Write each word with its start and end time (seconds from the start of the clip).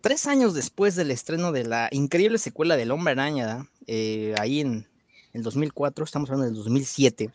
tres 0.00 0.26
años 0.26 0.54
después 0.54 0.96
del 0.96 1.10
estreno 1.10 1.52
de 1.52 1.64
la 1.64 1.88
increíble 1.92 2.38
secuela 2.38 2.76
del 2.76 2.90
Hombre 2.90 3.12
Araña, 3.12 3.68
eh, 3.86 4.34
ahí 4.38 4.60
en 4.60 4.86
el 5.32 5.42
2004, 5.42 6.04
estamos 6.04 6.30
hablando 6.30 6.46
del 6.46 6.56
2007, 6.56 7.30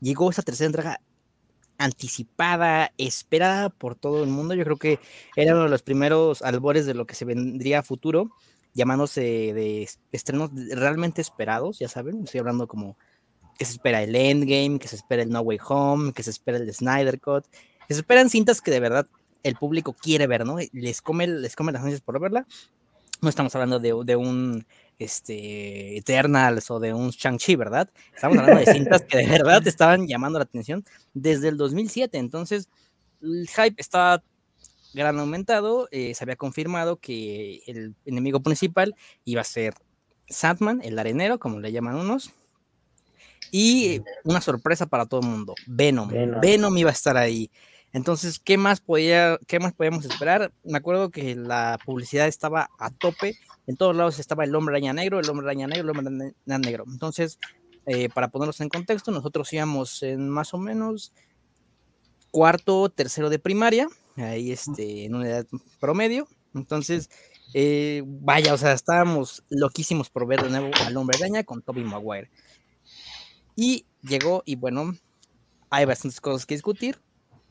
llegó 0.00 0.30
esa 0.30 0.42
tercera 0.42 0.66
entrega 0.66 1.00
anticipada, 1.78 2.92
esperada 2.98 3.68
por 3.68 3.96
todo 3.96 4.22
el 4.22 4.30
mundo. 4.30 4.54
Yo 4.54 4.64
creo 4.64 4.76
que 4.76 5.00
era 5.34 5.54
uno 5.54 5.64
de 5.64 5.70
los 5.70 5.82
primeros 5.82 6.42
albores 6.42 6.86
de 6.86 6.94
lo 6.94 7.06
que 7.06 7.14
se 7.14 7.24
vendría 7.24 7.80
a 7.80 7.82
futuro, 7.82 8.30
llamándose 8.74 9.20
de 9.20 9.88
estrenos 10.12 10.50
realmente 10.70 11.20
esperados, 11.20 11.78
ya 11.78 11.88
saben, 11.88 12.24
estoy 12.24 12.40
hablando 12.40 12.68
como 12.68 12.96
que 13.58 13.64
se 13.64 13.72
espera 13.72 14.02
el 14.02 14.14
Endgame, 14.14 14.78
que 14.78 14.88
se 14.88 14.96
espera 14.96 15.22
el 15.22 15.30
No 15.30 15.40
Way 15.40 15.58
Home, 15.68 16.12
que 16.12 16.22
se 16.22 16.30
espera 16.30 16.58
el 16.58 16.72
Snyder 16.72 17.20
Cut, 17.20 17.46
que 17.86 17.94
se 17.94 18.00
esperan 18.00 18.30
cintas 18.30 18.60
que 18.60 18.70
de 18.70 18.80
verdad 18.80 19.06
el 19.44 19.54
público 19.54 19.92
quiere 19.92 20.26
ver, 20.26 20.44
¿no? 20.44 20.56
Les 20.72 21.00
come, 21.00 21.28
les 21.28 21.54
come 21.54 21.70
las 21.70 21.82
ansias 21.82 22.00
por 22.00 22.18
verla. 22.18 22.46
No 23.20 23.28
estamos 23.28 23.54
hablando 23.54 23.78
de, 23.78 23.94
de 24.04 24.16
un 24.16 24.66
este, 24.98 25.96
Eternals 25.96 26.70
o 26.70 26.80
de 26.80 26.92
un 26.92 27.10
Shang-Chi, 27.10 27.56
¿verdad? 27.56 27.88
Estamos 28.14 28.38
hablando 28.38 28.60
de 28.60 28.72
cintas 28.72 29.02
que 29.02 29.18
de 29.18 29.26
verdad 29.26 29.62
estaban 29.68 30.08
llamando 30.08 30.38
la 30.38 30.44
atención 30.44 30.84
desde 31.12 31.48
el 31.48 31.56
2007. 31.56 32.18
Entonces, 32.18 32.68
el 33.22 33.48
hype 33.48 33.80
está 33.80 34.22
gran 34.94 35.18
aumentado. 35.18 35.88
Eh, 35.90 36.14
se 36.14 36.24
había 36.24 36.36
confirmado 36.36 36.96
que 36.96 37.62
el 37.66 37.94
enemigo 38.04 38.40
principal 38.40 38.94
iba 39.24 39.40
a 39.42 39.44
ser 39.44 39.74
Sandman, 40.28 40.80
el 40.82 40.98
arenero, 40.98 41.38
como 41.38 41.60
le 41.60 41.72
llaman 41.72 41.96
unos. 41.96 42.32
Y 43.50 44.02
una 44.24 44.40
sorpresa 44.40 44.86
para 44.86 45.06
todo 45.06 45.20
el 45.20 45.28
mundo, 45.28 45.54
Venom. 45.66 46.10
Venom, 46.40 46.76
iba 46.76 46.90
a 46.90 46.92
estar 46.92 47.16
ahí. 47.16 47.50
Entonces, 47.94 48.40
¿qué 48.40 48.58
más, 48.58 48.80
podía, 48.80 49.38
¿qué 49.46 49.60
más 49.60 49.72
podíamos 49.72 50.04
esperar? 50.04 50.52
Me 50.64 50.76
acuerdo 50.76 51.10
que 51.10 51.36
la 51.36 51.78
publicidad 51.86 52.26
estaba 52.26 52.68
a 52.76 52.90
tope. 52.90 53.38
En 53.68 53.76
todos 53.76 53.94
lados 53.94 54.18
estaba 54.18 54.42
el 54.42 54.54
hombre 54.56 54.74
araña 54.74 54.92
negro, 54.92 55.20
el 55.20 55.30
hombre 55.30 55.46
araña 55.46 55.68
negro, 55.68 55.84
el 55.84 55.96
hombre 55.96 56.34
araña 56.44 56.58
negro. 56.58 56.84
Entonces, 56.88 57.38
eh, 57.86 58.08
para 58.08 58.28
ponerlos 58.28 58.60
en 58.60 58.68
contexto, 58.68 59.12
nosotros 59.12 59.52
íbamos 59.52 60.02
en 60.02 60.28
más 60.28 60.52
o 60.54 60.58
menos 60.58 61.12
cuarto, 62.32 62.88
tercero 62.88 63.30
de 63.30 63.38
primaria, 63.38 63.86
ahí 64.16 64.50
este, 64.50 65.04
en 65.04 65.14
una 65.14 65.28
edad 65.28 65.46
promedio. 65.78 66.26
Entonces, 66.52 67.08
eh, 67.54 68.02
vaya, 68.04 68.54
o 68.54 68.58
sea, 68.58 68.72
estábamos 68.72 69.44
loquísimos 69.50 70.10
por 70.10 70.26
ver 70.26 70.42
de 70.42 70.50
nuevo 70.50 70.70
al 70.84 70.96
hombre 70.96 71.16
araña 71.16 71.44
con 71.44 71.62
Toby 71.62 71.84
Maguire. 71.84 72.28
Y 73.54 73.86
llegó, 74.02 74.42
y 74.44 74.56
bueno, 74.56 74.96
hay 75.70 75.84
bastantes 75.84 76.20
cosas 76.20 76.44
que 76.44 76.54
discutir. 76.54 76.98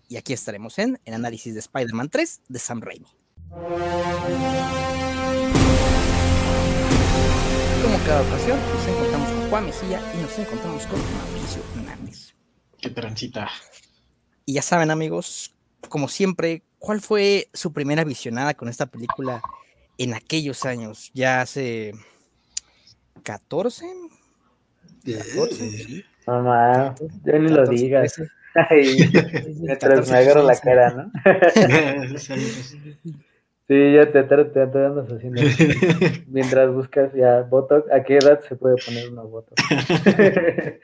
Y 0.10 0.18
aquí 0.18 0.34
estaremos 0.34 0.78
en 0.80 1.00
el 1.06 1.14
análisis 1.14 1.54
de 1.54 1.60
Spider-Man 1.60 2.10
3 2.10 2.42
de 2.48 2.60
Sam 2.60 2.82
Raimi. 2.82 3.08
Como 7.82 7.98
cada 8.06 8.22
ocasión, 8.22 8.60
nos 8.60 8.88
encontramos 8.88 9.30
con 9.30 9.50
Juan 9.50 9.66
Mesía 9.66 10.02
y 10.14 10.22
nos 10.22 10.40
encontramos 10.40 10.86
con 10.88 11.00
Mauricio 11.00 11.62
Hernández. 11.76 12.34
Qué 12.82 12.90
transita. 12.90 13.50
Y 14.46 14.54
ya 14.54 14.62
saben, 14.62 14.92
amigos, 14.92 15.56
como 15.90 16.08
siempre, 16.08 16.64
¿cuál 16.80 17.02
fue 17.02 17.50
su 17.54 17.72
primera 17.72 18.04
visionada 18.04 18.54
con 18.54 18.68
esta 18.68 18.86
película 18.88 19.42
en 19.98 20.14
aquellos 20.14 20.66
años? 20.66 21.12
Ya 21.14 21.42
hace 21.42 21.94
14, 23.24 23.86
14, 25.06 26.06
Mamá, 26.26 26.96
ya 27.24 27.40
ni 27.40 27.50
lo 27.50 27.66
digas. 27.68 28.22
mientras 29.62 30.10
me 30.10 30.18
agarro 30.18 30.44
la 30.44 30.56
cara, 30.56 30.92
¿no? 30.92 31.12
sí, 33.68 33.94
ya 33.94 34.12
te, 34.12 34.24
te, 34.24 34.46
te, 34.46 34.62
andas 34.62 35.12
haciendo. 35.12 35.42
Mientras 36.28 36.72
buscas 36.72 37.14
ya 37.14 37.42
Botox, 37.42 37.92
¿a 37.92 38.04
qué 38.04 38.18
edad 38.18 38.42
se 38.42 38.56
puede 38.56 38.76
poner 38.86 39.10
una 39.10 39.24
Botox? 39.24 39.62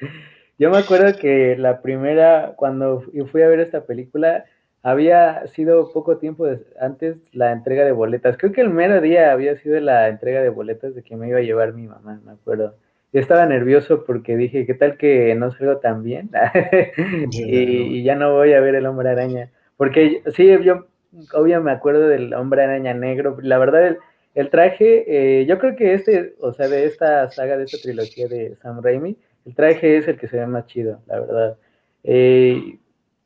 Yo 0.57 0.69
me 0.71 0.77
acuerdo 0.77 1.17
que 1.17 1.55
la 1.57 1.81
primera, 1.81 2.53
cuando 2.57 3.05
fui 3.31 3.41
a 3.41 3.47
ver 3.47 3.61
esta 3.61 3.85
película, 3.85 4.45
había 4.83 5.45
sido 5.47 5.91
poco 5.91 6.17
tiempo 6.17 6.47
antes 6.79 7.17
la 7.33 7.51
entrega 7.51 7.85
de 7.85 7.91
boletas. 7.91 8.37
Creo 8.37 8.51
que 8.51 8.61
el 8.61 8.69
mero 8.69 8.99
día 9.01 9.31
había 9.31 9.57
sido 9.57 9.79
la 9.79 10.07
entrega 10.09 10.41
de 10.41 10.49
boletas 10.49 10.95
de 10.95 11.03
que 11.03 11.15
me 11.15 11.29
iba 11.29 11.39
a 11.39 11.43
llevar 11.43 11.73
mi 11.73 11.87
mamá, 11.87 12.19
me 12.25 12.31
acuerdo. 12.31 12.75
Yo 13.11 13.19
estaba 13.19 13.45
nervioso 13.45 14.05
porque 14.05 14.37
dije, 14.37 14.65
¿qué 14.65 14.75
tal 14.75 14.97
que 14.97 15.33
no 15.35 15.51
salgo 15.51 15.77
tan 15.77 16.03
bien? 16.03 16.29
y, 17.31 18.03
ya 18.03 18.15
no 18.15 18.33
voy 18.33 18.53
a 18.53 18.61
ver 18.61 18.75
el 18.75 18.85
hombre 18.85 19.09
araña. 19.09 19.49
Porque 19.77 20.21
sí, 20.27 20.47
yo 20.63 20.85
obvio 21.33 21.61
me 21.61 21.71
acuerdo 21.71 22.07
del 22.07 22.33
hombre 22.33 22.63
araña 22.63 22.93
negro. 22.93 23.37
La 23.41 23.57
verdad, 23.57 23.97
el, 24.35 24.49
traje, 24.49 25.05
eh, 25.07 25.45
yo 25.47 25.57
creo 25.57 25.75
que 25.75 25.93
este, 25.93 26.35
o 26.39 26.53
sea, 26.53 26.67
de 26.67 26.85
esta 26.85 27.29
saga, 27.31 27.57
de 27.57 27.63
esta 27.63 27.79
trilogía 27.81 28.27
de 28.27 28.55
Sam 28.57 28.81
Raimi, 28.83 29.17
el 29.45 29.55
traje 29.55 29.97
es 29.97 30.07
el 30.07 30.17
que 30.17 30.27
se 30.27 30.37
ve 30.37 30.45
más 30.45 30.67
chido, 30.67 31.01
la 31.07 31.19
verdad. 31.19 31.57
Eh, 32.03 32.77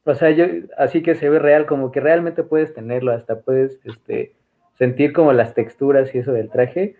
o 0.05 0.15
sea, 0.15 0.31
yo, 0.31 0.45
así 0.77 1.01
que 1.01 1.15
se 1.15 1.29
ve 1.29 1.39
real, 1.39 1.65
como 1.65 1.91
que 1.91 1.99
realmente 1.99 2.43
puedes 2.43 2.73
tenerlo, 2.73 3.11
hasta 3.11 3.41
puedes 3.41 3.79
este, 3.85 4.33
sentir 4.77 5.13
como 5.13 5.33
las 5.33 5.53
texturas 5.53 6.13
y 6.13 6.19
eso 6.19 6.31
del 6.31 6.49
traje. 6.49 6.95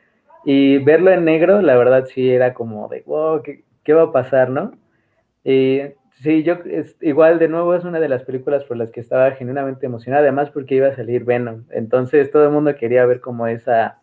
Y 0.46 0.78
verlo 0.80 1.12
en 1.12 1.26
negro, 1.26 1.62
la 1.62 1.78
verdad 1.78 2.06
sí 2.06 2.30
era 2.30 2.54
como 2.54 2.88
de, 2.90 3.04
wow, 3.06 3.42
¿qué, 3.42 3.94
va 3.94 4.04
a 4.04 4.12
pasar, 4.12 4.50
no? 4.50 4.72
Y 5.44 5.82
sí, 6.22 6.44
yo, 6.44 6.56
es, 6.66 6.98
igual 7.02 7.40
de 7.40 7.48
nuevo 7.48 7.76
es 7.76 7.86
una 7.86 8.00
de 8.00 8.10
las 8.10 8.24
películas 8.24 8.64
por 8.66 8.78
las 8.78 8.92
que 8.92 9.00
estaba 9.00 9.32
genuinamente 9.32 9.86
emocionada, 9.86 10.24
además 10.24 10.50
porque 10.50 10.76
iba 10.76 10.88
a 10.88 10.96
salir 10.96 11.24
Venom. 11.24 11.66
Entonces 11.72 12.32
todo 12.32 12.46
el 12.46 12.52
mundo 12.52 12.76
quería 12.76 13.06
ver 13.06 13.22
como 13.22 13.48
esa, 13.48 14.02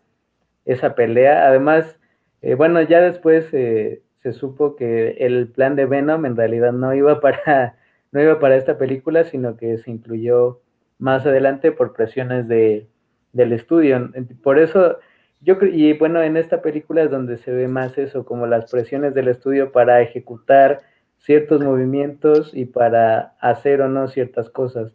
esa 0.65 0.95
pelea. 0.95 1.47
Además, 1.49 1.99
eh, 2.43 2.55
bueno, 2.55 2.81
ya 2.83 3.01
después 3.01 3.53
eh, 3.53 4.03
se 4.23 4.33
supo 4.33 4.77
que 4.77 5.11
el 5.21 5.49
plan 5.49 5.77
de 5.77 5.87
Venom 5.87 6.25
en 6.27 6.37
realidad 6.37 6.73
no 6.73 6.95
iba 6.95 7.21
para, 7.23 7.77
no 8.13 8.23
iba 8.23 8.39
para 8.39 8.57
esta 8.57 8.79
película, 8.79 9.25
sino 9.25 9.57
que 9.57 9.79
se 9.79 9.91
incluyó 9.91 10.61
más 10.99 11.27
adelante 11.27 11.73
por 11.73 11.93
presiones 11.93 12.49
de, 12.49 12.89
del 13.33 13.53
estudio. 13.53 14.11
Por 14.43 14.59
eso 14.59 14.99
yo 15.41 15.57
y 15.63 15.95
bueno, 15.95 16.23
en 16.23 16.37
esta 16.37 16.61
película 16.61 17.03
es 17.03 17.11
donde 17.11 17.39
se 17.39 17.51
ve 17.51 17.67
más 17.67 17.97
eso, 17.97 18.25
como 18.25 18.47
las 18.47 18.71
presiones 18.71 19.15
del 19.15 19.29
estudio 19.29 19.73
para 19.73 20.03
ejecutar 20.03 20.83
ciertos 21.19 21.63
movimientos 21.63 22.53
y 22.55 22.67
para 22.67 23.35
hacer 23.41 23.81
o 23.81 23.89
no 23.89 24.09
ciertas 24.09 24.51
cosas. 24.51 24.93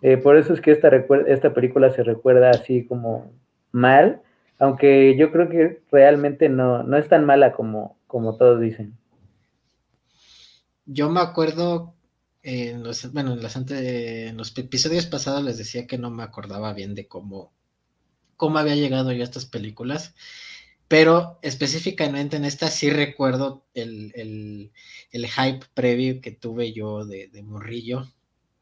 Eh, 0.00 0.16
por 0.16 0.36
eso 0.36 0.54
es 0.54 0.60
que 0.60 0.70
esta, 0.70 0.88
esta 1.26 1.52
película 1.52 1.90
se 1.90 2.02
recuerda 2.02 2.50
así 2.50 2.86
como 2.86 3.32
mal, 3.70 4.22
aunque 4.58 5.16
yo 5.16 5.30
creo 5.30 5.48
que 5.48 5.82
realmente 5.90 6.48
no, 6.48 6.82
no 6.82 6.96
es 6.96 7.08
tan 7.08 7.24
mala 7.24 7.52
como, 7.52 7.98
como 8.06 8.36
todos 8.36 8.60
dicen. 8.60 8.96
Yo 10.86 11.10
me 11.10 11.20
acuerdo 11.20 11.94
en 12.42 12.82
los, 12.82 13.12
bueno, 13.12 13.34
en, 13.34 13.40
en 13.68 14.36
los 14.36 14.58
episodios 14.58 15.06
pasados 15.06 15.44
les 15.44 15.58
decía 15.58 15.86
que 15.86 15.98
no 15.98 16.10
me 16.10 16.22
acordaba 16.22 16.72
bien 16.72 16.94
de 16.94 17.06
cómo 17.06 17.52
cómo 18.42 18.58
había 18.58 18.74
llegado 18.74 19.12
yo 19.12 19.20
a 19.20 19.24
estas 19.24 19.46
películas, 19.46 20.16
pero 20.88 21.38
específicamente 21.42 22.36
en 22.36 22.44
esta 22.44 22.70
sí 22.70 22.90
recuerdo 22.90 23.64
el, 23.72 24.72
hype 25.12 25.64
previo 25.74 26.20
que 26.20 26.32
tuve 26.32 26.72
yo 26.72 27.04
de, 27.06 27.30
morrillo, 27.44 28.12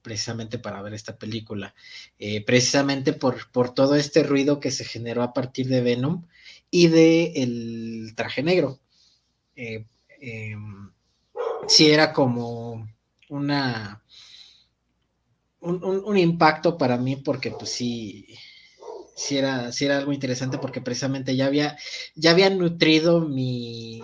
precisamente 0.03 0.59
para 0.59 0.83
ver 0.83 0.93
esta 0.93 1.17
película, 1.17 1.75
eh, 2.19 2.45
precisamente 2.45 3.15
por, 3.15 3.51
por, 3.53 3.73
todo 3.73 3.95
este 3.95 4.23
ruido 4.23 4.61
que 4.61 4.71
se 4.71 4.85
generó 4.85 5.23
a 5.23 5.33
partir 5.33 5.67
de 5.69 5.81
Venom 5.81 6.27
y 6.71 6.89
de 6.89 7.33
el 7.37 8.13
traje 8.15 8.43
negro. 8.43 8.81
Eh, 9.57 9.87
em, 10.21 10.91
sí 11.69 11.91
era 11.91 12.13
como 12.13 12.87
una 13.31 14.05
un, 15.61 15.83
un, 15.83 16.19
impacto 16.19 16.77
para 16.77 16.99
mí 16.99 17.17
porque 17.17 17.51
pues 17.51 17.71
sí 17.71 18.27
sí 19.21 19.37
era, 19.37 19.71
era 19.79 19.99
algo 19.99 20.13
interesante 20.15 20.57
porque 20.57 20.81
precisamente 20.81 21.37
ya 21.37 21.47
había, 21.47 21.77
ya 22.15 22.31
había 22.31 22.49
nutrido 22.49 23.21
mi, 23.21 24.01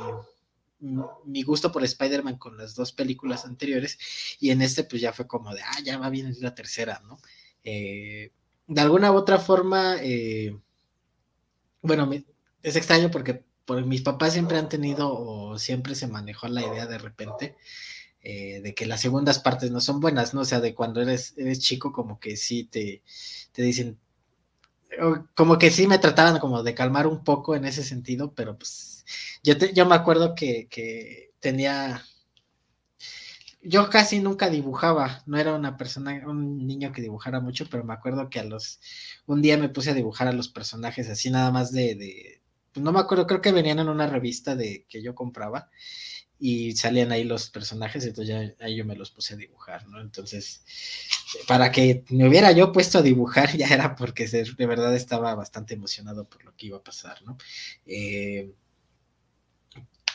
mi 1.25 1.43
gusto 1.43 1.73
por 1.73 1.83
Spider-Man 1.83 2.37
con 2.37 2.59
las 2.59 2.75
dos 2.75 2.93
películas 2.93 3.47
anteriores 3.47 3.99
y 4.41 4.51
en 4.51 4.61
este 4.61 4.85
pues 4.85 5.01
ya 5.01 5.15
fue 5.15 5.27
como 5.27 5.55
de, 5.55 5.63
ah, 5.63 5.81
ya 5.83 5.97
va 5.97 6.11
bien 6.11 6.37
la 6.41 6.55
tercera, 6.55 7.01
¿no? 7.07 7.19
Eh, 7.65 8.31
de 8.67 8.81
alguna 8.81 9.11
u 9.11 9.15
otra 9.15 9.39
forma, 9.39 9.97
eh, 10.03 10.55
bueno, 11.81 12.11
es 12.63 12.77
extraño 12.77 13.11
porque 13.11 13.43
por, 13.65 13.85
mis 13.87 14.03
papás 14.03 14.35
siempre 14.35 14.59
han 14.59 14.69
tenido 14.69 15.11
o 15.15 15.59
siempre 15.59 15.95
se 15.95 16.09
manejó 16.09 16.47
la 16.49 16.61
idea 16.61 16.87
de 16.87 16.99
repente 16.99 17.57
eh, 18.21 18.61
de 18.61 18.75
que 18.75 18.85
las 18.85 19.01
segundas 19.01 19.39
partes 19.39 19.71
no 19.71 19.81
son 19.81 20.01
buenas, 20.01 20.35
¿no? 20.35 20.43
O 20.43 20.45
sea, 20.45 20.61
de 20.61 20.75
cuando 20.75 21.01
eres, 21.01 21.33
eres 21.39 21.61
chico 21.61 21.91
como 21.93 22.21
que 22.21 22.37
sí 22.37 22.65
te, 22.65 23.03
te 23.53 23.63
dicen, 23.63 23.99
como 25.35 25.59
que 25.59 25.71
sí 25.71 25.87
me 25.87 25.99
trataban 25.99 26.39
como 26.39 26.63
de 26.63 26.75
calmar 26.75 27.07
un 27.07 27.25
poco 27.25 27.55
en 27.55 27.65
ese 27.65 27.83
sentido, 27.83 28.33
pero 28.35 28.57
pues 28.57 29.05
yo, 29.43 29.55
yo 29.55 29.87
me 29.87 29.95
acuerdo 29.95 30.35
que, 30.35 31.33
tenía 31.41 32.03
yo 33.63 33.91
casi 33.91 34.21
nunca 34.21 34.49
dibujaba, 34.49 35.23
no 35.27 35.39
era 35.39 35.55
una 35.55 35.77
persona, 35.77 36.23
un 36.27 36.67
niño 36.67 36.93
que 36.93 37.03
dibujara 37.03 37.41
mucho, 37.41 37.67
pero 37.71 37.85
me 37.85 37.95
acuerdo 37.95 38.31
que 38.31 38.39
a 38.39 38.45
los, 38.45 38.81
un 39.27 39.43
día 39.43 39.59
me 39.59 39.69
puse 39.69 39.91
a 39.91 39.95
dibujar 39.95 40.29
a 40.29 40.33
los 40.33 40.49
personajes 40.49 41.09
así 41.11 41.31
nada 41.31 41.51
más 41.51 41.73
de, 41.73 41.97
de 41.97 42.43
no 42.75 42.93
me 42.93 43.01
acuerdo, 43.01 43.27
creo 43.27 43.41
que 43.41 43.53
venían 43.53 43.79
en 43.81 43.89
una 43.89 44.07
revista 44.07 44.55
de 44.55 44.87
que 44.89 45.03
yo 45.03 45.15
compraba 45.15 45.69
y 46.39 46.73
salían 46.77 47.13
ahí 47.13 47.25
los 47.25 47.51
personajes, 47.51 48.05
entonces 48.05 48.55
ya 48.59 48.65
ahí 48.65 48.77
yo 48.77 48.85
me 48.85 48.97
los 48.97 49.11
puse 49.11 49.35
a 49.35 49.37
dibujar, 49.39 49.87
¿no? 49.89 50.01
Entonces, 50.01 50.63
para 51.49 51.73
que 51.73 52.05
me 52.11 52.29
hubiera 52.29 52.53
yo 52.53 52.73
puesto 52.73 52.99
a 52.99 53.03
dibujar 53.03 53.57
ya 53.57 53.69
era 53.69 53.97
porque 53.97 54.27
de 54.27 54.67
verdad 54.67 54.95
estaba 54.95 55.35
bastante 55.35 55.75
emocionado 55.75 56.29
por 56.29 56.45
lo 56.45 56.55
que 56.57 56.67
iba 56.67 56.79
a 56.79 56.85
pasar, 56.85 57.23
¿no? 57.23 57.39
Eh, 57.87 58.53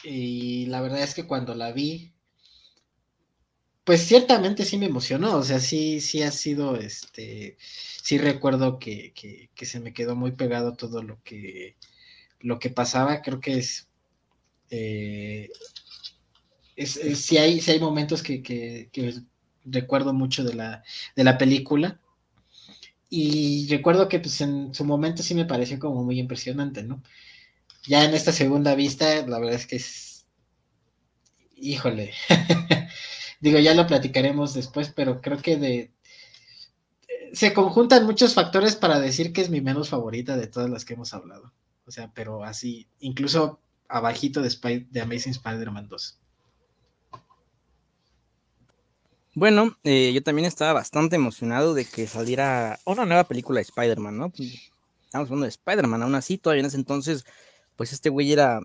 y 0.03 0.65
la 0.67 0.81
verdad 0.81 1.03
es 1.03 1.13
que 1.13 1.27
cuando 1.27 1.55
la 1.55 1.71
vi, 1.71 2.13
pues 3.83 4.01
ciertamente 4.01 4.63
sí 4.65 4.77
me 4.77 4.85
emocionó, 4.85 5.37
o 5.37 5.43
sea, 5.43 5.59
sí, 5.59 6.01
sí 6.01 6.21
ha 6.23 6.31
sido, 6.31 6.75
este, 6.77 7.57
sí 7.59 8.17
recuerdo 8.17 8.79
que, 8.79 9.13
que, 9.13 9.65
se 9.65 9.79
me 9.79 9.93
quedó 9.93 10.15
muy 10.15 10.31
pegado 10.31 10.73
todo 10.75 11.03
lo 11.03 11.21
que, 11.23 11.77
lo 12.39 12.59
que 12.59 12.69
pasaba, 12.69 13.21
creo 13.21 13.39
que 13.39 13.57
es, 13.57 13.89
eh, 14.69 15.49
sí, 16.85 17.37
hay, 17.37 17.59
hay 17.65 17.79
momentos 17.79 18.23
que, 18.23 18.89
recuerdo 19.65 20.13
mucho 20.13 20.43
de 20.43 20.53
la, 20.53 20.83
de 21.15 21.23
la 21.23 21.37
película, 21.37 21.99
y 23.09 23.67
recuerdo 23.69 24.07
que 24.07 24.19
pues 24.19 24.39
en 24.39 24.73
su 24.73 24.85
momento 24.85 25.21
sí 25.21 25.35
me 25.35 25.45
pareció 25.45 25.79
como 25.79 26.03
muy 26.03 26.17
impresionante, 26.17 26.81
¿no? 26.83 27.03
Ya 27.83 28.05
en 28.05 28.13
esta 28.13 28.31
segunda 28.31 28.73
vista, 28.75 29.27
la 29.27 29.39
verdad 29.39 29.55
es 29.55 29.67
que 29.67 29.75
es, 29.75 30.25
híjole, 31.57 32.13
Digo, 33.41 33.57
ya 33.57 33.73
lo 33.73 33.87
platicaremos 33.87 34.53
después, 34.53 34.93
pero 34.95 35.19
creo 35.19 35.41
que 35.41 35.91
se 37.33 37.53
conjuntan 37.53 38.05
muchos 38.05 38.35
factores 38.35 38.75
para 38.75 38.99
decir 38.99 39.33
que 39.33 39.41
es 39.41 39.49
mi 39.49 39.61
menos 39.61 39.89
favorita 39.89 40.37
de 40.37 40.45
todas 40.45 40.69
las 40.69 40.85
que 40.85 40.93
hemos 40.93 41.13
hablado. 41.15 41.51
O 41.85 41.91
sea, 41.91 42.11
pero 42.13 42.43
así, 42.43 42.87
incluso 42.99 43.59
abajito 43.89 44.43
de, 44.43 44.85
de 44.91 45.01
Amazing 45.01 45.31
Spider-Man 45.31 45.89
2. 45.89 46.20
Bueno, 49.33 49.77
eh, 49.83 50.11
yo 50.13 50.21
también 50.23 50.45
estaba 50.45 50.73
bastante 50.73 51.15
emocionado 51.15 51.73
de 51.73 51.85
que 51.85 52.05
saliera 52.05 52.79
una 52.85 53.05
nueva 53.05 53.23
película 53.23 53.59
de 53.59 53.63
Spider-Man, 53.63 54.17
¿no? 54.17 54.33
Estamos 55.05 55.27
hablando 55.27 55.45
de 55.45 55.49
Spider-Man, 55.49 56.03
aún 56.03 56.15
así, 56.15 56.37
todavía 56.37 56.59
en 56.61 56.65
ese 56.65 56.75
entonces, 56.75 57.23
pues 57.77 57.93
este 57.93 58.09
güey 58.09 58.33
era 58.33 58.59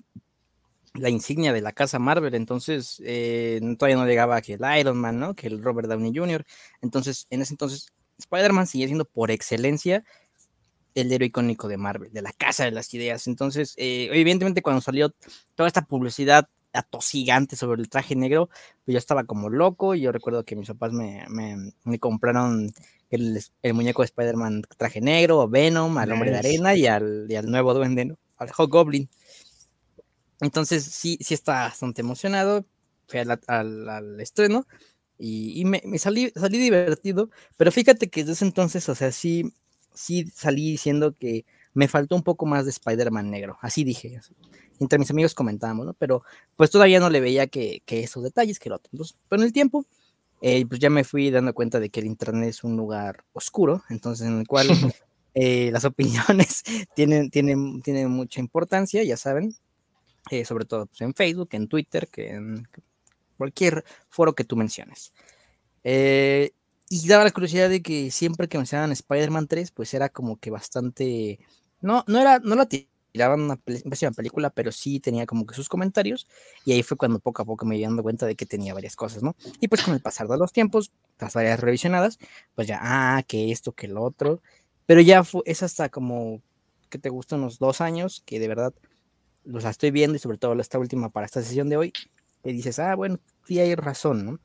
la 0.94 1.08
insignia 1.08 1.52
de 1.52 1.60
la 1.60 1.72
casa 1.72 2.00
Marvel, 2.00 2.34
entonces 2.34 3.00
eh, 3.04 3.60
todavía 3.78 3.96
no 3.96 4.06
llegaba 4.06 4.40
que 4.42 4.54
el 4.54 4.78
Iron 4.80 4.98
Man, 4.98 5.20
¿no? 5.20 5.34
Que 5.34 5.46
el 5.46 5.62
Robert 5.62 5.88
Downey 5.88 6.12
Jr. 6.12 6.44
Entonces, 6.82 7.28
en 7.30 7.42
ese 7.42 7.54
entonces, 7.54 7.92
Spider-Man 8.19 8.66
sigue 8.66 8.86
siendo 8.86 9.04
por 9.04 9.30
excelencia 9.30 10.02
el 10.96 11.12
héroe 11.12 11.26
icónico 11.26 11.69
de 11.69 11.76
Marvel, 11.76 12.12
de 12.12 12.22
la 12.22 12.32
casa 12.32 12.64
de 12.64 12.72
las 12.72 12.92
ideas. 12.94 13.28
Entonces, 13.28 13.74
eh, 13.76 14.08
evidentemente, 14.10 14.62
cuando 14.62 14.80
salió 14.80 15.14
toda 15.54 15.69
esta 15.69 15.82
publicidad 15.82 16.48
atosigante 16.76 17.56
sobre 17.56 17.81
el 17.81 17.88
traje 17.88 18.14
negro, 18.14 18.49
pues 18.84 18.93
yo 18.94 18.99
estaba 18.99 19.25
como 19.25 19.49
loco. 19.49 19.94
Y 19.94 20.02
yo 20.02 20.12
recuerdo 20.12 20.44
que 20.44 20.56
mis 20.56 20.69
papás 20.69 20.93
me, 20.93 21.25
me, 21.84 21.99
compraron 21.99 22.73
el, 23.11 23.40
el, 23.62 23.75
muñeco 23.75 24.02
de 24.02 24.06
Spider-Man 24.06 24.62
traje 24.76 25.00
negro, 25.00 25.49
Venom, 25.49 25.96
al 25.99 26.12
hombre 26.12 26.31
de 26.31 26.38
arena 26.38 26.75
y 26.75 26.87
al, 26.87 27.26
y 27.28 27.37
al 27.37 27.50
nuevo 27.50 27.75
duende, 27.75 28.05
¿no? 28.05 28.19
Al 28.37 28.50
Goblin. 28.69 29.08
Entonces 30.40 30.84
sí, 30.84 31.19
sí 31.20 31.34
está 31.34 31.64
bastante 31.64 32.02
emocionado. 32.02 32.64
Fui 33.08 33.20
al, 33.20 34.20
estreno 34.20 34.67
y, 35.19 35.64
me, 35.64 35.81
salí, 35.99 36.32
salí 36.34 36.58
divertido. 36.58 37.31
Pero 37.56 37.72
fíjate 37.72 38.08
que 38.08 38.25
desde 38.25 38.44
entonces, 38.44 38.88
o 38.88 38.94
sea, 38.94 39.12
sí, 39.12 39.52
sí 39.94 40.26
salí 40.34 40.72
diciendo 40.72 41.14
que 41.19 41.44
me 41.72 41.88
faltó 41.88 42.17
un 42.17 42.22
poco 42.22 42.46
más 42.46 42.64
de 42.64 42.70
Spider-Man 42.70 43.31
negro. 43.31 43.58
Así 43.61 43.84
dije. 43.84 44.20
Entre 44.81 44.99
mis 44.99 45.11
amigos 45.11 45.34
comentábamos, 45.34 45.87
¿no? 45.87 45.94
Pero 45.94 46.23
pues 46.56 46.70
todavía 46.70 47.00
no 47.00 47.11
le 47.11 47.20
veía 47.20 47.46
que, 47.46 47.82
esos 47.87 48.23
detalles, 48.23 48.58
que 48.58 48.69
el 48.69 48.75
otro. 48.75 48.90
Pero 49.28 49.43
en 49.43 49.46
el 49.46 49.52
tiempo, 49.52 49.87
eh, 50.43 50.64
pues 50.67 50.81
ya 50.81 50.90
me 50.90 51.05
fui 51.05 51.31
dando 51.31 51.55
cuenta 51.55 51.81
de 51.81 51.90
que 51.90 52.00
el 52.00 52.06
Internet 52.06 52.50
es 52.50 52.64
un 52.64 52.76
lugar 52.76 53.25
oscuro, 53.32 53.82
entonces 53.88 54.26
en 54.26 54.40
el 54.40 54.46
cual 54.46 54.69
eh, 55.34 55.70
las 55.73 55.84
opiniones 55.84 56.62
tienen, 56.94 57.31
tienen, 57.31 57.82
tienen 57.82 58.11
mucha 58.11 58.40
importancia, 58.40 59.02
ya 59.02 59.17
saben. 59.17 59.56
Eh, 60.31 60.44
sobre 60.44 60.64
todo 60.64 60.87
pues, 60.87 61.00
en 61.02 61.14
Facebook, 61.14 61.50
en 61.52 61.69
Twitter, 61.69 62.08
que 62.08 62.31
en 62.31 62.67
cualquier 63.37 63.84
foro 64.08 64.34
que 64.34 64.44
tú 64.44 64.56
menciones. 64.56 65.12
Eh, 65.84 66.50
y 66.88 67.06
daba 67.08 67.25
la 67.25 67.31
curiosidad 67.31 67.69
de 67.69 67.82
que 67.82 68.11
siempre 68.11 68.49
que 68.49 68.58
mencionaban 68.58 68.93
Spider-Man 68.93 69.46
3, 69.46 69.70
pues 69.72 69.94
era 69.94 70.08
como 70.08 70.38
que 70.38 70.50
bastante. 70.50 71.38
No, 71.81 72.05
no 72.08 72.19
era, 72.19 72.40
no 72.40 72.56
la 72.56 72.69
tiraban 73.16 73.40
una 73.40 73.56
pésima 73.56 74.10
película, 74.12 74.50
pero 74.50 74.70
sí 74.70 75.00
tenía 75.00 75.24
como 75.24 75.46
que 75.46 75.54
sus 75.54 75.70
comentarios. 75.70 76.28
Y 76.66 76.72
ahí 76.72 76.82
fue 76.82 76.98
cuando 76.98 77.18
poco 77.18 77.40
a 77.40 77.44
poco 77.46 77.64
me 77.64 77.74
di 77.74 77.82
dando 77.82 78.02
cuenta 78.02 78.26
de 78.26 78.34
que 78.34 78.44
tenía 78.44 78.74
varias 78.74 78.94
cosas, 78.94 79.22
¿no? 79.22 79.34
Y 79.58 79.68
pues 79.68 79.80
con 79.80 79.94
el 79.94 80.02
pasar 80.02 80.28
de 80.28 80.36
los 80.36 80.52
tiempos, 80.52 80.92
las 81.18 81.32
varias 81.32 81.58
revisionadas, 81.58 82.18
pues 82.54 82.68
ya, 82.68 82.78
ah, 82.82 83.22
que 83.26 83.50
esto, 83.52 83.72
que 83.72 83.88
lo 83.88 84.02
otro. 84.02 84.42
Pero 84.84 85.00
ya 85.00 85.24
fue, 85.24 85.40
es 85.46 85.62
hasta 85.62 85.88
como 85.88 86.42
que 86.90 86.98
te 86.98 87.08
gustan 87.08 87.38
unos 87.38 87.58
dos 87.58 87.80
años 87.80 88.22
que 88.26 88.38
de 88.38 88.48
verdad 88.48 88.74
los 89.44 89.64
estoy 89.64 89.92
viendo 89.92 90.16
y 90.16 90.19
sobre 90.19 90.36
todo 90.36 90.52
esta 90.60 90.78
última 90.78 91.08
para 91.08 91.24
esta 91.24 91.40
sesión 91.40 91.70
de 91.70 91.78
hoy, 91.78 91.94
que 92.44 92.52
dices, 92.52 92.78
ah, 92.78 92.94
bueno, 92.96 93.19
sí 93.46 93.58
hay 93.60 93.74
razón, 93.76 94.26
¿no? 94.26 94.40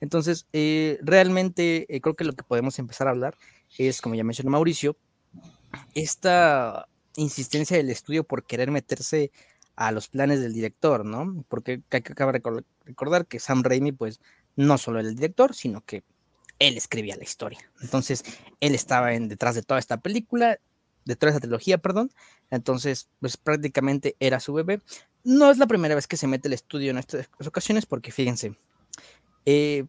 Entonces, 0.00 0.46
eh, 0.54 0.98
realmente 1.02 1.94
eh, 1.94 2.00
creo 2.00 2.16
que 2.16 2.24
lo 2.24 2.32
que 2.32 2.42
podemos 2.42 2.78
empezar 2.78 3.06
a 3.06 3.10
hablar 3.10 3.36
es, 3.76 4.00
como 4.00 4.14
ya 4.14 4.24
mencionó 4.24 4.50
Mauricio, 4.50 4.96
esta 5.94 6.88
insistencia 7.16 7.76
del 7.76 7.90
estudio 7.90 8.24
por 8.24 8.44
querer 8.44 8.70
meterse 8.70 9.30
a 9.76 9.92
los 9.92 10.08
planes 10.08 10.40
del 10.40 10.52
director, 10.52 11.04
¿no? 11.04 11.44
Porque 11.48 11.82
hay 11.90 12.02
que 12.02 12.14
de 12.14 12.62
recordar 12.84 13.26
que 13.26 13.40
Sam 13.40 13.62
Raimi, 13.62 13.92
pues, 13.92 14.20
no 14.56 14.78
solo 14.78 15.00
era 15.00 15.08
el 15.08 15.16
director, 15.16 15.54
sino 15.54 15.84
que 15.84 16.04
él 16.58 16.76
escribía 16.76 17.16
la 17.16 17.24
historia. 17.24 17.58
Entonces, 17.80 18.24
él 18.60 18.74
estaba 18.74 19.14
en, 19.14 19.28
detrás 19.28 19.54
de 19.54 19.62
toda 19.62 19.80
esta 19.80 19.96
película, 19.96 20.58
de 21.04 21.16
toda 21.16 21.30
esa 21.30 21.40
trilogía, 21.40 21.78
perdón. 21.78 22.12
Entonces, 22.50 23.08
pues 23.20 23.36
prácticamente 23.36 24.16
era 24.20 24.40
su 24.40 24.52
bebé. 24.54 24.80
No 25.24 25.50
es 25.50 25.58
la 25.58 25.66
primera 25.66 25.94
vez 25.94 26.06
que 26.06 26.16
se 26.16 26.26
mete 26.26 26.48
el 26.48 26.54
estudio 26.54 26.90
en 26.90 26.98
estas 26.98 27.28
ocasiones, 27.44 27.86
porque 27.86 28.12
fíjense, 28.12 28.56
eh, 29.44 29.86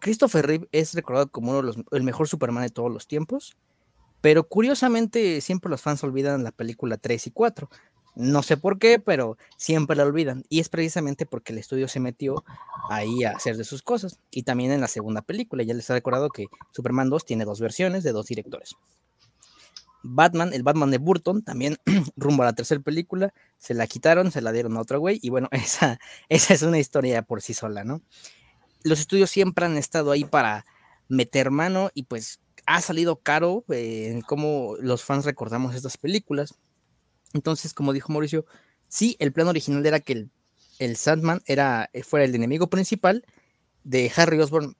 Christopher 0.00 0.46
Reeve 0.46 0.68
es 0.72 0.94
recordado 0.94 1.28
como 1.30 1.50
uno 1.50 1.58
de 1.58 1.66
los, 1.66 1.76
el 1.92 2.02
mejor 2.02 2.28
Superman 2.28 2.62
de 2.62 2.70
todos 2.70 2.92
los 2.92 3.06
tiempos, 3.06 3.56
pero 4.20 4.48
curiosamente 4.48 5.40
siempre 5.40 5.70
los 5.70 5.80
fans 5.80 6.02
olvidan 6.04 6.44
la 6.44 6.52
película 6.52 6.96
3 6.96 7.26
y 7.28 7.30
4. 7.30 7.70
No 8.16 8.42
sé 8.42 8.56
por 8.56 8.80
qué, 8.80 8.98
pero 8.98 9.38
siempre 9.56 9.96
la 9.96 10.04
olvidan. 10.04 10.44
Y 10.48 10.58
es 10.58 10.68
precisamente 10.68 11.24
porque 11.24 11.52
el 11.52 11.58
estudio 11.58 11.86
se 11.86 12.00
metió 12.00 12.44
ahí 12.90 13.22
a 13.22 13.30
hacer 13.30 13.56
de 13.56 13.62
sus 13.62 13.82
cosas. 13.82 14.18
Y 14.32 14.42
también 14.42 14.72
en 14.72 14.80
la 14.80 14.88
segunda 14.88 15.22
película, 15.22 15.62
ya 15.62 15.72
les 15.72 15.88
he 15.88 15.92
recordado 15.92 16.28
que 16.28 16.46
Superman 16.72 17.10
2 17.10 17.24
tiene 17.24 17.44
dos 17.44 17.60
versiones 17.60 18.02
de 18.02 18.10
dos 18.10 18.26
directores. 18.26 18.76
Batman, 20.02 20.52
el 20.52 20.62
Batman 20.62 20.90
de 20.90 20.98
Burton, 20.98 21.42
también 21.42 21.76
rumbo 22.16 22.42
a 22.42 22.46
la 22.46 22.52
tercera 22.52 22.80
película, 22.80 23.32
se 23.56 23.74
la 23.74 23.86
quitaron, 23.86 24.30
se 24.30 24.40
la 24.40 24.52
dieron 24.52 24.76
a 24.76 24.80
otro 24.80 25.00
güey, 25.00 25.18
y 25.22 25.30
bueno, 25.30 25.48
esa, 25.52 25.98
esa 26.28 26.54
es 26.54 26.62
una 26.62 26.78
historia 26.78 27.22
por 27.22 27.42
sí 27.42 27.54
sola, 27.54 27.84
¿no? 27.84 28.00
Los 28.84 29.00
estudios 29.00 29.30
siempre 29.30 29.66
han 29.66 29.76
estado 29.76 30.12
ahí 30.12 30.24
para 30.24 30.64
meter 31.08 31.50
mano 31.50 31.90
y 31.94 32.04
pues 32.04 32.40
ha 32.68 32.82
salido 32.82 33.16
caro 33.16 33.64
eh, 33.70 34.08
en 34.10 34.20
cómo 34.20 34.76
los 34.78 35.02
fans 35.02 35.24
recordamos 35.24 35.74
estas 35.74 35.96
películas. 35.96 36.54
Entonces, 37.32 37.72
como 37.72 37.94
dijo 37.94 38.12
Mauricio, 38.12 38.44
sí, 38.88 39.16
el 39.20 39.32
plan 39.32 39.48
original 39.48 39.84
era 39.86 40.00
que 40.00 40.12
el, 40.12 40.30
el 40.78 40.96
Sandman 40.96 41.40
era, 41.46 41.88
eh, 41.94 42.02
fuera 42.02 42.26
el 42.26 42.34
enemigo 42.34 42.68
principal 42.68 43.24
de 43.84 44.12
Harry 44.14 44.38
Osborn. 44.38 44.76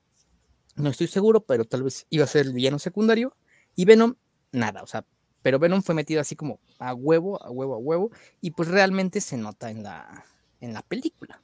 No 0.75 0.91
estoy 0.91 1.07
seguro, 1.07 1.41
pero 1.41 1.65
tal 1.65 1.81
vez 1.81 2.05
iba 2.11 2.25
a 2.25 2.27
ser 2.27 2.45
el 2.45 2.53
villano 2.53 2.77
secundario. 2.77 3.35
Y 3.75 3.85
Venom 3.85 4.13
nada, 4.51 4.83
o 4.83 4.87
sea, 4.87 5.03
pero 5.41 5.57
Venom 5.57 5.81
fue 5.81 5.95
metido 5.95 6.21
así 6.21 6.35
como 6.35 6.59
a 6.77 6.93
huevo, 6.93 7.43
a 7.43 7.49
huevo, 7.49 7.73
a 7.73 7.79
huevo, 7.79 8.11
y 8.39 8.51
pues 8.51 8.69
realmente 8.69 9.19
se 9.19 9.35
nota 9.35 9.71
en 9.71 9.81
la, 9.81 10.25
en 10.61 10.73
la 10.73 10.83
película. 10.83 11.41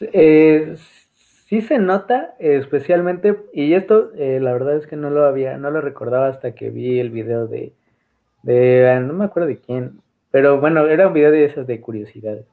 Eh, 0.00 0.76
sí 1.50 1.60
se 1.62 1.78
nota, 1.78 2.34
especialmente, 2.38 3.36
y 3.52 3.74
esto 3.74 4.12
eh, 4.16 4.38
la 4.40 4.52
verdad 4.52 4.76
es 4.76 4.86
que 4.86 4.94
no 4.94 5.10
lo 5.10 5.24
había, 5.24 5.58
no 5.58 5.72
lo 5.72 5.80
recordaba 5.80 6.28
hasta 6.28 6.54
que 6.54 6.70
vi 6.70 7.00
el 7.00 7.10
video 7.10 7.48
de, 7.48 7.72
de 8.44 9.00
no 9.02 9.14
me 9.14 9.24
acuerdo 9.24 9.48
de 9.48 9.58
quién, 9.58 10.00
pero 10.30 10.60
bueno, 10.60 10.86
era 10.86 11.08
un 11.08 11.12
video 11.12 11.32
de 11.32 11.44
esas 11.44 11.66
de 11.66 11.80
curiosidades. 11.80 12.46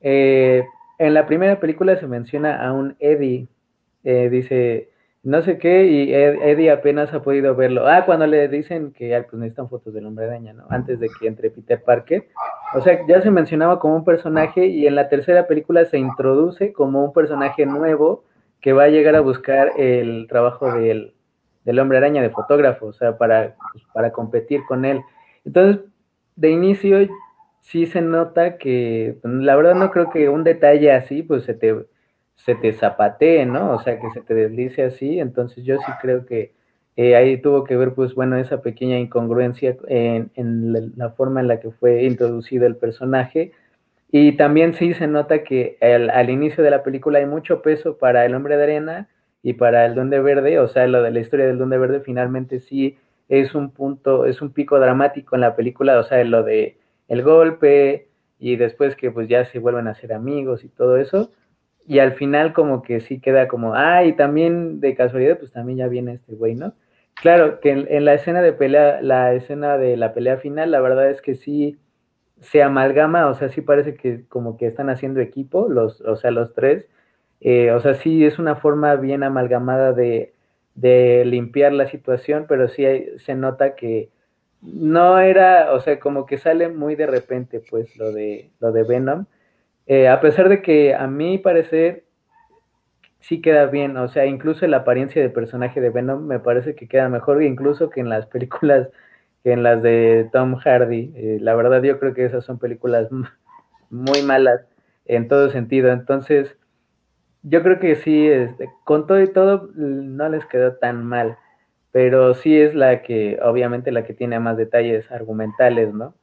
Eh, 0.00 0.64
en 0.98 1.12
la 1.12 1.26
primera 1.26 1.58
película 1.58 1.96
se 1.96 2.06
menciona 2.06 2.64
a 2.64 2.72
un 2.72 2.94
Eddie, 3.00 3.48
dice, 4.04 4.90
no 5.24 5.42
sé 5.42 5.58
qué, 5.58 5.86
y 5.86 6.14
Eddie 6.14 6.70
apenas 6.70 7.12
ha 7.12 7.22
podido 7.22 7.56
verlo. 7.56 7.88
Ah, 7.88 8.04
cuando 8.06 8.28
le 8.28 8.46
dicen 8.46 8.92
que 8.92 9.20
pues 9.28 9.40
necesitan 9.40 9.68
fotos 9.68 9.92
del 9.92 10.06
hombre 10.06 10.26
araña, 10.26 10.52
¿no? 10.52 10.66
Antes 10.70 11.00
de 11.00 11.08
que 11.18 11.26
entre 11.26 11.50
Peter 11.50 11.82
Parker. 11.82 12.28
O 12.74 12.80
sea, 12.80 13.04
ya 13.08 13.20
se 13.20 13.32
mencionaba 13.32 13.80
como 13.80 13.96
un 13.96 14.04
personaje 14.04 14.66
y 14.66 14.86
en 14.86 14.94
la 14.94 15.08
tercera 15.08 15.48
película 15.48 15.84
se 15.84 15.98
introduce 15.98 16.72
como 16.72 17.04
un 17.04 17.12
personaje 17.12 17.66
nuevo 17.66 18.22
que 18.60 18.72
va 18.72 18.84
a 18.84 18.88
llegar 18.88 19.14
a 19.14 19.20
buscar 19.20 19.72
el 19.76 20.26
trabajo 20.28 20.72
del, 20.72 21.14
del 21.64 21.78
hombre 21.78 21.98
araña 21.98 22.22
de 22.22 22.30
fotógrafo, 22.30 22.86
o 22.86 22.92
sea, 22.92 23.18
para, 23.18 23.56
pues, 23.72 23.84
para 23.92 24.12
competir 24.12 24.60
con 24.66 24.84
él. 24.84 25.00
Entonces, 25.44 25.84
de 26.36 26.50
inicio 26.50 27.08
sí 27.60 27.86
se 27.86 28.00
nota 28.00 28.58
que, 28.58 29.18
la 29.22 29.56
verdad 29.56 29.74
no 29.74 29.90
creo 29.90 30.10
que 30.10 30.28
un 30.28 30.44
detalle 30.44 30.92
así, 30.92 31.22
pues 31.22 31.44
se 31.44 31.54
te 31.54 31.86
se 32.36 32.54
te 32.54 32.72
zapatee, 32.72 33.46
¿no? 33.46 33.72
O 33.72 33.80
sea, 33.80 33.98
que 33.98 34.10
se 34.10 34.20
te 34.20 34.34
deslice 34.34 34.84
así. 34.84 35.18
Entonces 35.18 35.64
yo 35.64 35.78
sí 35.78 35.92
creo 36.00 36.26
que 36.26 36.54
eh, 36.96 37.16
ahí 37.16 37.38
tuvo 37.40 37.64
que 37.64 37.76
ver, 37.76 37.94
pues 37.94 38.14
bueno, 38.14 38.36
esa 38.36 38.62
pequeña 38.62 38.98
incongruencia 38.98 39.76
en, 39.88 40.30
la, 40.96 41.10
forma 41.10 41.40
en 41.40 41.48
la 41.48 41.60
que 41.60 41.70
fue 41.70 42.04
introducido 42.04 42.66
el 42.66 42.76
personaje. 42.76 43.52
Y 44.10 44.36
también 44.36 44.74
sí 44.74 44.94
se 44.94 45.06
nota 45.06 45.42
que 45.42 45.78
al 45.80 46.30
inicio 46.30 46.62
de 46.62 46.70
la 46.70 46.82
película 46.82 47.18
hay 47.18 47.26
mucho 47.26 47.62
peso 47.62 47.98
para 47.98 48.24
el 48.24 48.34
hombre 48.34 48.56
de 48.56 48.62
arena 48.62 49.08
y 49.42 49.54
para 49.54 49.84
el 49.86 49.94
Duende 49.94 50.20
Verde, 50.20 50.58
o 50.58 50.68
sea, 50.68 50.86
lo 50.86 51.02
de 51.02 51.10
la 51.10 51.20
historia 51.20 51.46
del 51.46 51.58
Duende 51.58 51.78
Verde 51.78 52.00
finalmente 52.00 52.60
sí 52.60 52.98
es 53.28 53.54
un 53.54 53.70
punto, 53.70 54.24
es 54.26 54.40
un 54.42 54.52
pico 54.52 54.78
dramático 54.78 55.34
en 55.34 55.40
la 55.42 55.56
película, 55.56 55.98
o 55.98 56.04
sea, 56.04 56.22
lo 56.24 56.42
de 56.42 56.78
el 57.08 57.22
golpe 57.22 58.08
y 58.38 58.56
después 58.56 58.96
que 58.96 59.10
pues 59.10 59.28
ya 59.28 59.44
se 59.44 59.58
vuelven 59.58 59.88
a 59.88 59.94
ser 59.94 60.12
amigos 60.12 60.64
y 60.64 60.68
todo 60.68 60.96
eso 60.96 61.30
y 61.86 62.00
al 62.00 62.12
final 62.12 62.52
como 62.52 62.82
que 62.82 63.00
sí 63.00 63.20
queda 63.20 63.48
como, 63.48 63.74
ah, 63.74 64.04
y 64.04 64.14
también 64.14 64.80
de 64.80 64.94
casualidad, 64.94 65.38
pues 65.38 65.52
también 65.52 65.78
ya 65.78 65.88
viene 65.88 66.12
este 66.14 66.34
güey, 66.34 66.54
¿no? 66.54 66.74
Claro, 67.14 67.60
que 67.60 67.70
en, 67.70 68.04
la 68.04 68.14
escena 68.14 68.42
de 68.42 68.52
pelea, 68.52 69.00
la 69.02 69.32
escena 69.34 69.78
de 69.78 69.96
la 69.96 70.12
pelea 70.12 70.36
final, 70.38 70.70
la 70.70 70.80
verdad 70.80 71.08
es 71.10 71.22
que 71.22 71.34
sí 71.34 71.78
se 72.40 72.62
amalgama, 72.62 73.28
o 73.28 73.34
sea, 73.34 73.48
sí 73.48 73.60
parece 73.62 73.94
que 73.94 74.26
como 74.28 74.56
que 74.56 74.66
están 74.66 74.90
haciendo 74.90 75.20
equipo, 75.20 75.68
los, 75.68 76.00
o 76.02 76.16
sea, 76.16 76.30
los 76.30 76.54
tres, 76.54 76.86
eh, 77.40 77.70
o 77.72 77.80
sea, 77.80 77.94
sí 77.94 78.24
es 78.24 78.38
una 78.38 78.56
forma 78.56 78.96
bien 78.96 79.22
amalgamada 79.22 79.92
de, 79.92 80.34
de 80.74 81.24
limpiar 81.26 81.72
la 81.72 81.88
situación, 81.88 82.46
pero 82.48 82.68
sí 82.68 82.84
se 83.18 83.34
nota 83.34 83.74
que 83.74 84.10
no 84.62 85.18
era, 85.18 85.72
o 85.72 85.80
sea, 85.80 85.98
como 86.00 86.26
que 86.26 86.38
sale 86.38 86.68
muy 86.68 86.96
de 86.96 87.06
repente, 87.06 87.62
pues, 87.70 87.96
lo 87.96 88.12
de, 88.12 88.50
lo 88.60 88.72
de 88.72 88.82
Venom, 88.84 89.26
eh, 89.86 90.08
a 90.08 90.20
pesar 90.20 90.48
de 90.48 90.62
que 90.62 90.94
a 90.94 91.06
mi 91.06 91.38
parecer 91.38 92.04
sí 93.20 93.40
queda 93.40 93.66
bien, 93.66 93.96
o 93.96 94.08
sea, 94.08 94.26
incluso 94.26 94.66
la 94.66 94.78
apariencia 94.78 95.20
del 95.22 95.32
personaje 95.32 95.80
de 95.80 95.90
Venom 95.90 96.26
me 96.26 96.38
parece 96.40 96.74
que 96.74 96.88
queda 96.88 97.08
mejor 97.08 97.42
incluso 97.42 97.90
que 97.90 98.00
en 98.00 98.08
las 98.08 98.26
películas, 98.26 98.88
que 99.46 99.52
en 99.52 99.62
las 99.62 99.80
de 99.80 100.28
Tom 100.32 100.56
Hardy. 100.56 101.12
Eh, 101.14 101.38
la 101.40 101.54
verdad 101.54 101.80
yo 101.80 102.00
creo 102.00 102.14
que 102.14 102.24
esas 102.24 102.44
son 102.44 102.58
películas 102.58 103.08
muy 103.90 104.20
malas 104.22 104.66
en 105.04 105.28
todo 105.28 105.50
sentido. 105.50 105.92
Entonces, 105.92 106.56
yo 107.44 107.62
creo 107.62 107.78
que 107.78 107.94
sí, 107.94 108.26
este, 108.26 108.68
con 108.82 109.06
todo 109.06 109.22
y 109.22 109.32
todo, 109.32 109.70
no 109.76 110.28
les 110.28 110.44
quedó 110.46 110.72
tan 110.74 111.04
mal, 111.04 111.36
pero 111.92 112.34
sí 112.34 112.60
es 112.60 112.74
la 112.74 113.02
que, 113.02 113.38
obviamente, 113.40 113.92
la 113.92 114.02
que 114.02 114.14
tiene 114.14 114.40
más 114.40 114.56
detalles 114.56 115.12
argumentales, 115.12 115.94
¿no? 115.94 116.16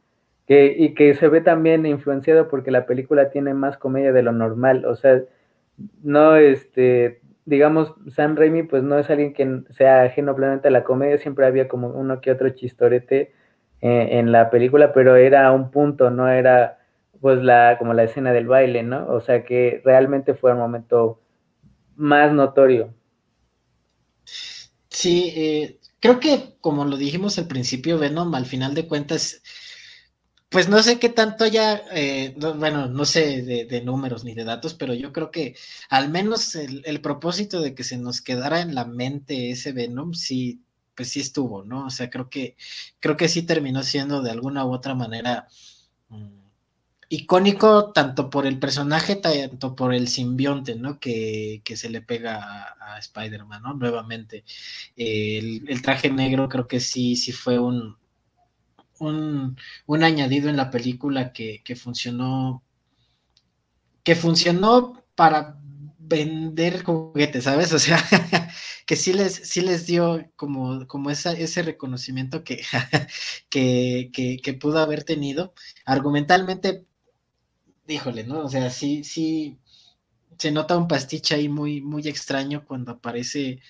que, 0.45 0.75
y 0.77 0.93
que 0.93 1.13
se 1.13 1.29
ve 1.29 1.39
también 1.39 1.85
influenciado 1.85 2.49
porque 2.49 2.71
la 2.71 2.85
película 2.85 3.29
tiene 3.29 3.53
más 3.53 3.77
comedia 3.77 4.11
de 4.11 4.23
lo 4.23 4.33
normal, 4.33 4.83
o 4.83 4.97
sea, 4.97 5.21
no, 6.03 6.35
este, 6.35 7.21
digamos, 7.45 7.93
Sam 8.09 8.35
Raimi 8.35 8.63
pues 8.63 8.83
no 8.83 8.97
es 8.97 9.09
alguien 9.09 9.33
que 9.33 9.63
sea 9.73 10.03
ajeno 10.03 10.35
plenamente 10.35 10.67
a 10.67 10.71
la 10.71 10.83
comedia, 10.83 11.17
siempre 11.17 11.45
había 11.45 11.67
como 11.67 11.87
uno 11.89 12.21
que 12.21 12.31
otro 12.31 12.49
chistorete 12.49 13.33
eh, 13.81 14.07
en 14.19 14.31
la 14.31 14.49
película, 14.49 14.93
pero 14.93 15.15
era 15.15 15.51
un 15.51 15.71
punto, 15.71 16.09
no 16.09 16.29
era 16.29 16.79
pues 17.19 17.41
la, 17.41 17.77
como 17.79 17.93
la 17.93 18.03
escena 18.03 18.33
del 18.33 18.47
baile, 18.47 18.83
¿no? 18.83 19.07
O 19.07 19.21
sea 19.21 19.45
que 19.45 19.81
realmente 19.85 20.33
fue 20.33 20.51
un 20.51 20.59
momento 20.59 21.21
más 21.95 22.31
notorio. 22.33 22.93
Sí, 24.89 25.33
eh, 25.35 25.79
creo 25.99 26.19
que 26.19 26.55
como 26.61 26.85
lo 26.85 26.97
dijimos 26.97 27.37
al 27.39 27.47
principio, 27.47 27.97
Venom, 27.97 28.33
al 28.35 28.45
final 28.45 28.73
de 28.75 28.87
cuentas, 28.87 29.41
pues 30.53 30.69
no 30.69 30.83
sé 30.83 30.99
qué 30.99 31.09
tanto 31.09 31.45
haya, 31.45 31.83
eh, 31.93 32.35
bueno, 32.37 32.87
no 32.87 33.05
sé 33.05 33.41
de, 33.41 33.81
números 33.81 34.23
ni 34.23 34.35
de 34.35 34.43
datos, 34.43 34.75
pero 34.75 34.93
yo 34.93 35.11
creo 35.11 35.31
que 35.31 35.55
al 35.89 36.09
menos 36.09 36.53
el, 36.55 37.01
propósito 37.01 37.59
de 37.59 37.73
que 37.73 37.83
se 37.83 37.97
nos 37.97 38.21
quedara 38.21 38.61
en 38.61 38.75
la 38.75 38.85
mente 38.85 39.49
ese 39.49 39.71
Venom, 39.73 40.13
sí, 40.13 40.61
pues 40.95 41.09
sí 41.09 41.21
estuvo, 41.21 41.63
¿no? 41.63 41.87
O 41.87 41.89
sea, 41.89 42.11
creo 42.11 42.29
que, 42.29 42.55
creo 42.99 43.17
que 43.17 43.29
sí 43.29 43.41
terminó 43.41 43.81
siendo 43.81 44.21
de 44.21 44.29
alguna 44.29 44.63
u 44.63 44.73
otra 44.73 44.93
manera 44.93 45.47
mm, 46.09 46.43
icónico, 47.09 47.91
tanto 47.91 48.29
por 48.29 48.45
el 48.45 48.59
personaje, 48.59 49.15
tanto 49.15 49.75
por 49.75 49.93
el 49.93 50.07
simbionte, 50.07 50.75
¿no? 50.75 50.99
Que, 50.99 51.63
se 51.75 51.89
le 51.89 52.01
pega 52.01 52.75
a, 52.79 52.99
Spider-Man, 52.99 53.63
¿no? 53.63 53.73
Nuevamente. 53.73 54.43
el, 54.95 55.65
el 55.67 55.81
traje 55.81 56.11
negro 56.11 56.47
creo 56.47 56.67
que 56.67 56.79
sí, 56.79 57.15
sí 57.15 57.31
fue 57.31 57.57
un 57.59 57.97
un, 59.07 60.03
añadido 60.03 60.49
en 60.49 60.57
la 60.57 60.69
película 60.71 61.33
que, 61.33 61.61
funcionó, 61.75 62.63
que 64.03 64.15
funcionó 64.15 65.03
para 65.15 65.59
vender 65.99 66.83
juguetes, 66.83 67.45
¿sabes? 67.45 67.73
O 67.73 67.79
sea, 67.79 67.97
que 68.85 68.95
sí 68.95 69.13
les, 69.13 69.33
sí 69.33 69.61
les 69.61 69.85
dio 69.87 70.29
como, 70.35 70.87
como 70.87 71.09
ese 71.09 71.61
reconocimiento 71.61 72.43
que, 72.45 72.61
que, 73.49 74.39
que, 74.43 74.53
pudo 74.53 74.79
haber 74.79 75.03
tenido. 75.03 75.53
Argumentalmente, 75.85 76.85
híjole, 77.87 78.23
¿no? 78.25 78.39
O 78.41 78.49
sea, 78.49 78.69
sí, 78.69 79.03
sí, 79.03 79.59
se 80.37 80.51
nota 80.51 80.77
un 80.77 80.87
pastiche 80.87 81.35
ahí 81.35 81.49
muy, 81.49 81.81
muy 81.81 82.07
extraño 82.07 82.65
cuando 82.65 82.93
aparece 82.93 83.61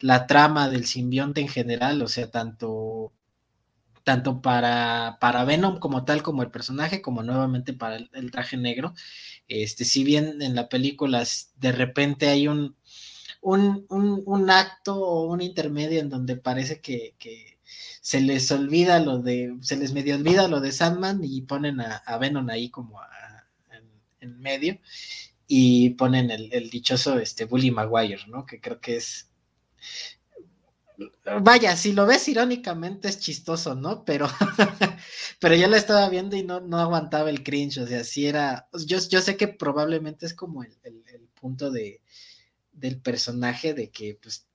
la 0.00 0.26
trama 0.26 0.68
del 0.68 0.86
simbionte 0.86 1.40
en 1.40 1.48
general, 1.48 2.02
o 2.02 2.08
sea, 2.08 2.30
tanto 2.30 3.12
tanto 4.04 4.42
para, 4.42 5.18
para 5.20 5.44
Venom 5.44 5.78
como 5.78 6.04
tal, 6.04 6.22
como 6.22 6.42
el 6.42 6.50
personaje, 6.50 7.02
como 7.02 7.22
nuevamente 7.22 7.72
para 7.72 7.96
el, 7.96 8.30
traje 8.30 8.56
negro. 8.56 8.94
Este, 9.48 9.84
si 9.84 10.04
bien 10.04 10.42
en 10.42 10.54
la 10.54 10.68
película 10.68 11.24
de 11.56 11.72
repente 11.72 12.28
hay 12.28 12.48
un, 12.48 12.76
un, 13.40 14.50
acto 14.50 14.96
o 14.96 15.30
un 15.32 15.40
intermedio 15.42 16.00
en 16.00 16.08
donde 16.10 16.36
parece 16.36 16.80
que, 16.80 17.14
se 18.00 18.20
les 18.20 18.50
olvida 18.50 18.98
lo 18.98 19.18
de, 19.18 19.56
se 19.60 19.76
les 19.76 19.92
medio 19.92 20.16
olvida 20.16 20.48
lo 20.48 20.60
de 20.60 20.72
Sandman 20.72 21.20
y 21.22 21.42
ponen 21.42 21.80
a, 21.80 22.18
Venom 22.18 22.48
ahí 22.50 22.68
como 22.70 23.00
en, 24.20 24.40
medio 24.40 24.78
y 25.46 25.90
ponen 25.90 26.30
el, 26.30 26.52
el, 26.52 26.70
dichoso 26.70 27.18
este 27.18 27.44
Bully 27.44 27.70
Maguire, 27.70 28.26
¿no? 28.26 28.46
Que 28.46 28.60
creo 28.60 28.80
que 28.80 28.96
es 28.96 29.30
Vaya, 31.40 31.76
si 31.76 31.92
lo 31.92 32.06
ves 32.06 32.28
irónicamente 32.28 33.08
es 33.08 33.18
chistoso, 33.18 33.74
¿no? 33.74 34.04
Pero, 34.04 34.28
pero 35.40 35.54
yo 35.54 35.68
la 35.68 35.76
estaba 35.76 36.08
viendo 36.08 36.36
y 36.36 36.42
no, 36.42 36.60
no 36.60 36.78
aguantaba 36.78 37.30
el 37.30 37.42
cringe, 37.42 37.78
o 37.78 37.86
sea, 37.86 38.04
si 38.04 38.26
era, 38.26 38.68
yo, 38.86 38.98
yo 39.08 39.20
sé 39.20 39.36
que 39.36 39.48
probablemente 39.48 40.26
es 40.26 40.34
como 40.34 40.62
el, 40.62 40.76
punto 41.40 41.72
de, 41.72 42.00
del 42.72 43.00
personaje 43.00 43.74
de 43.74 43.90
que, 43.90 44.18
pues, 44.22 44.46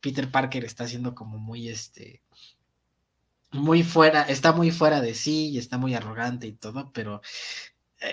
Peter 0.00 0.30
Parker 0.30 0.64
está 0.64 0.84
haciendo 0.84 1.14
como 1.14 1.38
muy, 1.38 1.68
este, 1.68 2.22
muy 3.52 3.82
fuera, 3.82 4.22
está 4.22 4.52
muy 4.52 4.70
fuera 4.70 5.00
de 5.00 5.14
sí 5.14 5.50
y 5.50 5.58
está 5.58 5.78
muy 5.78 5.94
arrogante 5.94 6.46
y 6.46 6.52
todo, 6.52 6.90
pero 6.92 7.20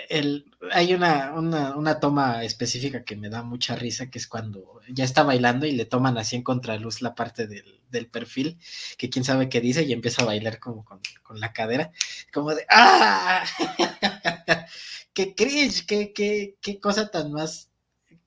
el, 0.08 0.50
hay 0.72 0.94
una, 0.94 1.32
una, 1.34 2.00
toma 2.00 2.42
específica 2.44 3.04
que 3.04 3.16
me 3.16 3.28
da 3.28 3.42
mucha 3.42 3.76
risa, 3.76 4.10
que 4.10 4.18
es 4.18 4.26
cuando 4.26 4.80
ya 4.88 5.04
está 5.04 5.22
bailando 5.22 5.66
y 5.66 5.72
le 5.72 5.84
toman 5.84 6.18
así 6.18 6.36
en 6.36 6.42
contraluz 6.42 7.02
la 7.02 7.14
parte 7.14 7.46
del, 7.46 7.80
del 7.90 8.08
perfil, 8.08 8.58
que 8.98 9.10
quién 9.10 9.24
sabe 9.24 9.48
qué 9.48 9.60
dice, 9.60 9.84
y 9.84 9.92
empieza 9.92 10.22
a 10.22 10.26
bailar 10.26 10.58
como 10.58 10.84
con, 10.84 11.00
la 11.40 11.52
cadera, 11.52 11.92
como 12.32 12.54
de 12.54 12.66
¡ah! 12.70 13.44
¡Qué 15.12 15.34
cringe! 15.34 15.86
¡Qué, 15.86 16.12
qué, 16.12 16.56
qué 16.60 16.80
cosa 16.80 17.10
tan 17.10 17.32
más, 17.32 17.70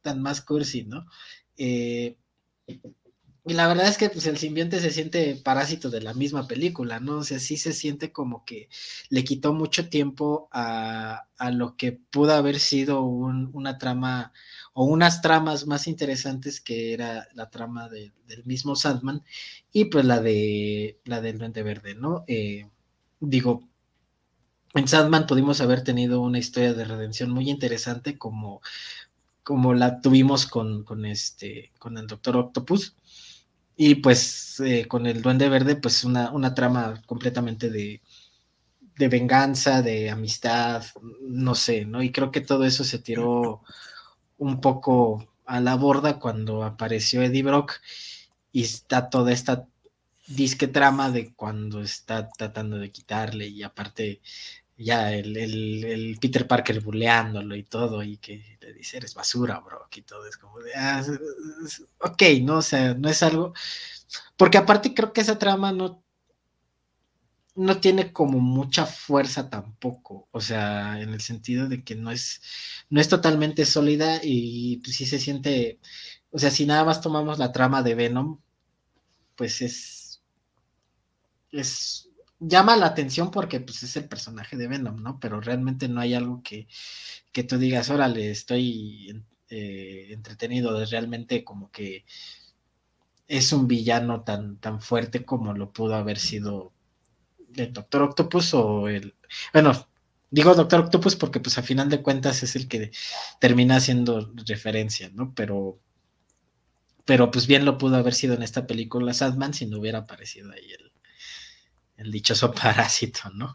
tan 0.01 0.21
más 0.21 0.41
cursi, 0.41 0.83
¿no? 0.85 1.05
Eh, 1.57 2.15
y 3.49 3.53
la 3.53 3.67
verdad 3.67 3.87
es 3.87 3.97
que 3.97 4.11
pues 4.11 4.27
el 4.27 4.37
simbionte 4.37 4.79
se 4.79 4.91
siente 4.91 5.35
parásito 5.35 5.89
de 5.89 6.01
la 6.01 6.13
misma 6.13 6.47
película, 6.47 6.99
¿no? 6.99 7.17
O 7.17 7.23
sea, 7.23 7.39
sí 7.39 7.57
se 7.57 7.73
siente 7.73 8.11
como 8.11 8.45
que 8.45 8.69
le 9.09 9.23
quitó 9.23 9.53
mucho 9.53 9.89
tiempo 9.89 10.49
a, 10.51 11.25
lo 11.51 11.75
que 11.75 11.93
pudo 11.93 12.33
haber 12.35 12.59
sido 12.59 13.01
una 13.01 13.79
trama 13.79 14.33
o 14.73 14.85
unas 14.85 15.23
tramas 15.23 15.65
más 15.65 15.87
interesantes 15.87 16.61
que 16.61 16.93
era 16.93 17.27
la 17.33 17.49
trama 17.49 17.89
del 17.89 18.13
mismo 18.45 18.75
Sandman 18.75 19.23
y 19.71 19.85
pues 19.85 20.05
la 20.05 20.21
de 20.21 20.99
la 21.05 21.19
del 21.19 21.39
Duende 21.39 21.63
Verde, 21.63 21.95
¿no? 21.95 22.25
Eh, 22.27 22.69
digo, 23.19 23.67
en 24.75 24.87
Sandman 24.87 25.25
pudimos 25.25 25.59
haber 25.61 25.83
tenido 25.83 26.21
una 26.21 26.37
historia 26.37 26.75
de 26.75 26.85
redención 26.85 27.31
muy 27.31 27.49
interesante 27.49 28.19
como 28.19 28.61
como 29.49 29.73
la 29.73 29.99
tuvimos 29.99 30.45
con, 30.45 30.83
con 30.83 31.07
este, 31.07 31.71
con 31.79 31.97
el 31.97 32.05
Doctor 32.05 32.37
Octopus. 32.37 32.95
Y 33.81 33.95
pues 33.95 34.59
eh, 34.59 34.89
con 34.89 35.07
el 35.07 35.21
Duende 35.21 35.47
Verde, 35.47 35.77
pues 35.77 36.03
una, 36.03 36.31
una 36.31 36.53
trama 36.53 37.01
completamente 37.05 37.69
de, 37.69 38.01
de 38.97 39.07
venganza, 39.07 39.81
de 39.81 40.09
amistad, 40.09 40.83
no 41.21 41.55
sé, 41.55 41.85
¿no? 41.85 42.03
Y 42.03 42.11
creo 42.11 42.29
que 42.29 42.41
todo 42.41 42.65
eso 42.65 42.83
se 42.83 42.99
tiró 42.99 43.61
un 44.37 44.59
poco 44.59 45.33
a 45.45 45.61
la 45.61 45.75
borda 45.75 46.19
cuando 46.19 46.65
apareció 46.65 47.21
Eddie 47.21 47.43
Brock 47.43 47.75
y 48.51 48.63
está 48.63 49.09
toda 49.09 49.31
esta 49.31 49.65
disque 50.27 50.67
trama 50.67 51.09
de 51.09 51.33
cuando 51.33 51.81
está 51.81 52.27
tratando 52.31 52.79
de 52.79 52.91
quitarle 52.91 53.47
y 53.47 53.63
aparte 53.63 54.19
ya 54.79 55.13
el, 55.13 56.17
Peter 56.21 56.47
Parker 56.47 56.79
buleándolo 56.81 57.55
y 57.55 57.63
todo 57.63 58.01
y 58.03 58.17
que 58.17 58.57
le 58.61 58.73
dice 58.73 58.97
eres 58.97 59.13
basura, 59.13 59.59
Brock 59.59 59.97
y 59.97 60.01
todo 60.03 60.25
es 60.25 60.37
como 60.37 60.59
de, 60.59 60.73
ah, 60.75 61.03
ok, 61.99 62.23
no, 62.41 62.57
o 62.57 62.61
sea, 62.61 62.93
no 62.93 63.09
es 63.09 63.21
algo, 63.23 63.53
porque 64.37 64.57
aparte 64.57 64.93
creo 64.93 65.13
que 65.13 65.21
esa 65.21 65.37
trama 65.37 65.71
no 65.71 66.03
no 67.55 67.81
tiene 67.81 68.13
como 68.13 68.39
mucha 68.39 68.85
fuerza 68.85 69.49
tampoco, 69.49 70.29
o 70.31 70.39
sea, 70.39 71.01
en 71.01 71.09
el 71.09 71.19
sentido 71.21 71.67
de 71.67 71.83
que 71.83 71.95
no 71.95 72.09
es, 72.11 72.41
no 72.89 73.01
es 73.01 73.09
totalmente 73.09 73.65
sólida 73.65 74.21
y 74.23 74.77
pues 74.77 74.95
sí 74.95 75.05
se 75.05 75.19
siente, 75.19 75.79
o 76.31 76.39
sea, 76.39 76.51
si 76.51 76.65
nada 76.65 76.85
más 76.85 77.01
tomamos 77.01 77.37
la 77.37 77.51
trama 77.51 77.83
de 77.83 77.95
Venom, 77.95 78.39
pues 79.35 79.61
es, 79.61 80.21
es, 81.51 82.08
llama 82.39 82.75
la 82.77 82.87
atención 82.87 83.31
porque 83.31 83.59
pues 83.59 83.83
es 83.83 83.95
el 83.97 84.07
personaje 84.07 84.57
de 84.57 84.67
Venom, 84.67 85.01
¿no? 85.01 85.19
Pero 85.19 85.41
realmente 85.41 85.87
no 85.87 86.01
hay 86.01 86.13
algo 86.13 86.41
que, 86.43 86.67
que 87.31 87.43
tú 87.43 87.57
digas, 87.57 87.89
órale, 87.89 88.31
estoy 88.31 89.23
eh, 89.49 90.07
entretenido, 90.11 90.81
es 90.81 90.91
realmente 90.91 91.43
como 91.43 91.71
que 91.71 92.05
es 93.27 93.53
un 93.53 93.67
villano 93.67 94.23
tan, 94.23 94.57
tan 94.57 94.81
fuerte 94.81 95.23
como 95.25 95.53
lo 95.53 95.71
pudo 95.71 95.95
haber 95.95 96.19
sido 96.19 96.73
el 97.55 97.73
Doctor 97.73 98.03
Octopus 98.03 98.53
o 98.53 98.87
el. 98.87 99.15
Bueno, 99.53 99.87
digo 100.31 100.55
Doctor 100.55 100.81
Octopus 100.81 101.15
porque, 101.15 101.39
pues, 101.39 101.57
a 101.57 101.63
final 101.63 101.89
de 101.89 102.01
cuentas 102.01 102.43
es 102.43 102.55
el 102.55 102.67
que 102.67 102.91
termina 103.39 103.77
haciendo 103.77 104.31
referencia, 104.47 105.09
¿no? 105.13 105.33
Pero. 105.35 105.79
Pero, 107.05 107.31
pues, 107.31 107.47
bien 107.47 107.65
lo 107.65 107.77
pudo 107.77 107.95
haber 107.97 108.13
sido 108.13 108.35
en 108.35 108.43
esta 108.43 108.67
película 108.67 109.13
Sadman 109.13 109.53
si 109.53 109.65
no 109.65 109.79
hubiera 109.79 109.99
aparecido 109.99 110.51
ahí 110.51 110.71
el, 110.71 110.88
el 111.99 112.11
dichoso 112.11 112.51
parásito, 112.53 113.29
¿no? 113.33 113.53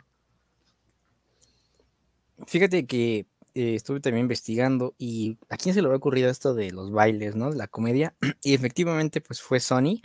Fíjate 2.46 2.86
que 2.86 3.26
eh, 3.54 3.74
estuve 3.74 4.00
también 4.00 4.24
investigando 4.24 4.94
y 4.98 5.38
a 5.48 5.56
quién 5.56 5.74
se 5.74 5.80
le 5.80 5.86
había 5.86 5.98
ocurrido 5.98 6.30
esto 6.30 6.54
de 6.54 6.70
los 6.70 6.90
bailes, 6.90 7.36
¿no? 7.36 7.50
La 7.50 7.66
comedia. 7.66 8.14
Y 8.42 8.54
efectivamente, 8.54 9.20
pues 9.20 9.40
fue 9.42 9.60
Sony 9.60 10.02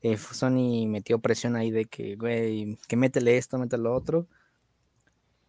eh, 0.00 0.16
Sony 0.16 0.86
metió 0.86 1.18
presión 1.18 1.56
ahí 1.56 1.70
de 1.70 1.86
que, 1.86 2.16
güey, 2.16 2.78
que 2.86 2.96
métele 2.96 3.36
esto, 3.36 3.58
métele 3.58 3.82
lo 3.84 3.94
otro. 3.94 4.28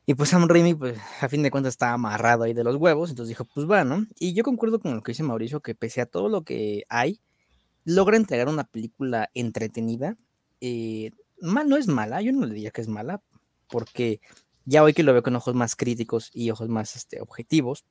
Y 0.05 0.15
pues 0.15 0.29
Sam 0.29 0.47
Raimi, 0.47 0.73
pues 0.73 0.97
a 1.21 1.29
fin 1.29 1.43
de 1.43 1.51
cuentas 1.51 1.73
estaba 1.73 1.93
amarrado 1.93 2.43
ahí 2.43 2.53
de 2.53 2.63
los 2.63 2.77
huevos, 2.77 3.11
entonces 3.11 3.29
dijo, 3.29 3.45
pues 3.45 3.69
va, 3.69 3.83
¿no? 3.83 4.07
Y 4.19 4.33
yo 4.33 4.43
concuerdo 4.43 4.79
con 4.79 4.95
lo 4.95 5.03
que 5.03 5.11
dice 5.11 5.21
Mauricio, 5.21 5.61
que 5.61 5.75
pese 5.75 6.01
a 6.01 6.07
todo 6.07 6.29
lo 6.29 6.43
que 6.43 6.83
hay, 6.89 7.21
logra 7.85 8.17
entregar 8.17 8.49
una 8.49 8.63
película 8.63 9.29
entretenida. 9.35 10.17
Eh, 10.61 11.11
mal 11.41 11.69
no 11.69 11.77
es 11.77 11.87
mala, 11.87 12.21
yo 12.21 12.31
no 12.31 12.45
le 12.45 12.53
diría 12.53 12.71
que 12.71 12.81
es 12.81 12.87
mala, 12.87 13.21
porque 13.67 14.21
ya 14.65 14.83
hoy 14.83 14.93
que 14.93 15.03
lo 15.03 15.13
veo 15.13 15.23
con 15.23 15.35
ojos 15.35 15.55
más 15.55 15.75
críticos 15.75 16.29
y 16.33 16.51
ojos 16.51 16.69
más 16.69 16.95
este, 16.95 17.21
objetivos, 17.21 17.85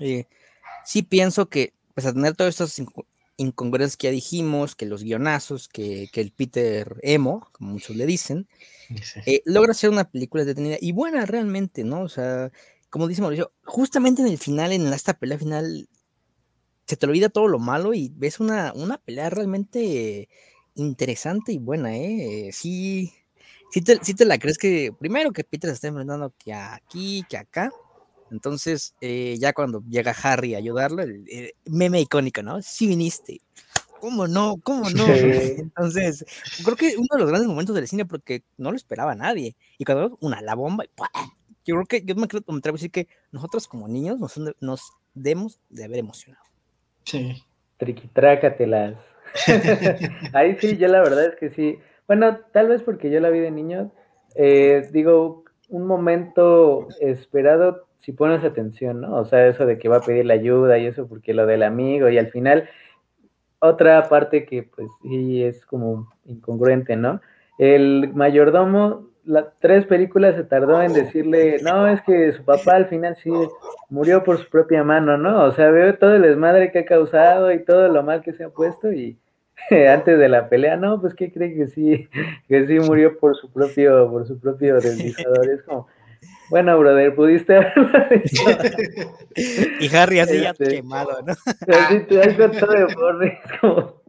eh, 0.00 0.26
sí 0.84 1.02
pienso 1.02 1.48
que, 1.48 1.74
pues 1.94 2.06
a 2.06 2.12
tener 2.12 2.36
todos 2.36 2.50
estos 2.50 2.82
incongruencias 3.36 3.96
que 3.96 4.08
ya 4.08 4.10
dijimos, 4.10 4.74
que 4.76 4.86
los 4.86 5.02
guionazos, 5.02 5.68
que, 5.68 6.08
el 6.12 6.32
Peter 6.32 6.96
Emo, 7.02 7.48
como 7.52 7.72
muchos 7.72 7.96
le 7.96 8.06
dicen, 8.06 8.48
eh, 9.26 9.42
logra 9.44 9.72
hacer 9.72 9.90
una 9.90 10.10
película 10.10 10.44
detenida 10.44 10.76
y 10.80 10.92
buena 10.92 11.26
realmente, 11.26 11.84
¿no? 11.84 12.02
O 12.02 12.08
sea, 12.08 12.50
como 12.90 13.08
dice 13.08 13.22
Mauricio, 13.22 13.52
justamente 13.64 14.22
en 14.22 14.28
el 14.28 14.38
final, 14.38 14.72
en 14.72 14.86
esta 14.92 15.14
pelea 15.14 15.38
final, 15.38 15.88
se 16.86 16.96
te 16.96 17.06
olvida 17.06 17.28
todo 17.28 17.48
lo 17.48 17.58
malo 17.58 17.94
y 17.94 18.12
ves 18.14 18.40
una, 18.40 18.72
una 18.74 18.98
pelea 18.98 19.30
realmente 19.30 20.28
interesante 20.74 21.52
y 21.52 21.58
buena, 21.58 21.96
¿eh? 21.96 22.50
Sí, 22.52 23.12
sí 23.70 23.80
te, 23.82 23.98
sí 24.02 24.14
te 24.14 24.24
la 24.24 24.38
crees 24.38 24.58
que, 24.58 24.92
primero 24.98 25.32
que 25.32 25.44
Peter 25.44 25.70
se 25.70 25.74
está 25.74 25.88
enfrentando 25.88 26.32
que 26.38 26.52
aquí, 26.52 27.24
que 27.28 27.36
acá, 27.36 27.70
entonces, 28.30 28.94
eh, 29.00 29.36
ya 29.38 29.52
cuando 29.52 29.82
llega 29.88 30.14
Harry 30.22 30.54
a 30.54 30.58
ayudarlo, 30.58 31.02
el, 31.02 31.54
meme 31.66 32.00
icónico, 32.00 32.42
¿no? 32.42 32.60
Sí 32.62 32.86
viniste. 32.86 33.40
¿Cómo 34.00 34.26
no? 34.26 34.56
¿Cómo 34.62 34.90
no? 34.90 35.06
Entonces, 35.58 36.24
creo 36.64 36.76
que 36.76 36.96
uno 36.96 37.06
de 37.12 37.18
los 37.18 37.28
grandes 37.28 37.48
momentos 37.48 37.74
del 37.74 37.88
cine 37.88 38.04
porque 38.04 38.42
no 38.58 38.70
lo 38.70 38.76
esperaba 38.76 39.14
nadie. 39.14 39.56
Y 39.78 39.84
cuando 39.84 40.18
una 40.20 40.42
la 40.42 40.54
bomba, 40.54 40.84
yo 41.64 41.76
creo 41.76 41.86
que 41.86 42.02
yo 42.04 42.14
me, 42.16 42.28
creo, 42.28 42.42
me 42.48 42.58
atrevo 42.58 42.74
a 42.74 42.78
decir 42.78 42.90
que 42.90 43.08
nosotros 43.32 43.66
como 43.66 43.88
niños 43.88 44.18
nos, 44.18 44.38
nos 44.60 44.92
demos 45.14 45.60
de 45.70 45.84
haber 45.84 46.00
emocionado. 46.00 46.44
Sí. 47.04 47.42
Triquitrácatelas. 47.78 48.96
Ahí 50.32 50.56
sí, 50.60 50.76
yo 50.76 50.88
la 50.88 51.00
verdad 51.00 51.26
es 51.26 51.36
que 51.36 51.50
sí. 51.50 51.78
Bueno, 52.06 52.38
tal 52.52 52.68
vez 52.68 52.82
porque 52.82 53.10
yo 53.10 53.20
la 53.20 53.30
vi 53.30 53.40
de 53.40 53.50
niño. 53.50 53.90
Eh, 54.34 54.88
digo, 54.92 55.44
un 55.68 55.86
momento 55.86 56.88
esperado 57.00 57.86
si 58.00 58.12
pones 58.12 58.44
atención, 58.44 59.00
¿no? 59.00 59.16
O 59.16 59.24
sea, 59.24 59.46
eso 59.46 59.64
de 59.64 59.78
que 59.78 59.88
va 59.88 59.96
a 59.96 60.02
pedir 60.02 60.26
la 60.26 60.34
ayuda 60.34 60.78
y 60.78 60.86
eso 60.86 61.08
porque 61.08 61.32
lo 61.32 61.46
del 61.46 61.62
amigo 61.62 62.10
y 62.10 62.18
al 62.18 62.28
final 62.30 62.68
otra 63.60 64.08
parte 64.08 64.44
que 64.44 64.62
pues 64.62 64.88
sí 65.02 65.42
es 65.42 65.64
como 65.64 66.12
incongruente, 66.26 66.96
¿no? 66.96 67.20
El 67.58 68.12
mayordomo, 68.14 69.08
las 69.24 69.46
tres 69.58 69.86
películas 69.86 70.36
se 70.36 70.44
tardó 70.44 70.82
en 70.82 70.92
decirle, 70.92 71.56
no, 71.62 71.88
es 71.88 72.02
que 72.02 72.32
su 72.32 72.44
papá 72.44 72.76
al 72.76 72.86
final 72.86 73.16
sí 73.22 73.30
murió 73.88 74.22
por 74.22 74.38
su 74.38 74.50
propia 74.50 74.84
mano, 74.84 75.16
¿no? 75.16 75.44
O 75.44 75.52
sea, 75.52 75.70
veo 75.70 75.96
todo 75.96 76.14
el 76.14 76.22
desmadre 76.22 76.72
que 76.72 76.80
ha 76.80 76.84
causado 76.84 77.50
y 77.52 77.64
todo 77.64 77.88
lo 77.88 78.02
mal 78.02 78.22
que 78.22 78.34
se 78.34 78.44
ha 78.44 78.50
puesto 78.50 78.92
y 78.92 79.18
antes 79.90 80.18
de 80.18 80.28
la 80.28 80.48
pelea, 80.48 80.76
no, 80.76 81.00
pues 81.00 81.14
¿qué 81.14 81.32
cree 81.32 81.54
que 81.54 81.66
sí, 81.68 82.08
que 82.48 82.66
sí 82.66 82.78
murió 82.80 83.18
por 83.18 83.36
su 83.36 83.52
propio, 83.52 84.10
por 84.10 84.26
su 84.26 84.38
propio 84.38 84.76
deslizador? 84.76 85.48
Es 85.50 85.62
como, 85.62 85.86
bueno, 86.50 86.78
brother, 86.78 87.14
pudiste 87.14 87.56
haberlo 87.56 87.88
Y 89.80 89.94
Harry 89.94 90.20
así 90.20 90.40
ya 90.40 90.50
este, 90.50 90.76
quemado, 90.76 91.22
¿no? 91.22 91.32
Así 91.74 92.00
te 92.00 92.20
has 92.20 92.36
todo 92.36 92.72
de 92.72 92.94
borre. 92.94 93.40
Como... 93.60 94.02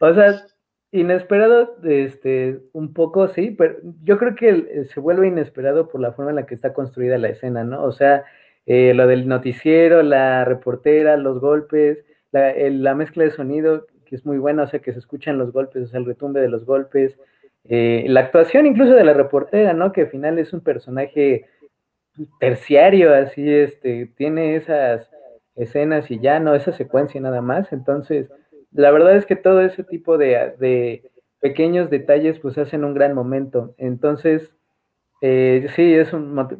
O 0.00 0.14
sea, 0.14 0.44
inesperado, 0.92 1.76
este, 1.84 2.60
un 2.72 2.92
poco, 2.92 3.28
sí, 3.28 3.50
pero 3.50 3.76
yo 4.04 4.18
creo 4.18 4.34
que 4.34 4.48
eh, 4.50 4.84
se 4.84 5.00
vuelve 5.00 5.28
inesperado 5.28 5.88
por 5.88 6.00
la 6.00 6.12
forma 6.12 6.30
en 6.30 6.36
la 6.36 6.46
que 6.46 6.54
está 6.54 6.72
construida 6.72 7.18
la 7.18 7.28
escena, 7.28 7.64
¿no? 7.64 7.82
O 7.82 7.92
sea, 7.92 8.24
eh, 8.66 8.94
lo 8.94 9.06
del 9.06 9.26
noticiero, 9.26 10.02
la 10.02 10.44
reportera, 10.44 11.16
los 11.16 11.40
golpes, 11.40 12.04
la, 12.30 12.52
la, 12.54 12.94
mezcla 12.94 13.24
de 13.24 13.30
sonido, 13.30 13.86
que 14.08 14.16
es 14.16 14.24
muy 14.24 14.38
buena, 14.38 14.64
o 14.64 14.66
sea, 14.66 14.80
que 14.80 14.92
se 14.92 14.98
escuchan 14.98 15.38
los 15.38 15.52
golpes, 15.52 15.84
o 15.84 15.86
sea, 15.86 16.00
el 16.00 16.06
retumbe 16.06 16.40
de 16.40 16.48
los 16.48 16.64
golpes, 16.64 17.18
eh, 17.64 18.06
la 18.08 18.20
actuación 18.20 18.66
incluso 18.66 18.94
de 18.94 19.04
la 19.04 19.12
reportera, 19.12 19.74
¿no? 19.74 19.92
Que 19.92 20.02
al 20.02 20.08
final 20.08 20.38
es 20.38 20.52
un 20.52 20.60
personaje 20.60 21.46
terciario, 22.40 23.14
así, 23.14 23.48
este, 23.52 24.06
tiene 24.16 24.56
esas 24.56 25.10
escenas 25.54 26.10
y 26.10 26.18
ya 26.20 26.40
no 26.40 26.54
esa 26.54 26.72
secuencia 26.72 27.20
nada 27.20 27.42
más. 27.42 27.72
Entonces, 27.72 28.30
la 28.72 28.90
verdad 28.90 29.16
es 29.16 29.26
que 29.26 29.36
todo 29.36 29.60
ese 29.60 29.84
tipo 29.84 30.18
de, 30.18 31.02
pequeños 31.40 31.90
detalles 31.90 32.38
pues 32.40 32.58
hacen 32.58 32.84
un 32.84 32.94
gran 32.94 33.14
momento. 33.14 33.74
Entonces, 33.78 34.52
eh, 35.20 35.66
sí, 35.76 35.94
es 35.94 36.10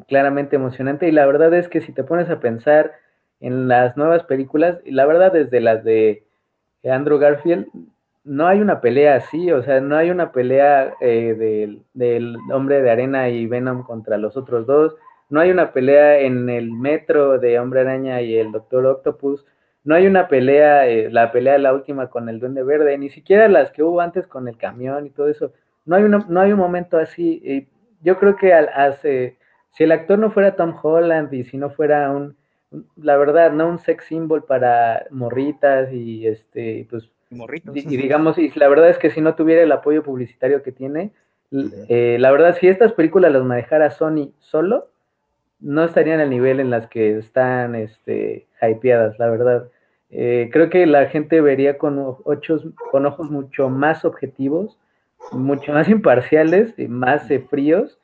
claramente 0.07 0.55
emocionante 0.55 1.07
y 1.07 1.11
la 1.11 1.25
verdad 1.25 1.53
es 1.53 1.67
que 1.69 1.81
si 1.81 1.91
te 1.93 2.03
pones 2.03 2.29
a 2.29 2.39
pensar 2.39 2.93
en 3.39 3.67
las 3.67 3.97
nuevas 3.97 4.23
películas, 4.23 4.79
la 4.85 5.05
verdad 5.05 5.31
desde 5.31 5.59
las 5.61 5.83
de 5.83 6.23
Andrew 6.83 7.17
Garfield, 7.17 7.67
no 8.23 8.47
hay 8.47 8.61
una 8.61 8.81
pelea 8.81 9.15
así, 9.15 9.51
o 9.51 9.63
sea, 9.63 9.81
no 9.81 9.95
hay 9.95 10.11
una 10.11 10.31
pelea 10.31 10.93
eh, 11.01 11.81
del, 11.93 12.37
hombre 12.51 12.81
de 12.81 12.91
arena 12.91 13.29
y 13.29 13.47
Venom 13.47 13.83
contra 13.83 14.17
los 14.17 14.37
otros 14.37 14.65
dos, 14.65 14.95
no 15.29 15.39
hay 15.39 15.51
una 15.51 15.73
pelea 15.73 16.19
en 16.19 16.49
el 16.49 16.71
metro 16.71 17.39
de 17.39 17.59
Hombre 17.59 17.81
Araña 17.81 18.21
y 18.21 18.35
el 18.37 18.51
Doctor 18.51 18.85
Octopus, 18.85 19.45
no 19.83 19.95
hay 19.95 20.07
una 20.07 20.27
pelea, 20.27 20.87
eh, 20.87 21.09
la 21.09 21.31
pelea 21.31 21.57
la 21.57 21.73
última 21.73 22.09
con 22.09 22.29
el 22.29 22.39
Duende 22.39 22.63
Verde, 22.63 22.97
ni 22.97 23.09
siquiera 23.09 23.47
las 23.47 23.71
que 23.71 23.83
hubo 23.83 24.01
antes 24.01 24.27
con 24.27 24.47
el 24.47 24.57
camión 24.57 25.05
y 25.05 25.09
todo 25.09 25.29
eso, 25.29 25.53
no 25.85 25.95
hay, 25.95 26.03
no 26.03 26.39
hay 26.41 26.51
un 26.51 26.59
momento 26.59 26.97
así, 26.97 27.41
y 27.43 27.67
yo 28.01 28.19
creo 28.19 28.35
que 28.35 28.53
hace, 28.53 29.37
si 29.71 29.83
el 29.83 29.91
actor 29.91 30.19
no 30.19 30.31
fuera 30.31 30.55
Tom 30.55 30.75
Holland 30.81 31.33
y 31.33 31.43
si 31.43 31.57
no 31.57 31.69
fuera 31.69 32.11
un, 32.11 32.35
la 32.95 33.17
verdad, 33.17 33.51
no 33.51 33.67
un 33.67 33.79
sex 33.79 34.05
symbol 34.05 34.43
para 34.43 35.07
morritas 35.09 35.91
y 35.91 36.27
este, 36.27 36.87
pues 36.89 37.09
y, 37.31 37.97
digamos, 37.97 38.37
y 38.37 38.49
la 38.55 38.67
verdad 38.67 38.89
es 38.89 38.97
que 38.97 39.11
si 39.11 39.21
no 39.21 39.35
tuviera 39.35 39.61
el 39.61 39.71
apoyo 39.71 40.01
publicitario 40.01 40.63
que 40.63 40.71
tiene, 40.71 41.11
eh, 41.51 42.17
la 42.19 42.31
verdad, 42.31 42.57
si 42.59 42.67
estas 42.67 42.93
películas 42.93 43.31
las 43.31 43.43
manejara 43.43 43.91
Sony 43.91 44.33
solo, 44.39 44.89
no 45.59 45.83
estarían 45.83 46.19
al 46.19 46.29
nivel 46.29 46.59
en 46.59 46.69
las 46.69 46.87
que 46.87 47.17
están 47.17 47.75
este, 47.75 48.47
hypeadas, 48.61 49.19
la 49.19 49.29
verdad. 49.29 49.69
Eh, 50.09 50.49
creo 50.51 50.69
que 50.69 50.85
la 50.87 51.05
gente 51.07 51.41
vería 51.41 51.77
con, 51.77 51.99
ochos, 52.23 52.65
con 52.91 53.05
ojos 53.05 53.29
mucho 53.29 53.69
más 53.69 54.05
objetivos, 54.05 54.79
mucho 55.31 55.71
más 55.71 55.87
imparciales 55.89 56.73
más 56.89 57.29
eh, 57.29 57.39
fríos, 57.39 57.99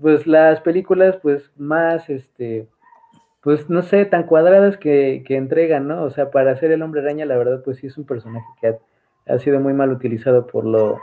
pues 0.00 0.26
las 0.26 0.60
películas 0.60 1.16
pues 1.22 1.52
más, 1.56 2.10
este, 2.10 2.66
pues 3.42 3.70
no 3.70 3.82
sé, 3.82 4.04
tan 4.04 4.24
cuadradas 4.24 4.76
que, 4.76 5.22
que 5.26 5.36
entregan, 5.36 5.88
¿no? 5.88 6.02
O 6.02 6.10
sea, 6.10 6.30
para 6.30 6.52
hacer 6.52 6.72
el 6.72 6.82
hombre 6.82 7.00
araña, 7.00 7.24
la 7.26 7.36
verdad, 7.36 7.62
pues 7.64 7.78
sí 7.78 7.86
es 7.86 7.96
un 7.96 8.04
personaje 8.04 8.46
que 8.60 8.68
ha, 8.68 8.78
ha 9.26 9.38
sido 9.38 9.60
muy 9.60 9.72
mal 9.72 9.90
utilizado 9.90 10.46
por 10.46 10.64
lo, 10.66 10.98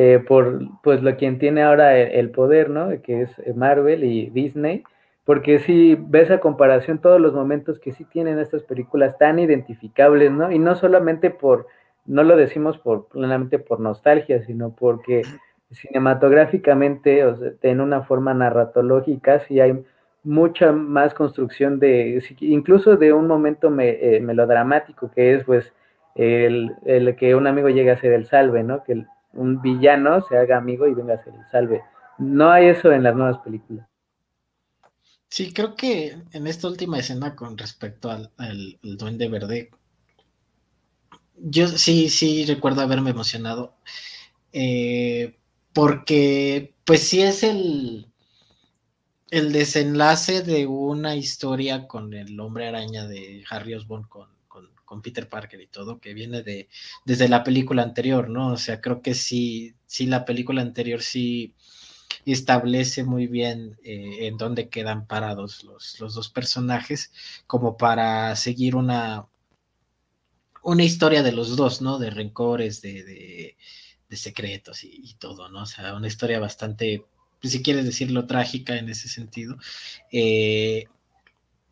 eh, 0.00 0.22
por 0.24 0.60
pues 0.82 1.02
lo 1.02 1.16
quien 1.16 1.40
tiene 1.40 1.62
ahora 1.64 1.98
el, 1.98 2.30
poder, 2.30 2.70
¿no? 2.70 2.90
Que 3.02 3.22
es 3.22 3.56
Marvel 3.56 4.04
y 4.04 4.30
Disney, 4.30 4.84
porque 5.24 5.58
si 5.58 5.96
ves 5.96 6.30
a 6.30 6.38
comparación 6.38 7.00
todos 7.00 7.20
los 7.20 7.34
momentos 7.34 7.80
que 7.80 7.90
sí 7.90 8.04
tienen 8.04 8.38
estas 8.38 8.62
películas 8.62 9.18
tan 9.18 9.40
identificables, 9.40 10.30
¿no? 10.30 10.52
Y 10.52 10.60
no 10.60 10.76
solamente 10.76 11.30
por, 11.30 11.66
no 12.06 12.22
lo 12.22 12.36
decimos 12.36 12.78
por 12.78 13.08
plenamente 13.08 13.58
por 13.58 13.80
nostalgia, 13.80 14.40
sino 14.42 14.70
porque 14.70 15.22
cinematográficamente, 15.72 17.24
o 17.24 17.36
sea, 17.36 17.50
en 17.62 17.80
una 17.80 18.02
forma 18.02 18.32
narratológica, 18.34 19.40
sí 19.40 19.60
hay 19.60 19.82
mucha 20.28 20.72
más 20.72 21.14
construcción 21.14 21.78
de, 21.78 22.22
incluso 22.40 22.96
de 22.96 23.14
un 23.14 23.26
momento 23.26 23.74
eh, 23.80 24.20
melodramático, 24.20 25.10
que 25.10 25.34
es 25.34 25.44
pues 25.44 25.72
el, 26.14 26.76
el, 26.84 27.16
que 27.16 27.34
un 27.34 27.46
amigo 27.46 27.70
llegue 27.70 27.90
a 27.90 28.00
ser 28.00 28.12
el 28.12 28.26
salve, 28.26 28.62
¿no? 28.62 28.84
Que 28.84 29.06
un 29.32 29.62
villano 29.62 30.20
se 30.20 30.36
haga 30.36 30.58
amigo 30.58 30.86
y 30.86 30.92
venga 30.92 31.14
a 31.14 31.24
ser 31.24 31.32
el 31.34 31.48
salve. 31.50 31.82
No 32.18 32.50
hay 32.50 32.66
eso 32.66 32.92
en 32.92 33.04
las 33.04 33.16
nuevas 33.16 33.38
películas. 33.38 33.86
Sí, 35.28 35.52
creo 35.54 35.74
que 35.74 36.18
en 36.32 36.46
esta 36.46 36.68
última 36.68 36.98
escena 36.98 37.34
con 37.34 37.56
respecto 37.56 38.10
al, 38.10 38.30
Duende 38.82 39.28
Verde, 39.28 39.70
yo 41.36 41.68
sí, 41.68 42.10
sí 42.10 42.44
recuerdo 42.44 42.82
haberme 42.82 43.10
emocionado, 43.10 43.74
eh, 44.52 45.38
porque 45.72 46.74
pues 46.84 47.02
sí 47.08 47.22
es 47.22 47.42
el, 47.42 48.08
el 49.30 49.52
desenlace 49.52 50.42
de 50.42 50.66
una 50.66 51.16
historia 51.16 51.86
con 51.86 52.14
el 52.14 52.38
hombre 52.40 52.68
araña 52.68 53.06
de 53.06 53.44
Harry 53.50 53.74
Osborn 53.74 54.04
con, 54.04 54.28
con 54.88 55.02
Peter 55.02 55.28
Parker 55.28 55.60
y 55.60 55.66
todo, 55.66 56.00
que 56.00 56.14
viene 56.14 56.42
de 56.42 56.68
desde 57.04 57.28
la 57.28 57.44
película 57.44 57.82
anterior, 57.82 58.30
¿no? 58.30 58.52
O 58.52 58.56
sea, 58.56 58.80
creo 58.80 59.02
que 59.02 59.14
sí, 59.14 59.74
sí 59.86 60.06
la 60.06 60.24
película 60.24 60.62
anterior 60.62 61.02
sí 61.02 61.54
establece 62.24 63.04
muy 63.04 63.26
bien 63.26 63.78
eh, 63.84 64.26
en 64.26 64.38
dónde 64.38 64.70
quedan 64.70 65.06
parados 65.06 65.62
los, 65.64 66.00
los, 66.00 66.14
dos 66.14 66.30
personajes, 66.30 67.12
como 67.46 67.76
para 67.76 68.34
seguir 68.36 68.76
una, 68.76 69.26
una 70.62 70.84
historia 70.84 71.22
de 71.22 71.32
los 71.32 71.54
dos, 71.54 71.82
¿no? 71.82 71.98
De 71.98 72.08
rencores, 72.10 72.80
de, 72.80 73.04
de, 74.08 74.16
secretos 74.16 74.84
y, 74.84 75.14
todo, 75.18 75.50
¿no? 75.50 75.62
O 75.62 75.66
sea, 75.66 75.94
una 75.94 76.08
historia 76.08 76.40
bastante, 76.40 77.04
si 77.42 77.62
quieres 77.62 77.84
decirlo, 77.84 78.26
trágica 78.26 78.76
en 78.76 78.88
ese 78.88 79.08
sentido. 79.08 79.56
Eh, 80.10 80.86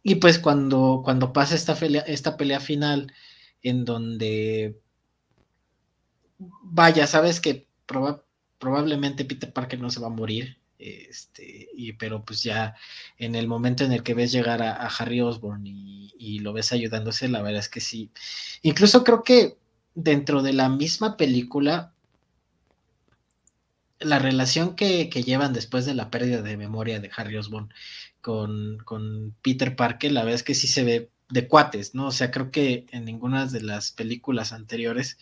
y 0.02 0.16
pues 0.16 0.38
cuando, 0.38 1.02
cuando 1.05 1.33
pasa 1.33 1.55
esta 1.55 1.74
pelea, 1.74 2.02
esta 2.02 2.37
pelea 2.37 2.61
final, 2.61 3.12
en 3.62 3.85
donde, 3.85 4.79
vaya, 6.38 7.07
sabes 7.07 7.40
que 7.40 7.66
probablemente 8.59 9.24
Peter 9.24 9.52
Parker 9.52 9.81
no 9.81 9.90
se 9.90 10.00
va 10.00 10.07
a 10.07 10.11
morir, 10.11 10.59
este, 10.79 11.68
y, 11.74 11.94
pero 11.94 12.24
pues 12.24 12.42
ya 12.42 12.76
en 13.18 13.35
el 13.35 13.48
momento 13.48 13.85
en 13.85 13.92
el 13.92 14.02
que 14.02 14.14
ves 14.14 14.31
llegar 14.31 14.62
a, 14.62 14.87
Harry 14.87 15.20
Osborn 15.20 15.66
y, 15.66 16.12
y, 16.18 16.38
lo 16.40 16.52
ves 16.52 16.72
ayudándose, 16.72 17.29
la 17.29 17.42
verdad 17.42 17.61
es 17.61 17.68
que 17.68 17.81
sí. 17.81 18.11
Incluso 18.62 19.02
creo 19.02 19.24
que 19.24 19.57
dentro 19.96 20.42
de 20.42 20.52
la 20.52 20.68
misma 20.68 21.16
película, 21.16 21.95
la 24.00 24.18
relación 24.18 24.76
que, 24.76 25.09
que 25.09 25.22
llevan 25.22 25.52
después 25.52 25.87
de 25.87 25.94
la 25.94 26.11
pérdida 26.11 26.42
de 26.42 26.56
memoria 26.56 27.00
de 27.00 27.11
Harry 27.16 27.37
Osborn 27.37 27.70
con, 28.85 29.35
Peter 29.42 29.76
Parker, 29.76 30.12
la 30.12 30.22
verdad 30.22 30.35
es 30.37 30.42
que 30.42 30.54
sí 30.54 30.66
se 30.66 30.82
ve 30.82 31.11
de 31.28 31.48
cuates, 31.48 31.94
¿no? 31.94 32.09
O 32.09 32.12
sea, 32.12 32.30
creo 32.30 32.50
que 32.50 32.87
en 32.90 33.04
ninguna 33.04 33.46
de 33.46 33.62
las 33.62 33.92
películas 33.92 34.52
anteriores, 34.52 35.18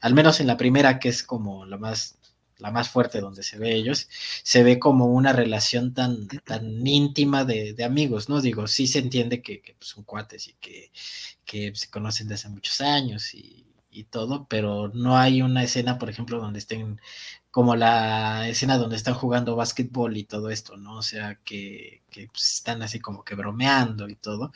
al 0.00 0.14
menos 0.14 0.40
en 0.40 0.46
la 0.46 0.56
primera, 0.56 0.98
que 0.98 1.08
es 1.08 1.22
como 1.22 1.66
la 1.66 1.76
más, 1.78 2.18
la 2.58 2.70
más 2.70 2.88
fuerte 2.88 3.20
donde 3.20 3.42
se 3.42 3.58
ve 3.58 3.74
ellos, 3.74 4.08
se 4.42 4.62
ve 4.62 4.78
como 4.78 5.06
una 5.06 5.32
relación 5.32 5.94
tan, 5.94 6.28
tan 6.44 6.86
íntima 6.86 7.44
de, 7.44 7.76
amigos, 7.84 8.28
¿no? 8.28 8.40
Digo, 8.40 8.66
sí 8.66 8.86
se 8.86 9.00
entiende 9.00 9.42
que, 9.42 9.76
son 9.80 10.04
cuates 10.04 10.48
y 10.48 10.54
que, 10.54 10.90
que, 11.44 11.74
se 11.74 11.90
conocen 11.90 12.28
desde 12.28 12.46
hace 12.46 12.54
muchos 12.54 12.80
años 12.80 13.34
y, 13.34 13.66
y 13.90 14.04
todo, 14.04 14.46
pero 14.48 14.88
no 14.94 15.16
hay 15.16 15.42
una 15.42 15.62
escena, 15.62 15.98
por 15.98 16.10
ejemplo, 16.10 16.38
donde 16.40 16.58
estén 16.58 17.00
como 17.56 17.74
la 17.74 18.50
escena 18.50 18.76
donde 18.76 18.96
están 18.96 19.14
jugando 19.14 19.56
básquetbol 19.56 20.14
y 20.18 20.24
todo 20.24 20.50
esto, 20.50 20.76
¿no? 20.76 20.98
O 20.98 21.02
sea, 21.02 21.38
que, 21.42 22.02
pues, 22.12 22.52
están 22.56 22.82
así 22.82 23.00
como 23.00 23.24
que 23.24 23.34
bromeando 23.34 24.10
y 24.10 24.14
todo. 24.14 24.52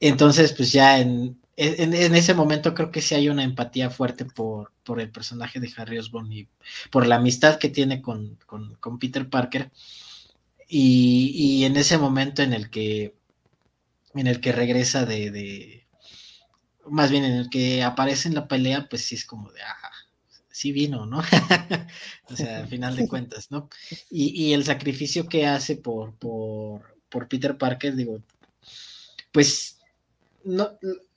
Entonces, 0.00 0.54
pues 0.54 0.72
ya 0.72 0.98
en, 1.00 1.38
ese 1.54 2.32
momento 2.32 2.72
creo 2.72 2.90
que 2.90 3.02
sí 3.02 3.14
hay 3.14 3.28
una 3.28 3.44
empatía 3.44 3.90
fuerte 3.90 4.24
por, 4.24 4.72
por 4.84 5.02
el 5.02 5.10
personaje 5.10 5.60
de 5.60 5.70
Harry 5.76 5.98
Osborn 5.98 6.32
y 6.32 6.48
por 6.90 7.06
la 7.06 7.16
amistad 7.16 7.58
que 7.58 7.68
tiene 7.68 8.00
con, 8.00 8.38
Peter 8.98 9.28
Parker. 9.28 9.70
Y, 10.66 11.64
en 11.64 11.76
ese 11.76 11.98
momento 11.98 12.42
en 12.42 12.54
el 12.54 12.70
que 12.70 13.14
en 14.14 14.28
el 14.28 14.40
que 14.40 14.52
regresa 14.52 15.04
de, 15.04 15.30
de, 15.30 15.86
más 16.88 17.10
bien 17.10 17.24
en 17.24 17.34
el 17.34 17.50
que 17.50 17.82
aparece 17.82 18.28
en 18.28 18.34
la 18.34 18.48
pelea, 18.48 18.86
pues 18.88 19.04
sí 19.04 19.14
es 19.14 19.26
como 19.26 19.52
de, 19.52 19.60
ah, 19.60 19.83
sí 20.54 20.70
vino, 20.70 21.04
¿no? 21.04 21.18
o 22.30 22.36
sea, 22.36 22.58
al 22.60 22.68
final 22.68 22.94
de 22.94 23.08
cuentas, 23.08 23.50
¿no? 23.50 23.68
Y, 24.08 24.52
el 24.52 24.64
sacrificio 24.64 25.28
que 25.28 25.46
hace 25.46 25.74
por, 25.74 26.14
por, 26.14 26.96
por, 27.08 27.26
Peter 27.26 27.58
Parker, 27.58 27.96
digo, 27.96 28.22
pues, 29.32 29.80
no, 30.44 30.70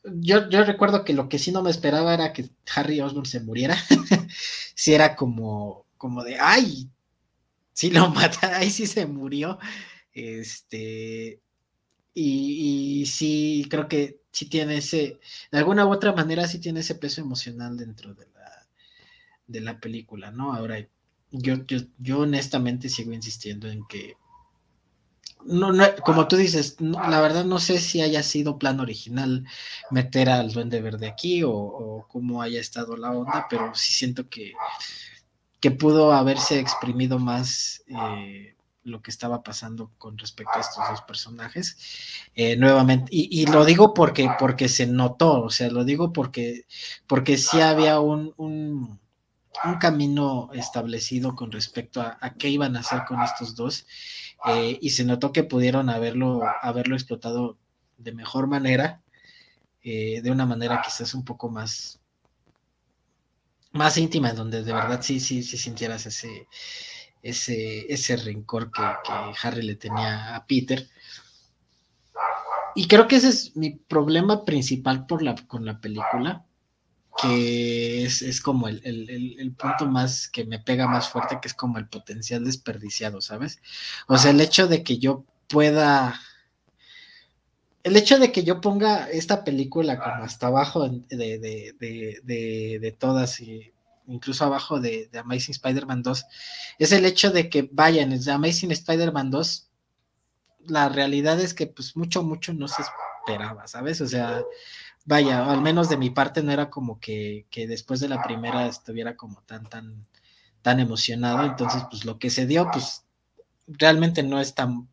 yo, 0.04 0.50
yo 0.50 0.63
recuerdo 0.63 1.06
que 1.06 1.13
lo 1.13 1.30
que 1.30 1.38
sí 1.38 1.52
no 1.52 1.62
me 1.62 1.69
esperaba 1.69 2.15
era 2.15 2.34
que 2.34 2.50
Harry 2.76 3.00
Osborn 3.00 3.28
se 3.28 3.39
muriera. 3.39 3.78
si 4.73 4.95
era 4.95 5.15
como, 5.15 5.86
como 5.97 6.23
de, 6.23 6.39
ay, 6.39 6.89
sí 7.73 7.91
lo 7.91 8.10
mata, 8.10 8.58
ahí 8.58 8.71
sí 8.71 8.88
se 8.88 9.06
murió. 9.06 9.60
Este, 10.13 11.39
y, 12.15 13.02
y, 13.02 13.06
sí, 13.06 13.67
creo 13.69 13.88
que 13.88 14.21
sí 14.32 14.50
tiene 14.50 14.78
ese, 14.78 15.19
de 15.52 15.58
alguna 15.60 15.86
u 15.86 15.91
otra 15.91 16.12
manera 16.13 16.47
sí 16.47 16.58
tiene 16.58 16.80
ese 16.80 16.95
peso 16.95 17.21
emocional 17.21 17.78
dentro 17.78 18.15
de 18.15 18.26
de 19.47 19.62
la 19.62 19.79
película, 19.79 20.31
¿no? 20.31 20.53
Ahora, 20.53 20.86
yo, 21.31 21.55
yo, 21.97 22.19
honestamente 22.19 22.89
sigo 22.89 23.13
insistiendo 23.13 23.67
en 23.67 23.86
que, 23.88 24.15
no, 25.45 25.71
no, 25.71 25.86
como 26.03 26.27
tú 26.27 26.36
dices, 26.36 26.77
la 26.79 27.21
verdad 27.21 27.45
no 27.45 27.60
sé 27.60 27.79
si 27.79 28.01
haya 28.01 28.23
sido 28.23 28.57
plan 28.57 28.79
original 28.79 29.45
meter 29.91 30.29
al 30.29 30.51
duende 30.51 30.81
verde 30.81 31.07
aquí 31.07 31.43
o, 31.43 32.05
cómo 32.10 32.41
haya 32.41 32.60
estado 32.60 32.97
la 32.97 33.12
onda, 33.12 33.47
pero 33.49 33.73
sí 33.75 33.93
siento 33.93 34.29
que, 34.29 34.53
que 35.60 35.71
pudo 35.71 36.13
haberse 36.13 36.60
exprimido 36.60 37.19
más 37.19 37.83
eh, 37.88 38.55
lo 38.83 39.01
que 39.01 39.12
estaba 39.12 39.43
pasando 39.43 39.91
con 39.97 40.17
respecto 40.17 40.53
a 40.55 40.62
estos 40.62 40.83
dos 40.89 41.01
personajes. 41.01 41.77
Eh, 42.36 42.55
nuevamente, 42.55 43.10
y, 43.12 43.45
lo 43.45 43.63
digo 43.63 43.93
porque, 43.93 44.29
porque 44.39 44.69
se 44.69 44.88
notó, 44.88 45.43
o 45.43 45.49
sea, 45.49 45.69
lo 45.69 45.83
digo 45.86 46.13
porque, 46.13 46.65
porque 47.05 47.38
sí 47.38 47.62
había 47.62 47.99
un 47.99 48.33
camino 49.80 50.50
establecido 50.54 51.36
con 51.36 51.52
respecto 51.52 52.02
a, 52.02 52.34
qué 52.38 52.50
iban 52.50 52.76
a 52.76 52.82
hacer 52.82 53.04
con 53.08 53.22
estos 53.22 53.56
dos 53.56 53.86
eh, 54.48 54.78
y 54.82 54.91
se 54.91 55.04
notó 55.04 55.32
que 55.32 55.43
pudieron 55.43 55.89
haberlo, 55.89 56.41
haberlo 56.62 56.96
explotado 56.96 57.58
de 57.98 58.13
mejor 58.13 58.48
manera, 58.48 59.02
eh, 59.84 60.22
de 60.22 60.32
una 60.32 60.46
manera 60.46 60.82
quizás 60.84 61.13
un 61.13 61.26
poco 61.26 61.50
más, 61.50 62.00
más 63.72 63.98
íntima, 63.98 64.34
donde 64.34 64.63
de 64.63 64.74
verdad 64.74 65.02
sí, 65.02 65.20
sí, 65.20 65.43
sí 65.43 65.58
sintieras 65.58 66.06
ese, 66.06 66.48
ese, 67.22 67.91
ese 67.91 68.17
rencor 68.17 68.72
que, 68.72 68.82
que 68.82 69.13
Harry 69.41 69.63
le 69.63 69.76
tenía 69.76 70.36
a 70.36 70.46
Peter. 70.46 70.88
Y 72.76 72.88
creo 72.88 73.08
que 73.08 73.15
ese 73.15 73.30
es 73.30 73.56
mi 73.56 73.72
problema 73.72 74.46
principal 74.46 75.08
por 75.08 75.24
la, 75.24 75.36
con 75.48 75.65
la 75.65 75.82
película 75.82 76.46
que 77.21 78.03
es, 78.06 78.41
como 78.41 78.67
el, 78.67 79.56
punto 79.58 79.88
más 79.88 80.27
que 80.27 80.45
me 80.45 80.60
pega 80.60 80.88
más 80.88 81.10
fuerte, 81.10 81.39
que 81.41 81.47
es 81.47 81.53
como 81.53 81.77
el 81.80 81.88
potencial 81.88 82.45
desperdiciado, 82.45 83.21
¿sabes? 83.21 83.60
O 84.08 84.17
sea, 84.17 84.32
el 84.32 84.41
hecho 84.41 84.67
de 84.67 84.84
que 84.84 84.99
yo 84.99 85.25
pueda, 85.47 86.19
el 87.84 87.97
hecho 87.97 88.19
de 88.19 88.32
que 88.32 88.43
yo 88.43 88.62
ponga 88.62 89.10
esta 89.10 89.43
película 89.43 89.99
como 89.99 90.23
hasta 90.23 90.47
abajo 90.47 90.88
de, 90.88 91.39
de, 91.80 92.95
todas 92.99 93.39
y 93.39 93.71
incluso 94.08 94.45
abajo 94.45 94.80
de, 94.80 95.10
Amazing 95.17 95.53
Spider-Man 95.53 96.03
2, 96.03 96.25
es 96.80 96.91
el 96.91 97.06
hecho 97.06 97.32
de 97.32 97.49
que, 97.49 97.67
vayan, 97.71 98.13
en 98.13 98.30
Amazing 98.30 98.71
Spider-Man 98.71 99.32
2 99.32 99.67
la 100.67 100.89
realidad 100.89 101.39
es 101.39 101.53
que 101.53 101.67
pues 101.67 101.95
mucho, 101.95 102.23
mucho 102.23 102.53
no 102.53 102.67
se 102.67 102.82
esperaba, 102.82 103.67
¿sabes? 103.67 104.01
O 104.01 104.08
sea, 104.08 104.43
vaya, 105.08 105.50
al 105.50 105.62
menos 105.62 105.88
de 105.88 105.96
mi 105.96 106.10
parte 106.10 106.43
no 106.43 106.52
era 106.52 106.70
como 106.70 107.00
que, 107.00 107.48
que 107.50 107.65
después 107.65 108.02
de 108.02 108.10
la 108.10 108.22
primera 108.22 108.67
estuviera 108.67 109.15
como 109.15 109.41
tan, 109.43 109.67
tan, 109.70 110.06
tan 110.62 110.82
emocionado, 110.82 111.46
entonces 111.46 111.84
pues 111.89 112.04
lo 112.04 112.20
que 112.20 112.30
se 112.30 112.46
dio, 112.46 112.70
pues 112.72 113.06
realmente 113.67 114.22
no 114.22 114.41
es 114.41 114.54
tan, 114.54 114.89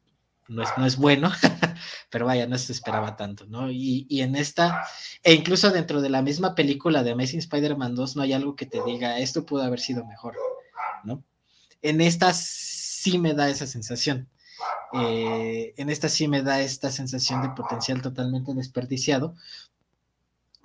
no 0.46 0.62
es, 0.62 0.68
no 0.76 0.86
es 0.86 0.96
bueno, 0.96 1.32
pero 2.10 2.26
vaya, 2.26 2.46
no 2.46 2.56
se 2.58 2.72
esperaba 2.72 3.16
tanto, 3.16 3.46
¿no? 3.46 3.72
Y, 3.72 4.06
y, 4.08 4.22
en 4.22 4.36
esta, 4.36 4.86
e 5.24 5.34
incluso 5.34 5.72
dentro 5.72 6.00
de 6.00 6.10
la 6.10 6.22
misma 6.22 6.54
película 6.54 7.02
de 7.02 7.10
Amazing 7.10 7.40
Spider-Man 7.40 7.96
2, 7.96 8.14
no 8.14 8.22
hay 8.22 8.34
algo 8.34 8.54
que 8.54 8.66
te 8.66 8.80
diga, 8.84 9.18
esto 9.18 9.44
pudo 9.44 9.64
haber 9.64 9.80
sido 9.80 10.06
mejor, 10.06 10.36
¿no? 11.02 11.24
En 11.82 12.00
esta 12.00 12.32
sí 12.32 13.18
me 13.18 13.34
da 13.34 13.50
esa 13.50 13.66
sensación. 13.66 14.28
Eh, 14.92 15.74
en 15.76 15.90
esta 15.90 16.08
sí 16.08 16.28
me 16.28 16.42
da 16.42 16.60
esta 16.60 16.92
sensación 16.92 17.42
de 17.42 17.48
potencial 17.48 18.00
totalmente 18.00 18.54
desperdiciado. 18.54 19.34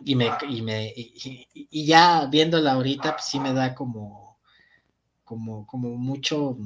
Y, 0.03 0.15
me, 0.15 0.29
y, 0.49 0.61
me, 0.61 0.93
y, 0.95 1.85
ya 1.85 2.25
viéndola 2.27 2.73
ahorita, 2.73 3.15
pues 3.17 3.25
sí 3.25 3.39
me 3.39 3.53
da 3.53 3.75
como, 3.75 4.39
como, 5.23 5.67
como 5.67 5.89
mucho, 5.97 6.57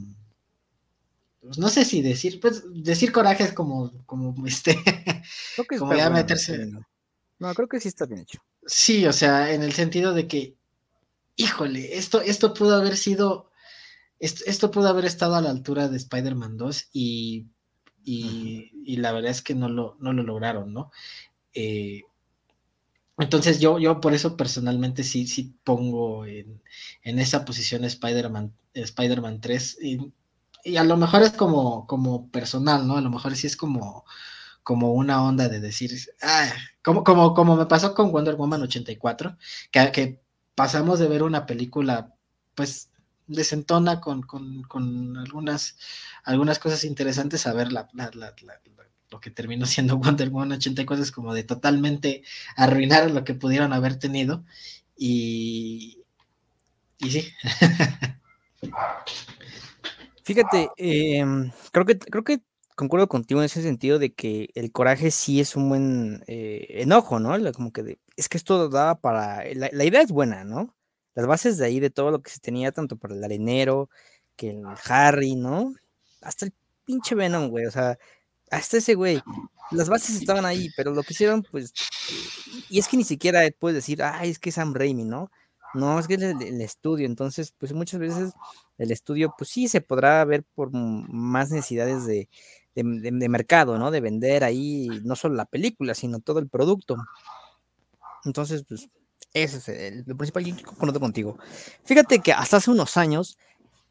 pues 1.42 1.58
no 1.58 1.70
sé 1.70 1.84
si 1.84 2.02
decir, 2.02 2.40
pues 2.40 2.64
decir 2.72 3.12
coraje 3.12 3.44
es 3.44 3.54
como, 3.54 3.92
como 4.06 4.36
este, 4.48 4.78
creo 5.56 5.68
que 5.68 5.78
como 5.78 5.96
ya 5.96 6.10
meterse. 6.10 6.72
No, 7.40 7.54
creo 7.54 7.68
que 7.68 7.80
sí 7.80 7.88
está 7.88 8.06
bien 8.06 8.22
hecho. 8.22 8.40
Sí, 8.66 9.06
o 9.06 9.14
sea, 9.14 9.52
en 9.52 9.64
el 9.64 9.74
sentido 9.74 10.14
de 10.14 10.28
que, 10.28 10.56
híjole, 11.36 11.98
esto, 11.98 12.22
esto 12.22 12.54
pudo 12.54 12.76
haber 12.76 12.96
sido 12.96 13.52
esto, 14.24 14.72
pudo 14.72 14.88
haber 14.88 15.06
estado 15.06 15.36
a 15.36 15.42
la 15.42 15.50
altura 15.50 15.90
de 15.90 15.98
Spider-Man 15.98 16.56
2 16.56 16.90
y, 16.94 17.48
y, 18.06 18.96
la 18.98 19.12
verdad 19.12 19.32
es 19.32 19.42
que 19.42 19.54
no 19.54 19.68
lo, 19.68 19.98
no 20.00 20.14
lo 20.14 20.24
lograron, 20.24 20.74
¿no? 20.74 20.92
Eh, 21.54 22.04
entonces 23.18 23.60
yo, 23.60 23.80
yo 23.80 24.02
por 24.02 24.14
eso 24.14 24.36
personalmente 24.38 25.04
sí, 25.04 25.28
sí 25.28 25.56
pongo 25.64 26.26
en, 26.26 26.62
esa 27.04 27.46
posición 27.46 27.84
Spider-Man 27.84 28.54
Spider 28.74 29.22
3 29.40 29.78
y, 29.82 30.78
a 30.78 30.84
lo 30.84 30.98
mejor 30.98 31.22
es 31.24 31.32
como, 31.32 31.86
como 31.88 32.30
personal, 32.32 32.88
¿no? 32.88 32.98
A 32.98 33.02
lo 33.02 33.10
mejor 33.10 33.36
sí 33.36 33.48
es 33.48 33.58
como, 33.58 34.06
como 34.64 34.94
una 34.94 35.24
onda 35.24 35.50
de 35.50 35.60
decir, 35.60 35.92
ah, 36.22 36.50
como, 36.84 37.04
como, 37.04 37.34
como 37.34 37.56
me 37.58 37.66
pasó 37.66 37.94
con 37.94 38.12
Wonder 38.12 38.36
Woman 38.36 38.64
84, 38.64 39.38
que, 39.72 39.92
que 39.92 40.24
pasamos 40.56 41.00
de 41.00 41.08
ver 41.08 41.24
una 41.24 41.46
película 41.46 42.16
pues 42.56 42.92
desentona 43.28 44.02
con, 44.02 44.22
con, 44.24 44.64
con 44.64 45.18
algunas, 45.18 45.78
algunas 46.24 46.60
cosas 46.60 46.84
interesantes 46.84 47.48
a 47.48 47.54
ver 47.54 47.72
la, 47.72 47.90
lo 49.14 49.22
que 49.22 49.32
terminó 49.32 49.66
siendo 49.68 49.98
Wonder 49.98 50.30
Woman 50.30 50.54
84 50.54 51.04
es 51.04 51.12
como 51.12 51.34
de 51.34 51.44
totalmente 51.44 52.24
arruinar 52.58 53.10
lo 53.12 53.24
que 53.24 53.36
pudieron 53.36 53.72
haber 53.72 53.98
tenido 53.98 54.44
y, 54.98 56.04
y 56.98 57.12
sí. 57.12 57.32
Fíjate, 60.24 60.70
em, 60.78 61.52
creo 61.72 61.86
que 61.86 62.00
creo 62.00 62.24
que 62.24 62.42
concuerdo 62.76 63.08
contigo 63.10 63.42
en 63.42 63.46
ese 63.46 63.62
sentido 63.62 64.00
de 64.00 64.14
que 64.14 64.50
el 64.56 64.72
coraje 64.72 65.12
sí 65.12 65.40
es 65.42 65.56
un 65.56 65.70
buen 65.70 66.24
eh, 66.28 66.66
enojo, 66.82 67.20
¿no? 67.20 67.36
Como 67.54 67.72
que 67.74 68.00
es 68.16 68.30
que 68.30 68.38
esto 68.38 68.70
da 68.70 68.96
para 68.96 69.44
la, 69.54 69.70
la, 69.72 69.84
idea 69.84 70.02
es 70.02 70.12
buena, 70.12 70.44
¿no? 70.46 70.74
las 71.16 71.28
bases 71.28 71.58
de 71.58 71.66
ahí, 71.66 71.80
de 71.80 71.90
todo 71.90 72.12
lo 72.12 72.22
que 72.22 72.32
se 72.32 72.40
tenía, 72.40 72.72
tanto 72.72 72.98
para 72.98 73.14
el 73.14 73.24
arenero, 73.24 73.90
que 74.36 74.52
el 74.52 74.64
Harry, 74.86 75.36
¿no? 75.36 75.74
Hasta 76.22 76.46
el 76.46 76.54
pinche 76.86 77.16
Venom, 77.16 77.50
güey, 77.50 77.66
o 77.66 77.72
sea, 77.72 77.98
hasta 78.54 78.78
ese 78.78 78.96
güey. 78.96 79.22
Las 79.72 79.90
bases 79.90 80.16
estaban 80.16 80.46
ahí, 80.46 80.70
pero 80.76 80.92
lo 80.92 81.04
que 81.04 81.14
hicieron, 81.14 81.44
pues, 81.44 81.74
y 82.70 82.80
es 82.80 82.88
que 82.88 82.98
ni 82.98 83.04
siquiera 83.04 83.42
puedes 83.58 83.76
decir, 83.76 84.04
ay, 84.04 84.30
es 84.30 84.40
que 84.40 84.50
es 84.50 84.56
Sam 84.56 84.74
Raimi, 84.74 85.04
¿no? 85.04 85.32
No, 85.74 85.98
es 86.00 86.08
que 86.08 86.16
es 86.16 86.22
el, 86.22 86.62
estudio, 86.62 87.08
entonces, 87.08 87.54
pues 87.58 87.74
muchas 87.74 88.00
veces 88.00 88.34
el 88.78 88.92
estudio, 88.92 89.34
pues 89.36 89.50
sí, 89.50 89.68
se 89.68 89.82
podrá 89.82 90.24
ver 90.26 90.44
por 90.44 90.72
más 90.72 91.50
necesidades 91.50 92.06
de, 92.06 92.30
de, 92.76 92.84
de 93.12 93.30
mercado, 93.30 93.80
¿no? 93.80 93.90
De 93.90 94.02
vender 94.02 94.44
ahí 94.44 94.88
no 95.04 95.16
solo 95.16 95.34
la 95.36 95.46
película, 95.46 95.96
sino 95.96 96.20
todo 96.20 96.40
el 96.40 96.48
producto. 96.48 96.98
Entonces, 98.24 98.64
pues, 98.68 98.88
ese 99.34 99.58
es 99.58 99.68
el, 99.70 100.06
principal 100.16 100.44
que 100.44 100.64
conozco 100.64 101.00
contigo. 101.00 101.38
Fíjate 101.86 102.20
que 102.20 102.34
hasta 102.34 102.58
hace 102.58 102.70
unos 102.70 102.98
años, 102.98 103.38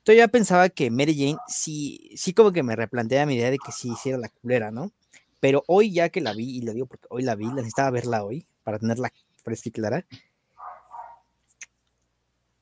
yo 0.04 0.12
ya 0.12 0.28
pensaba 0.28 0.68
que 0.68 0.90
Mary 0.90 1.14
Jane 1.16 1.38
sí, 1.46 2.10
sí 2.16 2.32
como 2.32 2.52
que 2.52 2.62
me 2.62 2.76
replantea 2.76 3.26
mi 3.26 3.34
idea 3.34 3.50
de 3.50 3.58
que 3.58 3.72
sí 3.72 3.90
hiciera 3.92 4.18
la 4.18 4.28
culera, 4.28 4.70
¿no? 4.70 4.92
Pero 5.40 5.64
hoy 5.66 5.92
ya 5.92 6.08
que 6.08 6.20
la 6.20 6.32
vi, 6.34 6.56
y 6.56 6.62
lo 6.62 6.72
digo 6.72 6.86
porque 6.86 7.06
hoy 7.10 7.22
la 7.22 7.34
vi, 7.34 7.46
necesitaba 7.46 7.90
verla 7.90 8.24
hoy 8.24 8.46
para 8.64 8.78
tenerla 8.78 9.12
fresca 9.42 9.68
y 9.68 9.72
clara. 9.72 10.06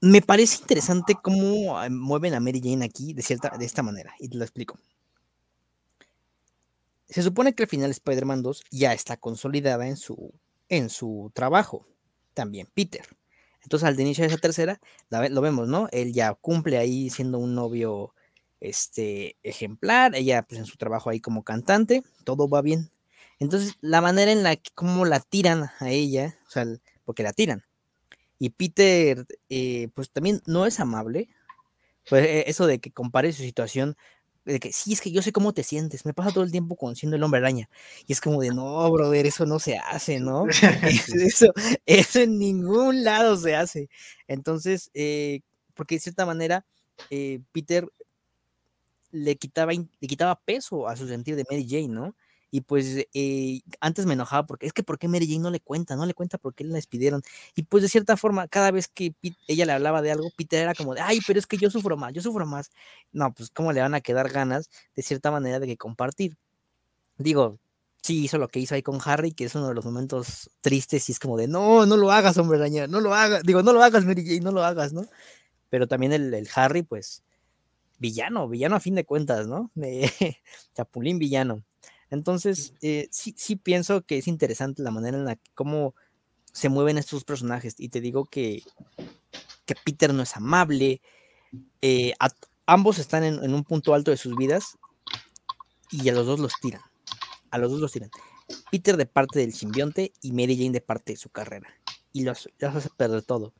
Me 0.02 0.22
parece 0.22 0.58
interesante 0.62 1.14
cómo 1.14 1.78
ah, 1.78 1.88
mueven 1.90 2.34
a 2.34 2.40
Mary 2.40 2.60
Jane 2.62 2.84
aquí 2.84 3.12
de, 3.12 3.22
cierta, 3.22 3.56
de 3.58 3.64
esta 3.66 3.82
manera, 3.82 4.14
y 4.18 4.28
te 4.28 4.36
lo 4.36 4.44
explico. 4.44 4.78
Se 7.08 7.22
supone 7.22 7.54
que 7.54 7.64
al 7.64 7.68
final 7.68 7.90
Spider-Man 7.90 8.42
2 8.42 8.64
ya 8.70 8.92
está 8.92 9.16
consolidada 9.16 9.88
en 9.88 9.96
su, 9.96 10.32
en 10.68 10.88
su 10.88 11.30
trabajo 11.34 11.86
también 12.34 12.68
Peter. 12.72 13.06
Entonces, 13.62 13.88
al 13.88 14.00
inicio 14.00 14.22
de 14.22 14.28
esa 14.28 14.38
tercera, 14.38 14.80
lo 15.10 15.40
vemos, 15.40 15.68
¿no? 15.68 15.88
Él 15.92 16.12
ya 16.12 16.34
cumple 16.34 16.78
ahí 16.78 17.10
siendo 17.10 17.38
un 17.38 17.54
novio 17.54 18.14
este, 18.60 19.36
ejemplar, 19.42 20.14
ella 20.14 20.42
pues 20.42 20.60
en 20.60 20.66
su 20.66 20.76
trabajo 20.76 21.10
ahí 21.10 21.20
como 21.20 21.44
cantante, 21.44 22.02
todo 22.24 22.48
va 22.48 22.62
bien. 22.62 22.90
Entonces, 23.38 23.74
la 23.80 24.00
manera 24.00 24.32
en 24.32 24.42
la 24.42 24.56
que 24.56 24.70
como 24.74 25.04
la 25.06 25.20
tiran 25.20 25.70
a 25.78 25.90
ella, 25.90 26.38
o 26.46 26.50
sea, 26.50 26.66
porque 27.04 27.22
la 27.22 27.32
tiran. 27.32 27.64
Y 28.38 28.50
Peter, 28.50 29.26
eh, 29.48 29.88
pues 29.94 30.10
también 30.10 30.40
no 30.46 30.66
es 30.66 30.80
amable. 30.80 31.28
Pues 32.08 32.24
e, 32.26 32.50
eso 32.50 32.66
de 32.66 32.80
que 32.80 32.92
compare 32.92 33.32
su 33.32 33.42
situación 33.42 33.96
de 34.44 34.58
que 34.58 34.72
sí, 34.72 34.92
es 34.92 35.00
que 35.00 35.10
yo 35.10 35.22
sé 35.22 35.32
cómo 35.32 35.52
te 35.52 35.62
sientes, 35.62 36.04
me 36.04 36.14
pasa 36.14 36.32
todo 36.32 36.44
el 36.44 36.50
tiempo 36.50 36.76
conociendo 36.76 37.16
el 37.16 37.22
hombre 37.22 37.40
araña. 37.40 37.68
Y 38.06 38.12
es 38.12 38.20
como 38.20 38.40
de, 38.40 38.50
no, 38.50 38.90
brother, 38.90 39.26
eso 39.26 39.46
no 39.46 39.58
se 39.58 39.76
hace, 39.78 40.20
¿no? 40.20 40.46
eso, 41.14 41.52
eso 41.86 42.20
en 42.20 42.38
ningún 42.38 43.04
lado 43.04 43.36
se 43.36 43.54
hace. 43.54 43.88
Entonces, 44.26 44.90
eh, 44.94 45.40
porque 45.74 45.96
de 45.96 46.00
cierta 46.00 46.26
manera, 46.26 46.64
eh, 47.10 47.40
Peter 47.52 47.86
le 49.12 49.36
quitaba, 49.36 49.72
le 49.72 50.08
quitaba 50.08 50.40
peso 50.40 50.88
a 50.88 50.96
su 50.96 51.08
sentido 51.08 51.36
de 51.36 51.44
Mary 51.50 51.66
Jane, 51.68 51.88
¿no? 51.88 52.14
Y 52.50 52.62
pues 52.62 53.06
eh, 53.14 53.60
antes 53.80 54.06
me 54.06 54.14
enojaba 54.14 54.46
porque 54.46 54.66
es 54.66 54.72
que 54.72 54.82
¿por 54.82 54.98
qué 54.98 55.08
Mary 55.08 55.26
Jane 55.26 55.40
no 55.40 55.50
le 55.50 55.60
cuenta? 55.60 55.96
No 55.96 56.06
le 56.06 56.14
cuenta 56.14 56.38
por 56.38 56.54
qué 56.54 56.64
la 56.64 56.74
despidieron. 56.74 57.22
Y 57.54 57.62
pues 57.64 57.82
de 57.82 57.88
cierta 57.88 58.16
forma, 58.16 58.48
cada 58.48 58.70
vez 58.70 58.88
que 58.88 59.14
ella 59.46 59.66
le 59.66 59.72
hablaba 59.72 60.02
de 60.02 60.10
algo, 60.12 60.30
Peter 60.36 60.62
era 60.62 60.74
como 60.74 60.94
de, 60.94 61.00
ay, 61.00 61.20
pero 61.26 61.38
es 61.38 61.46
que 61.46 61.56
yo 61.56 61.70
sufro 61.70 61.96
más, 61.96 62.12
yo 62.12 62.22
sufro 62.22 62.46
más. 62.46 62.70
No, 63.12 63.32
pues 63.32 63.50
cómo 63.50 63.72
le 63.72 63.80
van 63.80 63.94
a 63.94 64.00
quedar 64.00 64.30
ganas 64.30 64.70
de 64.96 65.02
cierta 65.02 65.30
manera 65.30 65.60
de 65.60 65.66
que 65.66 65.76
compartir. 65.76 66.36
Digo, 67.18 67.58
sí 68.02 68.24
hizo 68.24 68.38
lo 68.38 68.48
que 68.48 68.60
hizo 68.60 68.74
ahí 68.74 68.82
con 68.82 68.98
Harry, 69.04 69.32
que 69.32 69.44
es 69.44 69.54
uno 69.54 69.68
de 69.68 69.74
los 69.74 69.84
momentos 69.84 70.50
tristes 70.60 71.08
y 71.08 71.12
es 71.12 71.18
como 71.18 71.36
de, 71.36 71.48
no, 71.48 71.86
no 71.86 71.96
lo 71.96 72.10
hagas, 72.10 72.38
hombre 72.38 72.58
araña, 72.58 72.86
no 72.86 73.00
lo 73.00 73.14
hagas. 73.14 73.42
Digo, 73.44 73.62
no 73.62 73.72
lo 73.72 73.82
hagas, 73.82 74.04
Mary 74.04 74.24
Jane, 74.24 74.40
no 74.40 74.52
lo 74.52 74.64
hagas, 74.64 74.92
¿no? 74.92 75.06
Pero 75.70 75.88
también 75.88 76.12
el, 76.12 76.34
el 76.34 76.48
Harry, 76.54 76.82
pues, 76.82 77.22
villano, 77.98 78.48
villano 78.48 78.76
a 78.76 78.80
fin 78.80 78.94
de 78.96 79.04
cuentas, 79.04 79.46
¿no? 79.46 79.70
Chapulín 80.74 81.18
villano. 81.18 81.64
Entonces, 82.10 82.74
eh, 82.82 83.08
sí, 83.10 83.34
sí 83.36 83.56
pienso 83.56 84.02
que 84.02 84.18
es 84.18 84.26
interesante 84.26 84.82
la 84.82 84.90
manera 84.90 85.16
en 85.16 85.24
la 85.24 85.36
que 85.36 85.50
cómo 85.54 85.94
se 86.52 86.68
mueven 86.68 86.98
estos 86.98 87.24
personajes. 87.24 87.74
Y 87.78 87.88
te 87.88 88.00
digo 88.00 88.26
que, 88.26 88.62
que 89.64 89.74
Peter 89.84 90.12
no 90.12 90.22
es 90.22 90.36
amable. 90.36 91.00
Eh, 91.80 92.12
ambos 92.66 92.98
están 92.98 93.24
en, 93.24 93.54
un 93.54 93.64
punto 93.64 93.94
alto 93.94 94.10
de 94.10 94.16
sus 94.16 94.36
vidas 94.36 94.78
y 95.90 96.08
a 96.08 96.12
los 96.12 96.26
dos 96.26 96.40
los 96.40 96.54
tiran. 96.60 96.82
A 97.50 97.58
los 97.58 97.70
dos 97.70 97.80
los 97.80 97.92
tiran. 97.92 98.10
Peter 98.70 98.96
de 98.96 99.06
parte 99.06 99.38
del 99.38 99.54
simbionte 99.54 100.12
y 100.20 100.32
Mary 100.32 100.56
Jane 100.56 100.72
de 100.72 100.80
parte 100.80 101.12
de 101.12 101.16
su 101.16 101.30
carrera. 101.30 101.68
Y 102.12 102.24
los, 102.24 102.48
los 102.58 102.74
hace 102.74 102.90
perder 102.96 103.22
todo. 103.22 103.54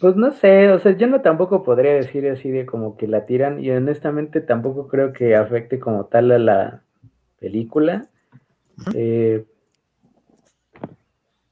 Pues 0.00 0.16
no 0.16 0.32
sé, 0.32 0.70
o 0.70 0.78
sea, 0.78 0.96
yo 0.96 1.06
no 1.06 1.20
tampoco 1.22 1.62
podría 1.62 1.94
decir 1.94 2.28
así 2.28 2.50
de 2.50 2.66
como 2.66 2.96
que 2.96 3.06
la 3.06 3.26
tiran 3.26 3.62
y 3.62 3.70
honestamente 3.70 4.40
tampoco 4.40 4.88
creo 4.88 5.12
que 5.12 5.34
afecte 5.36 5.78
como 5.78 6.06
tal 6.06 6.30
a 6.32 6.38
la 6.38 6.82
película. 7.38 8.06
Eh, 8.94 9.44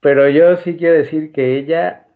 pero 0.00 0.28
yo 0.28 0.56
sí 0.58 0.76
quiero 0.76 0.96
decir 0.96 1.32
que 1.32 1.58
ella, 1.58 2.06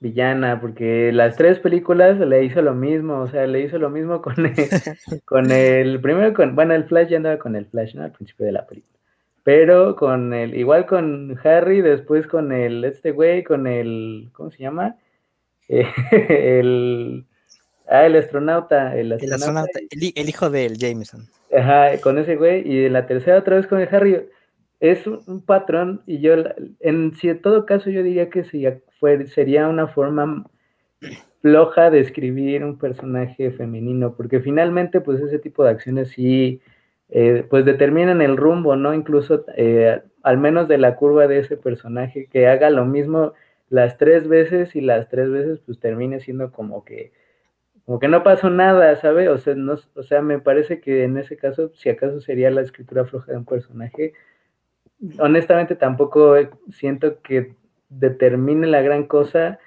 villana, 0.00 0.60
porque 0.60 1.12
las 1.12 1.36
tres 1.36 1.58
películas 1.58 2.18
le 2.18 2.44
hizo 2.44 2.62
lo 2.62 2.74
mismo, 2.74 3.20
o 3.20 3.28
sea, 3.28 3.46
le 3.46 3.60
hizo 3.60 3.78
lo 3.78 3.90
mismo 3.90 4.22
con 4.22 4.46
el, 4.46 4.54
con 5.24 5.50
el 5.50 6.00
primero 6.00 6.32
con, 6.32 6.54
bueno, 6.54 6.74
el 6.74 6.84
Flash 6.84 7.08
ya 7.08 7.18
andaba 7.18 7.38
con 7.38 7.56
el 7.56 7.66
Flash, 7.66 7.94
¿no? 7.94 8.04
Al 8.04 8.12
principio 8.12 8.46
de 8.46 8.52
la 8.52 8.66
película. 8.66 8.98
Pero 9.42 9.94
con 9.94 10.32
el, 10.32 10.54
igual 10.54 10.86
con 10.86 11.38
Harry, 11.44 11.82
después 11.82 12.26
con 12.26 12.50
el, 12.52 12.84
este 12.84 13.10
güey, 13.10 13.44
con 13.44 13.66
el, 13.66 14.30
¿cómo 14.32 14.50
se 14.50 14.62
llama? 14.62 14.96
el, 15.68 17.24
ah, 17.88 18.06
el 18.06 18.16
astronauta. 18.16 18.96
El 18.96 19.12
astronauta, 19.12 19.80
el, 19.90 20.28
hijo 20.28 20.50
del 20.50 20.76
Jameson. 20.76 21.26
Ajá, 21.56 21.98
con 22.00 22.18
ese 22.18 22.36
güey, 22.36 22.68
y 22.68 22.88
la 22.88 23.06
tercera 23.06 23.38
otra 23.38 23.56
vez 23.56 23.66
con 23.66 23.80
el 23.80 23.88
Harry. 23.94 24.26
Es 24.80 25.06
un, 25.06 25.40
patrón, 25.40 26.02
y 26.06 26.18
yo, 26.18 26.34
en, 26.80 27.14
si 27.16 27.28
en 27.28 27.40
todo 27.40 27.64
caso, 27.64 27.88
yo 27.88 28.02
diría 28.02 28.28
que 28.28 28.44
si 28.44 28.66
fue, 29.00 29.26
sería 29.28 29.68
una 29.68 29.86
forma 29.86 30.44
floja 31.40 31.90
de 31.90 32.00
escribir 32.00 32.64
un 32.64 32.78
personaje 32.78 33.50
femenino, 33.52 34.14
porque 34.14 34.40
finalmente, 34.40 35.00
pues 35.00 35.20
ese 35.20 35.38
tipo 35.38 35.64
de 35.64 35.70
acciones 35.70 36.08
sí, 36.08 36.60
eh, 37.10 37.46
pues 37.48 37.64
determinan 37.64 38.20
el 38.20 38.36
rumbo, 38.36 38.76
¿no? 38.76 38.92
Incluso, 38.94 39.44
eh, 39.56 40.02
al 40.22 40.38
menos 40.38 40.68
de 40.68 40.78
la 40.78 40.96
curva 40.96 41.26
de 41.26 41.38
ese 41.38 41.56
personaje, 41.56 42.28
que 42.30 42.46
haga 42.48 42.70
lo 42.70 42.84
mismo 42.84 43.34
las 43.68 43.96
tres 43.98 44.28
veces 44.28 44.76
y 44.76 44.80
las 44.80 45.08
tres 45.08 45.30
veces, 45.30 45.60
pues 45.60 45.78
termine 45.80 46.20
siendo 46.20 46.52
como 46.52 46.84
que, 46.84 47.12
como 47.86 47.98
que 47.98 48.08
no 48.08 48.22
pasó 48.22 48.50
nada, 48.50 48.96
¿sabe? 48.96 49.28
O 49.28 49.38
sea, 49.38 49.54
no, 49.54 49.74
o 49.94 50.02
sea, 50.02 50.22
me 50.22 50.38
parece 50.38 50.80
que 50.80 51.04
en 51.04 51.18
ese 51.18 51.36
caso, 51.36 51.70
si 51.74 51.88
acaso 51.88 52.20
sería 52.20 52.50
la 52.50 52.62
escritura 52.62 53.04
floja 53.04 53.32
de 53.32 53.38
un 53.38 53.44
personaje, 53.44 54.12
honestamente 55.18 55.76
tampoco 55.76 56.34
siento 56.70 57.20
que 57.22 57.54
determine 57.88 58.66
la 58.66 58.82
gran 58.82 59.06
cosa, 59.06 59.58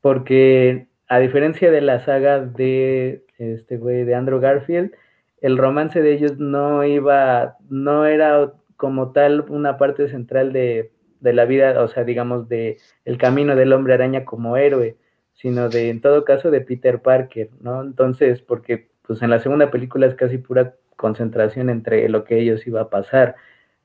porque 0.00 0.86
a 1.08 1.18
diferencia 1.18 1.70
de 1.70 1.80
la 1.80 2.00
saga 2.00 2.40
de 2.40 3.24
este 3.38 3.76
güey 3.76 4.04
de 4.04 4.14
Andrew 4.14 4.40
Garfield, 4.40 4.92
el 5.40 5.58
romance 5.58 6.00
de 6.00 6.14
ellos 6.14 6.38
no 6.38 6.84
iba, 6.84 7.56
no 7.68 8.06
era 8.06 8.52
como 8.76 9.12
tal 9.12 9.44
una 9.50 9.76
parte 9.76 10.08
central 10.08 10.52
de, 10.52 10.92
la 11.32 11.44
vida, 11.44 11.82
o 11.82 11.88
sea, 11.88 12.04
digamos, 12.04 12.48
de 12.48 12.78
el 13.04 13.18
camino 13.18 13.56
del 13.56 13.72
hombre 13.72 13.94
araña 13.94 14.24
como 14.24 14.56
héroe, 14.56 14.96
sino 15.34 15.68
de, 15.68 15.90
en 15.90 16.00
todo 16.00 16.24
caso, 16.24 16.50
de 16.50 16.60
Peter 16.60 17.00
Parker, 17.02 17.50
¿no? 17.60 17.82
Entonces, 17.82 18.42
porque 18.42 18.88
pues 19.02 19.22
en 19.22 19.30
la 19.30 19.38
segunda 19.40 19.70
película 19.70 20.06
es 20.06 20.14
casi 20.14 20.38
pura 20.38 20.74
concentración 20.96 21.70
entre 21.70 22.08
lo 22.08 22.24
que 22.24 22.38
ellos 22.38 22.66
iba 22.66 22.82
a 22.82 22.90
pasar. 22.90 23.36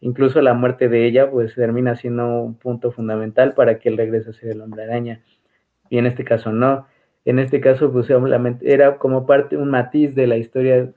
Incluso 0.01 0.41
la 0.41 0.53
muerte 0.53 0.87
de 0.89 1.05
ella, 1.05 1.29
pues 1.29 1.55
termina 1.55 1.95
siendo 1.95 2.41
un 2.41 2.55
punto 2.55 2.91
fundamental 2.91 3.53
para 3.53 3.79
que 3.79 3.89
él 3.89 3.97
regrese 3.97 4.29
a 4.29 4.33
ser 4.33 4.51
el 4.51 4.61
hombre 4.61 4.83
araña. 4.83 5.23
Y 5.89 5.97
en 5.97 6.05
este 6.05 6.23
caso 6.23 6.51
no. 6.51 6.87
En 7.25 7.39
este 7.39 7.59
caso, 7.61 7.91
pues 7.91 8.07
era 8.61 8.97
como 8.97 9.25
parte, 9.25 9.57
un 9.57 9.69
matiz 9.69 10.15
de 10.15 10.27
la 10.27 10.37
historia, 10.37 10.91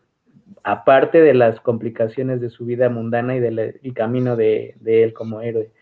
aparte 0.63 1.21
de 1.21 1.35
las 1.35 1.61
complicaciones 1.61 2.41
de 2.41 2.51
su 2.51 2.65
vida 2.65 2.89
mundana 2.89 3.37
y 3.37 3.41
del 3.41 3.81
camino 3.95 4.37
de, 4.37 4.77
él 4.85 5.13
como 5.13 5.41
héroe. 5.41 5.73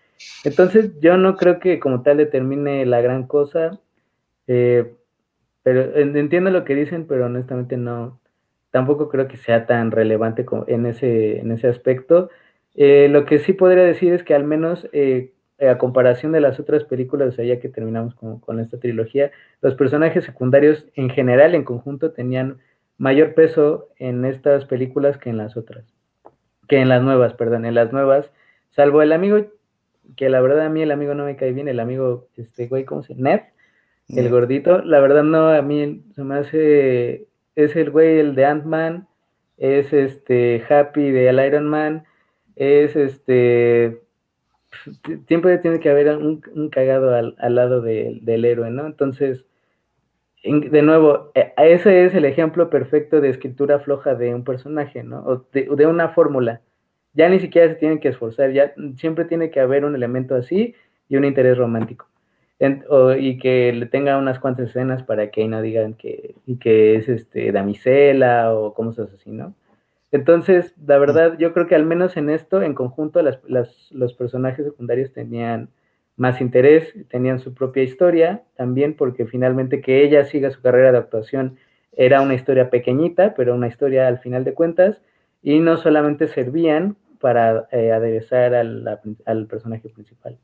Entonces, 0.44 0.92
yo 1.00 1.16
no 1.16 1.36
creo 1.36 1.58
que 1.60 1.80
como 1.80 2.02
tal 2.02 2.18
determine 2.18 2.86
la 2.86 3.00
gran 3.00 3.26
cosa, 3.26 3.80
eh, 4.46 4.94
pero 5.62 5.96
entiendo 5.96 6.50
lo 6.50 6.64
que 6.64 6.74
dicen, 6.74 7.06
pero 7.06 7.26
honestamente 7.26 7.76
no, 7.76 8.20
tampoco 8.70 9.08
creo 9.08 9.28
que 9.28 9.36
sea 9.36 9.66
tan 9.66 9.90
relevante 9.90 10.46
en 10.66 10.86
ese, 10.86 11.38
en 11.38 11.52
ese 11.52 11.68
aspecto. 11.68 12.30
Eh, 12.74 13.08
lo 13.10 13.24
que 13.24 13.38
sí 13.38 13.52
podría 13.52 13.84
decir 13.84 14.12
es 14.12 14.22
que 14.22 14.34
al 14.34 14.44
menos 14.44 14.88
eh, 14.92 15.32
a 15.60 15.78
comparación 15.78 16.32
de 16.32 16.40
las 16.40 16.58
otras 16.58 16.84
películas, 16.84 17.38
o 17.38 17.42
ya 17.42 17.60
que 17.60 17.68
terminamos 17.68 18.14
con, 18.14 18.60
esta 18.60 18.78
trilogía, 18.78 19.30
los 19.60 19.74
personajes 19.74 20.24
secundarios 20.24 20.86
en 20.94 21.10
general, 21.10 21.54
en 21.54 21.64
conjunto, 21.64 22.12
tenían 22.12 22.58
mayor 22.96 23.34
peso 23.34 23.88
en 23.98 24.24
estas 24.24 24.64
películas 24.64 25.18
que 25.18 25.30
en 25.30 25.36
las 25.36 25.56
otras, 25.56 25.84
que 26.68 26.80
en 26.80 26.88
las 26.88 27.02
nuevas, 27.02 27.34
perdón, 27.34 27.66
en 27.66 27.74
las 27.74 27.92
nuevas, 27.92 28.30
salvo 28.70 29.02
el 29.02 29.12
amigo, 29.12 29.46
que 30.16 30.28
la 30.28 30.40
verdad 30.40 30.66
a 30.66 30.68
mí 30.68 30.82
el 30.82 30.90
amigo 30.90 31.14
no 31.14 31.24
me 31.24 31.36
cae 31.36 31.52
bien, 31.52 31.68
el 31.68 31.80
amigo, 31.80 32.28
este 32.36 32.66
güey, 32.68 32.84
¿cómo 32.84 33.02
se 33.02 33.14
llama? 33.14 33.30
Ned, 33.30 33.40
el 34.08 34.28
gordito, 34.28 34.82
la 34.82 35.00
verdad 35.00 35.22
no, 35.22 35.48
a 35.48 35.62
mí 35.62 36.02
se 36.14 36.24
me 36.24 36.36
hace, 36.36 37.28
es 37.54 37.76
el 37.76 37.90
güey, 37.90 38.18
el 38.18 38.34
de 38.34 38.44
Ant-Man, 38.44 39.06
es 39.56 39.92
este 39.92 40.62
Happy 40.68 41.10
de 41.10 41.28
el 41.28 41.46
Iron 41.46 41.68
Man, 41.68 42.04
es 42.56 42.96
este 42.96 44.00
siempre 45.26 45.58
tiene 45.58 45.80
que 45.80 45.90
haber 45.90 46.16
un, 46.16 46.40
cagado 46.70 47.14
al, 47.14 47.54
lado 47.54 47.80
del 47.80 48.44
héroe, 48.44 48.70
¿no? 48.70 48.86
Entonces, 48.86 49.44
de 50.42 50.82
nuevo, 50.82 51.32
e, 51.34 51.52
ese 51.56 52.04
es 52.04 52.14
el 52.14 52.24
ejemplo 52.24 52.70
perfecto 52.70 53.20
de 53.20 53.28
escritura 53.28 53.80
floja 53.80 54.14
de 54.14 54.34
un 54.34 54.44
personaje, 54.44 55.02
¿no? 55.02 55.20
O 55.24 55.46
de, 55.52 55.86
una 55.86 56.10
fórmula. 56.10 56.62
Ya 57.12 57.28
ni 57.28 57.40
siquiera 57.40 57.68
se 57.68 57.74
tienen 57.74 57.98
que 57.98 58.08
esforzar, 58.08 58.52
ya 58.52 58.72
siempre 58.96 59.24
tiene 59.24 59.50
que 59.50 59.60
haber 59.60 59.84
un 59.84 59.94
elemento 59.94 60.34
así 60.34 60.74
y 61.08 61.16
un 61.16 61.24
interés 61.24 61.58
romántico. 61.58 62.06
y 63.18 63.38
que 63.38 63.72
le 63.72 63.86
tenga 63.86 64.18
unas 64.18 64.38
cuantas 64.38 64.68
escenas 64.68 65.02
para 65.02 65.30
que 65.30 65.42
ahí 65.42 65.48
no 65.48 65.62
digan 65.62 65.94
que, 65.94 66.34
y 66.46 66.56
que 66.58 66.96
es 66.96 67.08
este 67.08 67.52
damisela 67.52 68.54
o 68.54 68.74
cosas 68.74 69.10
así, 69.14 69.30
¿no? 69.30 69.54
Entonces, 70.12 70.74
la 70.86 70.98
verdad, 70.98 71.38
yo 71.38 71.52
creo 71.52 71.66
que 71.68 71.74
al 71.76 71.86
menos 71.86 72.16
en 72.16 72.30
esto, 72.30 72.62
en 72.62 72.74
conjunto, 72.74 73.22
los 73.22 74.14
personajes 74.14 74.64
secundarios 74.66 75.12
tenían 75.12 75.70
más 76.16 76.40
interés, 76.40 76.94
tenían 77.08 77.38
su 77.38 77.54
propia 77.54 77.82
historia, 77.82 78.42
también 78.56 78.94
porque 78.94 79.26
finalmente 79.26 79.80
que 79.80 80.02
ella 80.04 80.24
siga 80.24 80.50
su 80.50 80.60
carrera 80.60 80.92
de 80.92 80.98
actuación 80.98 81.56
era 81.92 82.20
una 82.20 82.34
historia 82.34 82.70
pequeñita, 82.70 83.34
pero 83.34 83.54
una 83.54 83.68
historia 83.68 84.06
al 84.08 84.18
final 84.18 84.44
de 84.44 84.52
cuentas, 84.54 85.00
y 85.42 85.58
no 85.58 85.76
solamente 85.76 86.28
servían 86.28 86.96
para 87.20 87.68
eh, 87.70 87.92
aderezar 87.92 88.54
al, 88.54 89.46
personaje 89.48 89.88
principal. 89.88 90.38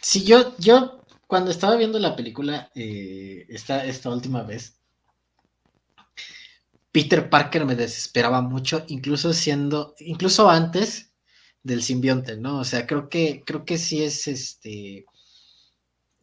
Sí, 0.00 0.24
yo, 0.24 0.54
yo 0.58 1.04
cuando 1.26 1.50
estaba 1.50 1.76
viendo 1.76 1.98
la 1.98 2.16
película 2.16 2.70
eh, 2.74 3.46
esta, 3.48 3.84
esta 3.84 4.10
última 4.10 4.42
vez, 4.42 4.80
Peter 6.92 7.28
Parker 7.28 7.66
me 7.66 7.76
desesperaba 7.76 8.40
mucho, 8.40 8.84
incluso 8.88 9.34
siendo, 9.34 9.94
incluso 9.98 10.48
antes 10.48 11.12
del 11.62 11.82
simbionte, 11.82 12.36
¿no? 12.36 12.60
O 12.60 12.64
sea, 12.64 12.86
creo 12.86 13.10
que, 13.10 13.42
creo 13.44 13.64
que 13.64 13.76
sí 13.76 14.02
es 14.02 14.28
este, 14.28 15.04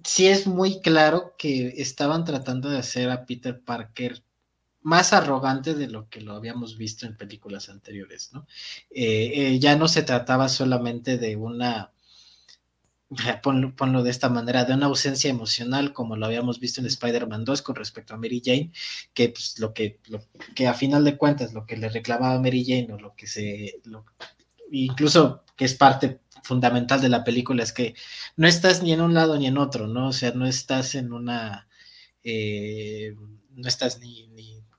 sí 0.04 0.28
es 0.28 0.48
muy 0.48 0.82
claro 0.82 1.36
que 1.38 1.76
estaban 1.78 2.26
tratando 2.26 2.70
de 2.70 2.80
hacer 2.80 3.10
a 3.10 3.26
Peter 3.26 3.62
Parker 3.64 4.24
más 4.84 5.14
arrogante 5.14 5.74
de 5.74 5.88
lo 5.88 6.10
que 6.10 6.22
lo 6.22 6.34
habíamos 6.34 6.78
visto 6.78 7.06
en 7.06 7.18
películas 7.18 7.70
anteriores, 7.70 8.32
¿no? 8.34 8.46
Eh, 8.92 9.32
eh, 9.36 9.60
ya 9.60 9.76
no 9.76 9.88
se 9.88 10.04
trataba 10.04 10.50
solamente 10.50 11.18
de 11.18 11.36
una 11.36 11.92
ponlo, 13.44 14.04
de 14.04 14.10
esta 14.10 14.30
manera, 14.30 14.66
de 14.66 14.74
una 14.74 14.88
ausencia 14.88 15.30
emocional 15.30 15.94
como 15.94 16.16
lo 16.16 16.26
habíamos 16.26 16.60
visto 16.60 16.82
en 16.82 16.88
Spider-Man 16.88 17.46
2 17.46 17.62
con 17.62 17.76
respecto 17.76 18.14
a 18.14 18.18
Mary 18.18 18.42
Jane, 18.44 18.72
que 19.14 19.30
pues, 19.30 19.60
lo 19.60 19.74
que, 19.74 20.00
lo, 20.08 20.24
que 20.56 20.68
a 20.68 20.74
final 20.74 21.04
de 21.04 21.18
cuentas 21.18 21.54
lo 21.54 21.66
que 21.66 21.78
le 21.78 21.90
reclamaba 21.90 22.40
Mary 22.40 22.66
Jane 22.66 22.94
o 22.94 23.00
lo 23.00 23.16
que 23.16 23.28
se, 23.28 23.82
incluso 24.72 25.44
que 25.56 25.66
es 25.66 25.76
parte 25.76 26.22
fundamental 26.44 27.02
de 27.02 27.10
la 27.10 27.24
película 27.24 27.64
es 27.64 27.72
que 27.72 27.96
no 28.36 28.48
estás 28.48 28.84
ni 28.84 28.92
en 28.92 29.02
un 29.02 29.14
lado 29.14 29.38
ni 29.38 29.48
en 29.48 29.58
otro, 29.58 29.88
¿no? 29.88 30.10
O 30.10 30.14
sea, 30.14 30.32
no 30.32 30.46
estás 30.46 30.96
en 30.96 31.14
una, 31.14 31.68
eh, 32.24 33.16
no 33.52 33.68
estás 33.68 34.00
ni, 34.00 34.28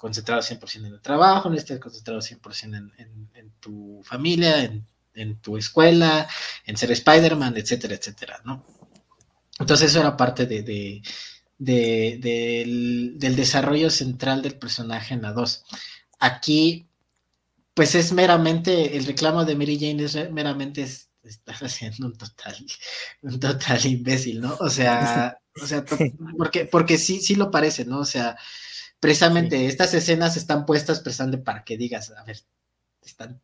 concentrado 0.04 0.42
100% 0.42 0.76
en 0.76 0.84
el 0.86 1.00
trabajo, 1.00 1.48
no 1.48 1.56
estás 1.56 1.78
concentrado 1.78 2.20
100% 2.20 2.64
en, 2.64 2.92
en, 2.98 3.30
en 3.34 3.50
tu 3.60 4.02
familia, 4.04 4.62
en 4.64 4.86
en 5.14 5.40
tu 5.40 5.56
escuela, 5.56 6.28
en 6.66 6.76
ser 6.76 6.90
Spider-Man, 6.90 7.56
etcétera, 7.56 7.94
etcétera, 7.94 8.40
¿no? 8.44 8.64
Entonces 9.58 9.90
eso 9.90 10.00
era 10.00 10.16
parte 10.16 10.46
de, 10.46 11.02
del, 11.58 13.16
desarrollo 13.18 13.90
central 13.90 14.42
del 14.42 14.58
personaje 14.58 15.14
en 15.14 15.22
la 15.22 15.32
2. 15.32 15.64
Aquí, 16.18 16.88
pues 17.72 17.94
es 17.94 18.12
meramente, 18.12 18.96
el 18.96 19.06
reclamo 19.06 19.44
de 19.44 19.54
Mary 19.54 19.78
Jane 19.78 20.04
es 20.04 20.32
meramente, 20.32 20.82
estás 20.82 21.62
haciendo 21.62 22.06
un 22.08 22.18
total, 22.18 22.56
un 23.22 23.38
total 23.38 23.86
imbécil, 23.86 24.40
¿no? 24.40 24.56
O 24.58 24.68
sea, 24.68 25.38
o 25.62 25.66
sea, 25.66 25.84
porque, 26.36 26.66
porque 26.66 26.98
sí, 26.98 27.20
sí 27.20 27.36
lo 27.36 27.52
parece, 27.52 27.84
¿no? 27.84 28.00
O 28.00 28.04
sea, 28.04 28.36
precisamente 29.04 29.66
estas 29.66 29.92
escenas 29.92 30.34
están 30.38 30.64
puestas 30.64 31.00
precisamente 31.00 31.36
para 31.36 31.62
que 31.62 31.76
digas, 31.76 32.10
a 32.12 32.24
ver, 32.24 32.38
están, 33.02 33.38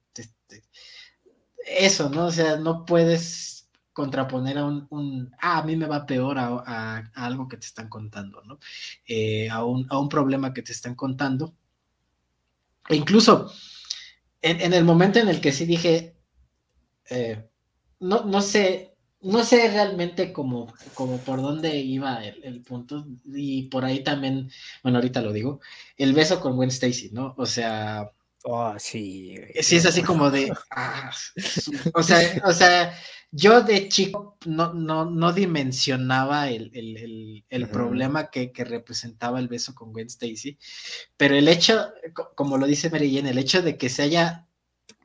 eso, 1.66 2.08
¿no? 2.08 2.28
O 2.28 2.32
sea, 2.32 2.56
no 2.56 2.86
puedes 2.86 3.68
contraponer 3.92 4.56
a 4.56 4.64
un, 4.64 5.30
ah, 5.38 5.58
a 5.58 5.62
mí 5.62 5.76
me 5.76 5.84
va 5.84 6.06
peor 6.06 6.38
a, 6.38 7.12
algo 7.14 7.46
que 7.46 7.58
te 7.58 7.66
están 7.66 7.90
contando, 7.90 8.40
¿no? 8.42 8.58
Eh, 9.06 9.50
a, 9.50 9.62
un, 9.62 10.08
problema 10.08 10.54
que 10.54 10.62
te 10.62 10.72
están 10.72 10.94
contando. 10.94 11.54
E 12.88 12.96
incluso 12.96 13.52
en, 14.40 14.72
el 14.72 14.84
momento 14.84 15.18
en 15.18 15.28
el 15.28 15.42
que 15.42 15.52
sí 15.52 15.66
dije, 15.66 16.16
eh, 17.10 17.50
no, 17.98 18.24
no 18.24 18.40
sé, 18.40 18.89
no 19.22 19.44
sé 19.44 19.68
realmente 19.70 20.32
cómo, 20.32 20.72
por 20.94 21.42
dónde 21.42 21.76
iba 21.76 22.24
el, 22.24 22.42
el, 22.44 22.62
punto, 22.62 23.06
y 23.26 23.64
por 23.64 23.84
ahí 23.84 24.02
también, 24.02 24.50
bueno, 24.82 24.98
ahorita 24.98 25.20
lo 25.20 25.32
digo, 25.32 25.60
el 25.96 26.12
beso 26.14 26.40
con 26.40 26.56
Gwen 26.56 26.70
Stacy, 26.70 27.10
¿no? 27.12 27.34
O 27.36 27.46
sea, 27.46 28.10
Oh, 28.44 28.74
sí. 28.78 29.36
Sí, 29.60 29.76
es 29.76 29.86
así 29.86 30.02
como 30.02 30.30
de. 30.30 30.50
Ah, 30.70 31.10
o 31.94 32.02
sea, 32.02 32.42
o 32.44 32.52
sea, 32.52 32.94
yo 33.30 33.60
de 33.62 33.88
chico 33.88 34.38
no, 34.46 34.72
no, 34.72 35.04
no 35.10 35.32
dimensionaba 35.32 36.48
el, 36.48 36.70
el, 36.74 37.44
el, 37.48 37.68
problema 37.68 38.30
que, 38.30 38.50
que, 38.52 38.64
representaba 38.64 39.38
el 39.38 39.48
beso 39.48 39.74
con 39.74 39.92
Gwen 39.92 40.06
Stacy, 40.06 40.58
pero 41.16 41.36
el 41.36 41.48
hecho, 41.48 41.92
como 42.34 42.56
lo 42.56 42.66
dice 42.66 42.88
Mary 42.90 43.14
Jane, 43.14 43.30
el 43.30 43.38
hecho 43.38 43.62
de 43.62 43.76
que 43.76 43.88
se 43.88 44.02
haya 44.02 44.46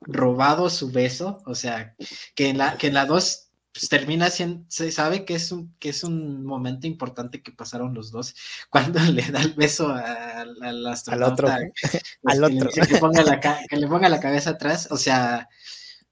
robado 0.02 0.70
su 0.70 0.92
beso, 0.92 1.42
o 1.46 1.56
sea, 1.56 1.96
que 2.36 2.50
en 2.50 2.58
la, 2.60 2.78
que 2.78 2.88
en 2.88 2.94
la 2.94 3.06
2 3.06 3.45
pues 3.76 3.90
termina 3.90 4.30
siendo, 4.30 4.64
se 4.70 4.90
sabe 4.90 5.26
que 5.26 5.36
es 5.36 5.52
un, 5.52 5.76
que 5.80 5.90
es 5.90 6.06
un 6.06 6.46
momento 6.46 6.88
importante 6.88 7.44
que 7.44 7.52
pasaron 7.52 7.94
los 7.94 8.10
dos, 8.10 8.34
cuando 8.70 9.02
le 9.02 9.24
da 9.24 9.42
el 9.42 9.54
beso 9.54 9.90
al 9.90 10.64
Al 10.64 11.24
otro. 11.24 11.50
al 11.50 12.44
otro. 12.44 12.70
Que, 12.70 12.82
le 12.94 13.00
ponga 13.00 13.24
la, 13.24 13.42
que 13.70 13.76
le 13.76 13.88
ponga 13.88 14.08
la 14.08 14.22
cabeza 14.22 14.52
atrás, 14.52 14.88
o 14.92 14.98
sea, 14.98 15.50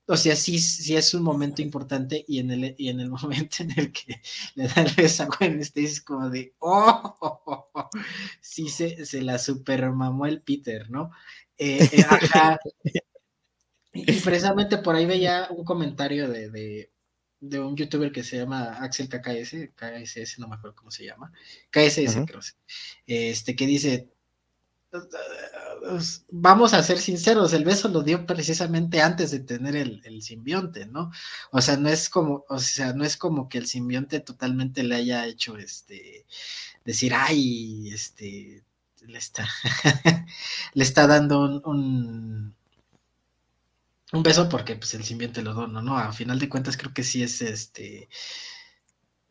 o 0.05 0.17
sea, 0.17 0.35
sí, 0.35 0.59
sí 0.59 0.97
es 0.97 1.13
un 1.13 1.23
momento 1.23 1.61
importante 1.61 2.25
y 2.27 2.39
en 2.39 2.51
el, 2.51 2.75
y 2.77 2.89
en 2.89 2.99
el 2.99 3.09
momento 3.09 3.63
en 3.63 3.71
el 3.79 3.93
que 3.93 4.21
le 4.55 4.67
da 4.67 4.81
el 4.81 4.93
beso 4.93 5.23
a 5.23 5.27
Gwen 5.27 5.61
este 5.61 5.85
es 5.85 6.01
como 6.01 6.29
de, 6.29 6.53
oh, 6.59 7.69
sí 8.41 8.67
se, 8.67 9.05
se 9.05 9.21
la 9.21 9.39
supermamó 9.39 10.25
el 10.25 10.41
Peter, 10.41 10.89
¿no? 10.89 11.11
Eh, 11.57 11.89
eh, 11.93 12.05
ajá. 12.09 12.59
Y 13.93 14.19
precisamente 14.19 14.79
por 14.79 14.95
ahí 14.95 15.05
veía 15.05 15.47
un 15.51 15.63
comentario 15.63 16.27
de, 16.27 16.49
de, 16.49 16.92
de, 17.43 17.59
un 17.59 17.75
youtuber 17.75 18.11
que 18.11 18.23
se 18.23 18.37
llama 18.37 18.77
Axel 18.79 19.09
KKS, 19.09 19.69
KSS, 19.75 20.39
no 20.39 20.47
me 20.47 20.55
acuerdo 20.55 20.75
cómo 20.75 20.91
se 20.91 21.05
llama, 21.05 21.31
KSS 21.69 22.25
creo, 22.25 22.39
este, 23.05 23.55
que 23.55 23.67
dice, 23.67 24.09
vamos 26.29 26.73
a 26.73 26.83
ser 26.83 26.99
sinceros, 26.99 27.53
el 27.53 27.65
beso 27.65 27.89
lo 27.89 28.03
dio 28.03 28.25
precisamente 28.25 29.01
antes 29.01 29.31
de 29.31 29.39
tener 29.39 29.75
el, 29.75 30.01
el, 30.05 30.21
simbionte, 30.21 30.85
¿no? 30.85 31.11
O 31.51 31.61
sea, 31.61 31.77
no 31.77 31.89
es 31.89 32.09
como, 32.09 32.45
o 32.47 32.59
sea, 32.59 32.93
no 32.93 33.03
es 33.03 33.17
como 33.17 33.49
que 33.49 33.57
el 33.57 33.67
simbionte 33.67 34.19
totalmente 34.19 34.83
le 34.83 34.95
haya 34.95 35.25
hecho 35.25 35.57
este 35.57 36.25
decir, 36.85 37.13
ay, 37.15 37.89
este 37.91 38.63
le 39.01 39.17
está, 39.17 39.47
le 40.73 40.83
está 40.83 41.07
dando 41.07 41.41
un 41.41 41.61
un 41.65 42.55
beso 44.21 44.47
porque 44.47 44.75
pues 44.75 44.93
el 44.93 45.03
simbionte 45.03 45.41
lo 45.41 45.53
dono, 45.53 45.81
¿no? 45.81 45.97
A 45.97 46.13
final 46.13 46.37
de 46.37 46.49
cuentas 46.49 46.77
creo 46.77 46.93
que 46.93 47.03
sí 47.03 47.23
es 47.23 47.41
este, 47.41 48.09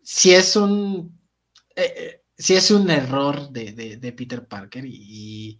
sí 0.02 0.32
es 0.34 0.56
un, 0.56 1.18
eh, 1.76 1.94
eh, 1.96 2.22
sí 2.36 2.54
es 2.54 2.70
un 2.70 2.90
error 2.90 3.50
de, 3.50 4.14
Peter 4.16 4.46
Parker 4.46 4.84
y, 4.84 5.58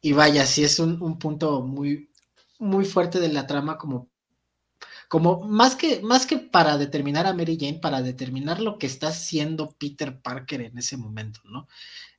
y, 0.00 0.12
vaya, 0.12 0.46
sí 0.46 0.64
es 0.64 0.78
un, 0.78 1.18
punto 1.18 1.62
muy, 1.62 2.10
muy 2.58 2.84
fuerte 2.84 3.20
de 3.20 3.28
la 3.32 3.46
trama 3.46 3.76
como, 3.76 4.08
como 5.08 5.40
más 5.46 5.76
que, 5.76 6.00
más 6.00 6.26
que 6.26 6.38
para 6.38 6.78
determinar 6.78 7.26
a 7.26 7.34
Mary 7.34 7.58
Jane, 7.60 7.80
para 7.80 8.02
determinar 8.02 8.60
lo 8.60 8.78
que 8.78 8.86
está 8.86 9.08
haciendo 9.08 9.72
Peter 9.78 10.20
Parker 10.20 10.62
en 10.62 10.78
ese 10.78 10.96
momento, 10.96 11.40
¿no? 11.44 11.68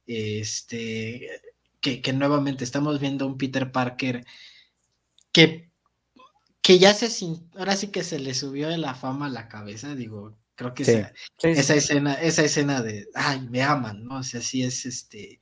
Este, 0.05 1.29
que, 1.79 2.01
que 2.01 2.13
nuevamente 2.13 2.63
estamos 2.63 2.99
viendo 2.99 3.25
un 3.25 3.37
Peter 3.37 3.71
Parker 3.71 4.25
que 5.31 5.70
que 6.61 6.79
ya 6.79 6.93
se 6.93 7.09
ahora 7.57 7.75
sí 7.75 7.87
que 7.87 8.03
se 8.03 8.19
le 8.19 8.33
subió 8.33 8.69
de 8.69 8.77
la 8.77 8.93
fama 8.93 9.25
a 9.25 9.29
la 9.29 9.47
cabeza, 9.47 9.95
digo, 9.95 10.37
creo 10.55 10.73
que 10.73 10.83
esa, 10.83 11.75
escena, 11.75 12.13
esa 12.15 12.43
escena 12.43 12.81
de 12.81 13.07
ay, 13.15 13.41
me 13.49 13.63
aman, 13.63 14.03
¿no? 14.03 14.19
O 14.19 14.23
sea, 14.23 14.41
sí 14.41 14.63
es 14.63 14.85
este, 14.85 15.39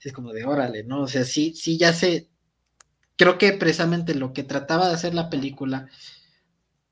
es 0.00 0.12
como 0.12 0.32
de 0.32 0.44
órale, 0.44 0.84
¿no? 0.84 1.02
O 1.02 1.08
sea, 1.08 1.24
sí, 1.24 1.54
sí 1.54 1.78
ya 1.78 1.92
sé, 1.92 2.28
creo 3.16 3.38
que 3.38 3.52
precisamente 3.52 4.14
lo 4.14 4.32
que 4.32 4.44
trataba 4.44 4.88
de 4.88 4.94
hacer 4.94 5.14
la 5.14 5.30
película, 5.30 5.88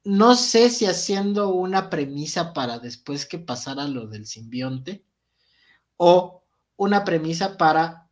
no 0.03 0.35
sé 0.35 0.71
si 0.71 0.87
haciendo 0.87 1.51
una 1.51 1.91
premisa 1.91 2.53
para 2.53 2.79
después 2.79 3.27
que 3.27 3.39
pasara 3.39 3.87
lo 3.87 4.07
del 4.07 4.27
simbionte, 4.27 5.05
o 5.97 6.43
una 6.77 7.05
premisa 7.05 7.57
para 7.57 8.10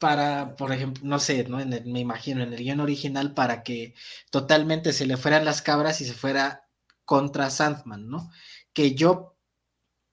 para, 0.00 0.56
por 0.56 0.72
ejemplo, 0.72 1.02
no 1.06 1.20
sé, 1.20 1.44
¿no? 1.44 1.58
me 1.58 2.00
imagino 2.00 2.42
en 2.42 2.52
el 2.54 2.58
guion 2.60 2.80
original 2.80 3.34
para 3.34 3.62
que 3.62 3.94
totalmente 4.30 4.92
se 4.94 5.06
le 5.06 5.16
fueran 5.18 5.44
las 5.44 5.62
cabras 5.62 6.00
y 6.00 6.06
se 6.06 6.14
fuera 6.14 6.66
contra 7.04 7.50
Sandman, 7.50 8.08
¿no? 8.08 8.30
Que 8.72 8.94
yo, 8.94 9.36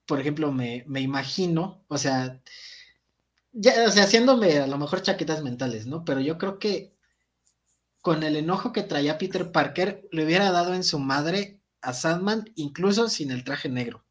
por 0.06 0.20
ejemplo, 0.20 0.52
me, 0.52 0.84
me 0.88 1.00
imagino, 1.00 1.84
o 1.88 1.98
sea, 1.98 2.40
ya, 3.52 3.84
o 3.86 3.90
sea, 3.90 4.04
haciéndome 4.04 4.58
a 4.58 4.66
lo 4.66 4.78
mejor 4.78 5.02
chaquetas 5.02 5.42
mentales, 5.42 5.86
¿no? 5.86 6.04
Pero 6.04 6.20
yo 6.20 6.38
creo 6.38 6.58
que 6.58 6.94
con 8.00 8.22
el 8.22 8.36
enojo 8.36 8.72
que 8.72 8.82
traía 8.82 9.18
Peter 9.18 9.52
Parker, 9.52 10.08
le 10.12 10.24
hubiera 10.24 10.50
dado 10.50 10.74
en 10.74 10.84
su 10.84 10.98
madre 10.98 11.60
a 11.80 11.92
Sandman, 11.92 12.50
incluso 12.54 13.08
sin 13.08 13.30
el 13.30 13.44
traje 13.44 13.68
negro. 13.68 14.04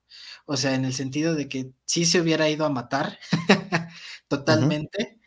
O 0.46 0.56
sea, 0.58 0.76
en 0.76 0.86
el 0.86 0.94
sentido 0.94 1.36
de 1.36 1.50
que 1.50 1.72
sí 1.86 2.06
se 2.06 2.22
hubiera 2.22 2.50
ido 2.50 2.66
a 2.66 2.70
matar 2.70 3.20
totalmente 4.28 5.20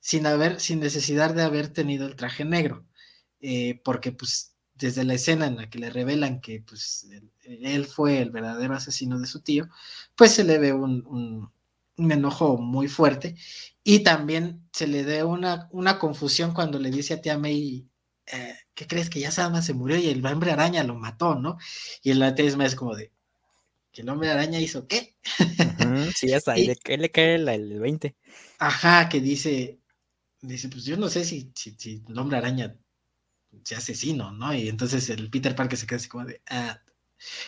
sin 0.00 0.26
haber, 0.26 0.60
sin 0.60 0.80
necesidad 0.80 1.34
de 1.34 1.42
haber 1.42 1.68
tenido 1.68 2.06
el 2.06 2.16
traje 2.16 2.44
negro, 2.44 2.86
eh, 3.40 3.80
porque 3.84 4.12
pues 4.12 4.56
desde 4.74 5.04
la 5.04 5.14
escena 5.14 5.46
en 5.46 5.56
la 5.56 5.68
que 5.68 5.78
le 5.78 5.90
revelan 5.90 6.40
que 6.40 6.62
pues 6.66 7.06
él, 7.42 7.86
fue 7.86 8.20
el 8.20 8.30
verdadero 8.30 8.74
asesino 8.74 9.18
de 9.20 9.26
su 9.26 9.40
tío, 9.40 9.68
pues 10.16 10.32
se 10.32 10.42
le 10.42 10.58
ve 10.58 10.72
un, 10.72 11.52
enojo 11.98 12.56
muy 12.56 12.88
fuerte 12.88 13.36
y 13.84 14.00
también 14.00 14.66
se 14.72 14.86
le 14.86 15.02
ve 15.02 15.22
una, 15.22 15.68
una 15.70 15.98
confusión 15.98 16.54
cuando 16.54 16.78
le 16.78 16.90
dice 16.90 17.14
a 17.14 17.20
tía 17.20 17.38
May, 17.38 17.86
eh, 18.32 18.54
¿qué 18.74 18.86
crees 18.86 19.10
que 19.10 19.20
ya 19.20 19.30
Sama 19.30 19.60
se 19.60 19.74
murió 19.74 19.98
y 19.98 20.08
el 20.08 20.24
hombre 20.24 20.50
araña 20.50 20.82
lo 20.82 20.94
mató, 20.94 21.34
¿no? 21.34 21.58
Y 22.02 22.10
el 22.10 22.34
tía 22.34 22.46
es 22.46 22.74
como 22.74 22.96
de, 22.96 23.12
¿que 23.92 24.00
el 24.00 24.08
hombre 24.08 24.30
araña 24.30 24.58
hizo 24.58 24.86
qué? 24.86 25.16
sí, 26.16 26.32
hasta 26.32 26.52
ahí 26.52 26.66
le, 26.86 27.10
cae 27.10 27.34
el, 27.34 27.48
el 27.48 27.80
20. 27.80 28.16
Ajá, 28.58 29.10
que 29.10 29.20
dice, 29.20 29.79
dice, 30.42 30.68
pues 30.68 30.84
yo 30.84 30.96
no 30.96 31.08
sé 31.08 31.24
si, 31.24 31.52
si, 31.54 32.02
el 32.08 32.18
hombre 32.18 32.38
araña 32.38 32.76
se 33.64 33.74
asesino, 33.74 34.32
¿no? 34.32 34.54
Y 34.54 34.68
entonces 34.68 35.08
el 35.10 35.30
Peter 35.30 35.54
Parker 35.54 35.78
se 35.78 35.86
queda 35.86 35.96
así 35.96 36.08
como 36.08 36.24
de, 36.24 36.40
ah, 36.48 36.80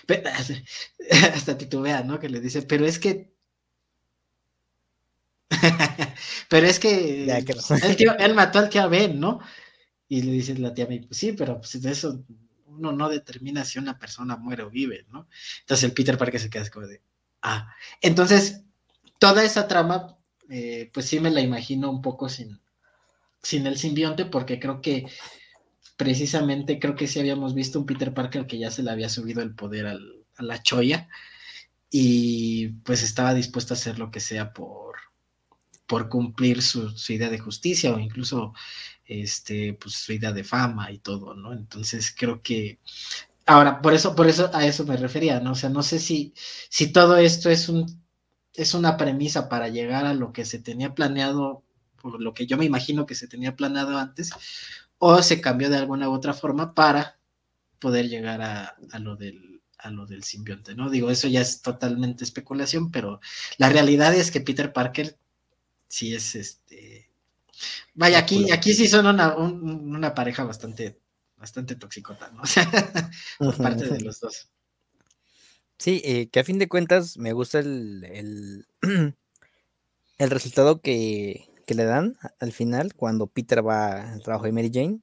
hasta 1.34 1.58
titubea, 1.58 2.02
¿no? 2.02 2.18
Que 2.18 2.28
le 2.28 2.40
dice, 2.40 2.62
pero 2.62 2.86
es 2.86 2.98
que... 2.98 3.32
pero 6.48 6.66
es 6.66 6.78
que, 6.78 7.24
él, 7.24 8.34
mató 8.34 8.58
al 8.58 8.70
tío 8.70 8.88
Ben, 8.88 9.20
¿no? 9.20 9.40
Y 10.08 10.22
le 10.22 10.32
dice 10.32 10.58
la 10.58 10.74
tía 10.74 10.86
pues 10.86 11.06
sí, 11.10 11.32
pero 11.32 11.58
pues 11.58 11.80
de 11.80 11.90
eso 11.90 12.24
uno 12.66 12.92
no 12.92 13.08
determina 13.08 13.64
si 13.64 13.78
una 13.78 13.98
persona 13.98 14.36
muere 14.36 14.62
o 14.62 14.70
vive, 14.70 15.06
¿no? 15.10 15.28
Entonces 15.60 15.84
el 15.84 15.92
Peter 15.92 16.16
Parker 16.18 16.40
se 16.40 16.50
queda 16.50 16.62
así 16.62 16.70
como 16.70 16.86
de, 16.86 17.02
ah, 17.42 17.74
entonces 18.00 18.62
toda 19.18 19.44
esa 19.44 19.68
trama, 19.68 20.18
eh, 20.48 20.90
pues 20.92 21.06
sí 21.06 21.20
me 21.20 21.30
la 21.30 21.40
imagino 21.40 21.90
un 21.90 22.02
poco 22.02 22.28
sin, 22.28 22.61
sin 23.42 23.66
el 23.66 23.78
simbionte, 23.78 24.24
porque 24.24 24.58
creo 24.58 24.80
que 24.80 25.06
precisamente 25.96 26.78
creo 26.78 26.94
que 26.94 27.06
sí 27.06 27.20
habíamos 27.20 27.54
visto 27.54 27.78
un 27.78 27.86
Peter 27.86 28.14
Parker 28.14 28.46
que 28.46 28.58
ya 28.58 28.70
se 28.70 28.82
le 28.82 28.90
había 28.90 29.08
subido 29.08 29.42
el 29.42 29.54
poder 29.54 29.86
a 29.86 29.98
la 30.42 30.62
choya 30.62 31.08
y 31.90 32.68
pues 32.84 33.02
estaba 33.02 33.34
dispuesto 33.34 33.74
a 33.74 33.76
hacer 33.76 33.98
lo 33.98 34.10
que 34.10 34.20
sea 34.20 34.52
por, 34.52 34.96
por 35.86 36.08
cumplir 36.08 36.62
su, 36.62 36.94
idea 37.08 37.28
de 37.28 37.38
justicia 37.38 37.92
o 37.92 37.98
incluso 37.98 38.54
este, 39.04 39.74
pues, 39.74 39.94
su 39.96 40.12
idea 40.14 40.32
de 40.32 40.44
fama 40.44 40.90
y 40.90 40.98
todo, 40.98 41.34
¿no? 41.34 41.52
Entonces 41.52 42.14
creo 42.16 42.40
que 42.42 42.78
ahora, 43.44 43.82
por 43.82 43.92
eso, 43.92 44.14
por 44.14 44.26
eso 44.26 44.50
a 44.54 44.66
eso 44.66 44.86
me 44.86 44.96
refería, 44.96 45.40
¿no? 45.40 45.52
O 45.52 45.54
sea, 45.54 45.68
no 45.68 45.82
sé 45.82 45.98
si, 45.98 46.32
si 46.70 46.92
todo 46.92 47.16
esto 47.18 47.50
es 47.50 47.68
un 47.68 48.02
es 48.54 48.74
una 48.74 48.96
premisa 48.96 49.48
para 49.48 49.68
llegar 49.68 50.04
a 50.06 50.14
lo 50.14 50.32
que 50.32 50.44
se 50.44 50.58
tenía 50.58 50.94
planeado 50.94 51.62
por 52.02 52.20
lo 52.20 52.34
que 52.34 52.46
yo 52.46 52.58
me 52.58 52.66
imagino 52.66 53.06
que 53.06 53.14
se 53.14 53.28
tenía 53.28 53.56
planeado 53.56 53.96
antes, 53.96 54.32
o 54.98 55.22
se 55.22 55.40
cambió 55.40 55.70
de 55.70 55.78
alguna 55.78 56.08
u 56.10 56.12
otra 56.12 56.34
forma 56.34 56.74
para 56.74 57.18
poder 57.78 58.08
llegar 58.08 58.42
a, 58.42 58.76
lo 58.98 59.16
del 59.16 59.62
a 59.78 59.90
lo 59.90 60.06
del 60.06 60.22
simbionte, 60.22 60.76
¿no? 60.76 60.90
Digo, 60.90 61.10
eso 61.10 61.26
ya 61.26 61.40
es 61.40 61.60
totalmente 61.60 62.22
especulación, 62.22 62.92
pero 62.92 63.20
la 63.56 63.68
realidad 63.68 64.14
es 64.14 64.30
que 64.30 64.40
Peter 64.40 64.72
Parker 64.72 65.18
sí 65.88 66.14
es 66.14 66.36
este. 66.36 67.10
Vaya, 67.94 68.18
aquí, 68.18 68.52
aquí 68.52 68.74
sí 68.74 68.86
son 68.86 69.06
una, 69.06 70.14
pareja 70.14 70.44
bastante, 70.44 71.00
bastante 71.36 71.74
toxicota, 71.74 72.30
¿no? 72.30 72.42
O 72.42 72.46
sea, 72.46 72.70
por 73.38 73.56
parte 73.56 73.88
de 73.88 74.00
los 74.00 74.20
dos. 74.20 74.48
Sí, 75.78 76.00
eh, 76.04 76.28
que 76.28 76.38
a 76.38 76.44
fin 76.44 76.60
de 76.60 76.68
cuentas 76.68 77.18
me 77.18 77.32
gusta 77.32 77.58
el, 77.58 78.04
el, 78.04 78.66
el 80.18 80.30
resultado 80.30 80.80
que, 80.80 81.51
que 81.62 81.74
le 81.74 81.84
dan 81.84 82.16
al 82.40 82.52
final 82.52 82.94
cuando 82.94 83.26
Peter 83.26 83.66
va 83.66 84.12
al 84.12 84.22
trabajo 84.22 84.46
de 84.46 84.52
Mary 84.52 84.70
Jane, 84.72 85.00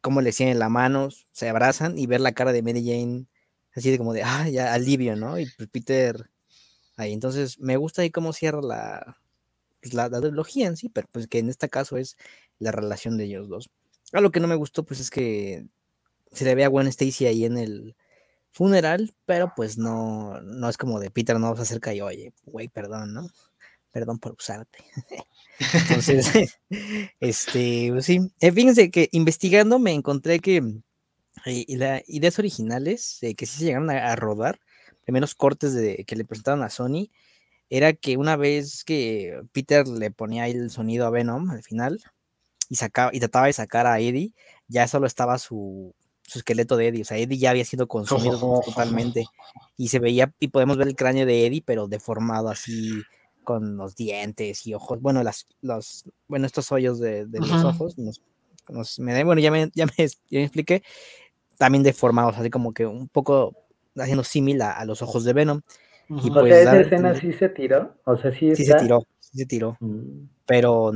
cómo 0.00 0.20
le 0.20 0.32
tienen 0.32 0.58
la 0.58 0.68
mano, 0.68 1.08
se 1.32 1.48
abrazan 1.48 1.98
y 1.98 2.06
ver 2.06 2.20
la 2.20 2.32
cara 2.32 2.52
de 2.52 2.62
Mary 2.62 2.84
Jane 2.84 3.26
así 3.74 3.90
de 3.90 3.98
como 3.98 4.12
de, 4.12 4.22
ah, 4.22 4.48
ya 4.48 4.72
alivio, 4.74 5.16
¿no? 5.16 5.38
Y 5.38 5.46
pues 5.56 5.68
Peter 5.68 6.30
ahí, 6.96 7.12
entonces 7.12 7.58
me 7.60 7.76
gusta 7.76 8.02
ahí 8.02 8.10
cómo 8.10 8.32
cierra 8.32 8.60
la, 8.62 9.18
pues, 9.80 9.94
la 9.94 10.10
trilogía 10.10 10.66
en 10.66 10.76
sí, 10.76 10.88
pero 10.88 11.08
pues 11.12 11.26
que 11.28 11.38
en 11.38 11.48
este 11.48 11.68
caso 11.68 11.96
es 11.96 12.16
la 12.58 12.72
relación 12.72 13.16
de 13.16 13.24
ellos 13.24 13.48
dos. 13.48 13.70
A 14.12 14.20
lo 14.20 14.30
que 14.30 14.40
no 14.40 14.48
me 14.48 14.56
gustó, 14.56 14.84
pues 14.84 15.00
es 15.00 15.10
que 15.10 15.66
se 16.32 16.44
le 16.44 16.54
ve 16.54 16.64
a 16.64 16.68
Gwen 16.68 16.88
Stacy 16.88 17.26
ahí 17.26 17.44
en 17.44 17.58
el 17.58 17.96
funeral, 18.50 19.14
pero 19.26 19.52
pues 19.56 19.78
no, 19.78 20.40
no 20.42 20.68
es 20.68 20.76
como 20.76 21.00
de 21.00 21.10
Peter 21.10 21.38
no 21.38 21.54
se 21.56 21.62
acerca 21.62 21.94
y 21.94 22.00
oye, 22.00 22.32
güey, 22.44 22.68
perdón, 22.68 23.14
¿no? 23.14 23.28
Perdón 23.92 24.18
por 24.18 24.32
usarte. 24.32 24.84
Entonces, 25.74 26.58
este, 27.20 27.90
pues 27.92 28.04
sí, 28.04 28.20
eh, 28.40 28.52
fíjense 28.52 28.90
que 28.90 29.08
investigando 29.12 29.78
me 29.78 29.92
encontré 29.92 30.40
que 30.40 30.62
eh, 31.46 31.64
las 31.68 32.02
ideas 32.08 32.38
originales 32.38 33.18
eh, 33.22 33.34
que 33.34 33.46
sí 33.46 33.58
se 33.58 33.64
llegaron 33.66 33.90
a, 33.90 34.12
a 34.12 34.16
rodar, 34.16 34.60
primeros 35.04 35.34
cortes 35.34 35.74
de, 35.74 36.04
que 36.06 36.16
le 36.16 36.24
presentaron 36.24 36.62
a 36.62 36.70
Sony, 36.70 37.10
era 37.68 37.92
que 37.92 38.16
una 38.16 38.36
vez 38.36 38.84
que 38.84 39.40
Peter 39.52 39.86
le 39.86 40.10
ponía 40.10 40.48
el 40.48 40.70
sonido 40.70 41.06
a 41.06 41.10
Venom 41.10 41.50
al 41.50 41.62
final 41.62 42.00
y, 42.68 42.76
sacaba, 42.76 43.10
y 43.14 43.20
trataba 43.20 43.46
de 43.46 43.52
sacar 43.52 43.86
a 43.86 44.00
Eddie, 44.00 44.32
ya 44.66 44.88
solo 44.88 45.06
estaba 45.06 45.38
su, 45.38 45.94
su 46.22 46.38
esqueleto 46.38 46.76
de 46.76 46.88
Eddie. 46.88 47.02
O 47.02 47.04
sea, 47.04 47.18
Eddie 47.18 47.38
ya 47.38 47.50
había 47.50 47.64
sido 47.64 47.88
consumido 47.88 48.38
totalmente. 48.64 49.26
Y 49.76 49.88
se 49.88 49.98
veía, 49.98 50.32
y 50.40 50.48
podemos 50.48 50.76
ver 50.76 50.88
el 50.88 50.96
cráneo 50.96 51.26
de 51.26 51.46
Eddie, 51.46 51.62
pero 51.64 51.88
deformado 51.88 52.48
así, 52.48 53.02
con 53.50 53.76
los 53.76 53.96
dientes 53.96 54.64
y 54.64 54.74
ojos. 54.74 55.00
Bueno, 55.00 55.24
las, 55.24 55.44
los, 55.60 56.04
bueno, 56.28 56.46
estos 56.46 56.70
hoyos 56.70 57.00
de, 57.00 57.26
de 57.26 57.40
los 57.40 57.64
ojos, 57.64 57.98
nos, 57.98 58.22
nos, 58.68 59.00
me, 59.00 59.24
bueno, 59.24 59.40
ya 59.40 59.50
me, 59.50 59.72
ya 59.74 59.86
me, 59.86 59.92
ya 59.96 60.38
me 60.38 60.44
expliqué, 60.44 60.84
también 61.58 61.82
deformados, 61.82 62.38
así 62.38 62.48
como 62.48 62.72
que 62.72 62.86
un 62.86 63.08
poco 63.08 63.56
haciendo 63.96 64.22
símil 64.22 64.62
a, 64.62 64.70
a, 64.70 64.84
los 64.84 65.02
ojos 65.02 65.24
de 65.24 65.32
Venom. 65.32 65.62
Y 66.08 66.30
pues, 66.30 66.44
o 66.44 66.46
sea, 66.46 66.60
esa 66.62 66.80
escena 66.80 67.14
sí 67.16 67.32
se 67.32 67.48
tiró, 67.48 67.96
o 68.04 68.16
sea, 68.16 68.30
sí, 68.30 68.54
sí 68.54 68.64
se 68.64 68.74
tiró, 68.74 69.04
sí 69.18 69.38
se 69.38 69.46
tiró, 69.46 69.76
mm. 69.80 70.28
pero 70.46 70.92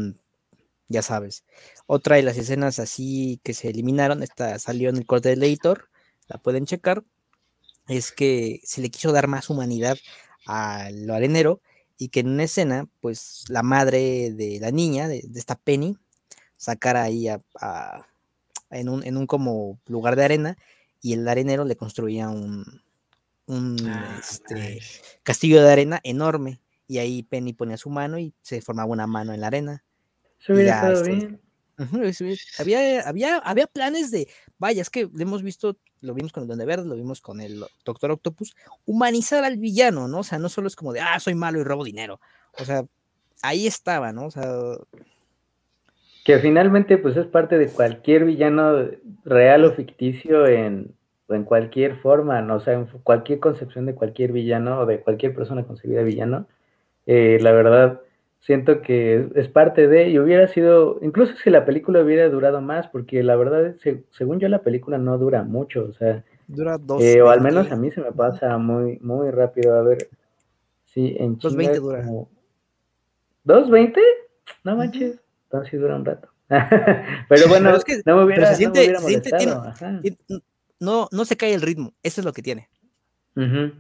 ya 0.87 1.03
sabes. 1.03 1.45
Otra 1.87 2.15
de 2.15 2.23
las 2.23 2.39
escenas 2.39 2.79
así 2.79 3.41
que 3.43 3.53
se 3.53 3.71
eliminaron, 3.71 4.23
esta 4.23 4.61
salió 4.61 4.91
en 4.91 4.97
el 4.97 5.07
corte 5.07 5.31
de 5.31 5.37
Leitor, 5.37 5.89
la 6.29 6.39
pueden 6.39 6.67
checar, 6.67 7.03
es 7.89 8.13
que 8.13 8.61
se 8.63 8.81
le 8.81 8.91
quiso 8.91 9.11
dar 9.11 9.27
más 9.27 9.51
humanidad 9.51 9.97
a 10.47 10.91
lo 10.93 11.15
arenero 11.15 11.61
y 11.99 12.09
que 12.09 12.21
en 12.21 12.29
una 12.29 12.45
escena, 12.45 12.89
pues 13.01 13.45
la 13.49 13.63
madre 13.63 14.33
de 14.33 14.59
la 14.61 14.71
niña, 14.71 15.09
de, 15.09 15.23
de 15.27 15.39
esta 15.39 15.55
Penny, 15.55 15.97
sacara 16.57 17.03
ahí 17.03 17.29
a, 17.29 17.41
a, 17.61 18.07
en, 18.71 18.89
un, 18.89 19.05
en 19.05 19.17
un 19.17 19.27
como 19.27 19.79
lugar 19.87 20.17
de 20.17 20.25
arena 20.25 20.57
y 21.01 21.13
el 21.13 21.29
arenero 21.29 21.65
le 21.65 21.77
construía 21.77 22.29
un, 22.29 22.83
un 23.47 23.77
ah, 23.89 24.19
este, 24.19 24.81
castillo 25.23 25.63
de 25.63 25.71
arena 25.71 26.01
enorme 26.03 26.61
y 26.87 26.99
ahí 26.99 27.23
Penny 27.23 27.53
ponía 27.53 27.77
su 27.77 27.91
mano 27.91 28.19
y 28.19 28.35
se 28.43 28.61
formaba 28.61 28.91
una 28.91 29.07
mano 29.07 29.33
en 29.33 29.41
la 29.41 29.49
arena. 29.49 29.85
Se 30.39 30.53
hubiera 30.53 30.77
estado 30.77 31.03
este, 31.03 31.11
bien. 31.11 31.41
Uh 31.77 31.83
-huh, 31.83 32.39
había, 32.59 33.09
había, 33.09 33.39
había 33.39 33.67
planes 33.67 34.11
de, 34.11 34.29
vaya, 34.59 34.81
es 34.81 34.91
que 34.91 35.09
lo 35.13 35.23
hemos 35.23 35.43
visto, 35.43 35.77
lo 36.05 36.15
vimos 36.15 36.33
con 36.33 36.43
el 36.43 36.47
Duende 36.47 36.67
Verde, 36.67 36.87
lo 36.87 36.95
vimos 36.95 37.21
con 37.21 37.41
el 37.41 37.65
Doctor 37.85 38.11
Octopus, 38.11 38.55
humanizar 38.87 39.45
al 39.45 39.57
villano, 39.57 40.09
¿no? 40.09 40.19
O 40.19 40.23
sea, 40.23 40.39
no 40.39 40.49
solo 40.49 40.69
es 40.69 40.77
como 40.77 40.93
de, 40.93 41.01
ah, 41.01 41.19
soy 41.19 41.35
malo 41.35 41.61
y 41.61 41.65
robo 41.65 41.85
dinero. 41.85 42.21
O 42.59 42.65
sea, 42.65 42.85
ahí 43.43 43.67
estaba, 43.67 44.13
¿no? 44.13 44.27
O 44.27 44.31
sea. 44.31 44.45
Que 46.25 46.39
finalmente, 46.39 46.99
pues 46.99 47.17
es 47.17 47.27
parte 47.27 47.59
de 47.59 47.69
cualquier 47.69 48.25
villano 48.25 48.89
real 49.25 49.65
o 49.65 49.73
ficticio 49.73 50.47
en, 50.47 50.95
en 51.29 51.45
cualquier 51.45 51.97
forma, 51.97 52.41
¿no? 52.43 52.57
O 52.57 52.61
sea, 52.61 52.75
en 52.75 52.87
cualquier 53.03 53.41
concepción 53.41 53.87
de 53.87 53.95
cualquier 53.95 54.33
villano 54.33 54.81
o 54.81 54.87
de 54.87 55.01
cualquier 55.01 55.35
persona 55.35 55.65
concebida 55.65 56.03
villano. 56.03 56.47
Eh, 57.07 57.39
la 57.41 57.53
verdad 57.53 58.01
siento 58.45 58.83
que 58.83 59.27
es 59.35 59.49
parte 59.49 59.89
de, 59.89 60.11
y 60.11 60.19
hubiera 60.19 60.47
sido, 60.49 60.99
incluso 61.01 61.35
si 61.43 61.49
la 61.49 61.65
película 61.65 62.03
hubiera 62.03 62.29
durado 62.29 62.61
más, 62.61 62.87
porque 62.89 63.23
la 63.23 63.37
verdad, 63.37 63.75
se, 63.83 64.05
según 64.11 64.39
yo, 64.39 64.49
la 64.49 64.63
película 64.63 64.99
no 64.99 65.17
dura 65.17 65.43
mucho, 65.43 65.87
o 65.89 65.93
sea, 65.95 66.23
dura 66.47 66.77
dos. 66.77 67.03
Eh, 67.03 67.23
o 67.23 67.31
al 67.31 67.41
menos 67.41 67.73
a 67.73 67.77
mí 67.77 67.91
se 67.91 68.03
me 68.03 68.13
pasa 68.13 68.59
muy, 68.59 68.99
muy 69.01 69.31
rápido. 69.31 69.75
A 69.77 69.83
ver, 69.83 70.09
sí, 70.85 71.17
en 71.19 71.39
China. 71.39 71.55
2.20 71.55 71.81
dura. 71.81 72.05
Como... 72.05 72.29
¿2.20? 73.47 73.99
No 74.63 74.77
manches, 74.77 75.19
entonces 75.45 75.71
sí 75.71 75.77
dura 75.79 75.97
un 75.97 76.05
rato. 76.05 76.29
Pero 77.31 77.49
bueno, 77.49 77.71
pero 77.71 77.77
es 77.79 77.85
que, 77.85 78.03
no 78.05 78.19
me 78.19 78.25
hubiera, 78.25 78.49
se 78.49 78.57
siente, 78.57 78.93
no, 78.93 79.01
me 79.01 79.07
hubiera 79.07 79.23
se 79.23 79.31
siente, 79.31 79.39
tiene, 80.03 80.39
no, 80.79 81.09
no 81.11 81.25
se 81.25 81.37
cae 81.39 81.55
el 81.55 81.63
ritmo, 81.63 81.95
eso 82.03 82.21
es 82.21 82.25
lo 82.27 82.35
que 82.35 82.43
tiene. 82.43 82.69
Uh 83.35 83.41
-huh. 83.41 83.75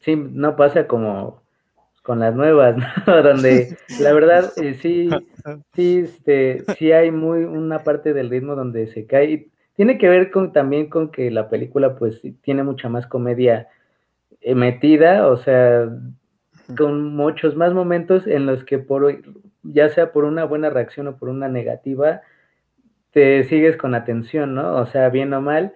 Sí, 0.00 0.16
no 0.16 0.56
pasa 0.56 0.88
como 0.88 1.40
con 2.08 2.20
las 2.20 2.34
nuevas, 2.34 2.74
¿no? 3.06 3.22
Donde 3.22 3.76
la 4.00 4.14
verdad 4.14 4.50
eh, 4.56 4.72
sí, 4.80 5.10
sí, 5.74 5.98
este, 5.98 6.64
sí 6.78 6.90
hay 6.90 7.10
muy 7.10 7.44
una 7.44 7.84
parte 7.84 8.14
del 8.14 8.30
ritmo 8.30 8.56
donde 8.56 8.86
se 8.86 9.06
cae. 9.06 9.50
Tiene 9.76 9.98
que 9.98 10.08
ver 10.08 10.30
con 10.30 10.54
también 10.54 10.88
con 10.88 11.10
que 11.10 11.30
la 11.30 11.50
película 11.50 11.96
pues 11.96 12.22
tiene 12.40 12.62
mucha 12.62 12.88
más 12.88 13.06
comedia 13.06 13.68
eh, 14.40 14.54
metida, 14.54 15.28
o 15.28 15.36
sea, 15.36 15.86
con 16.78 17.14
muchos 17.14 17.56
más 17.56 17.74
momentos 17.74 18.26
en 18.26 18.46
los 18.46 18.64
que 18.64 18.78
por 18.78 19.20
ya 19.62 19.90
sea 19.90 20.10
por 20.10 20.24
una 20.24 20.44
buena 20.44 20.70
reacción 20.70 21.08
o 21.08 21.18
por 21.18 21.28
una 21.28 21.48
negativa, 21.48 22.22
te 23.10 23.44
sigues 23.44 23.76
con 23.76 23.94
atención, 23.94 24.54
¿no? 24.54 24.76
O 24.76 24.86
sea, 24.86 25.10
bien 25.10 25.34
o 25.34 25.42
mal 25.42 25.74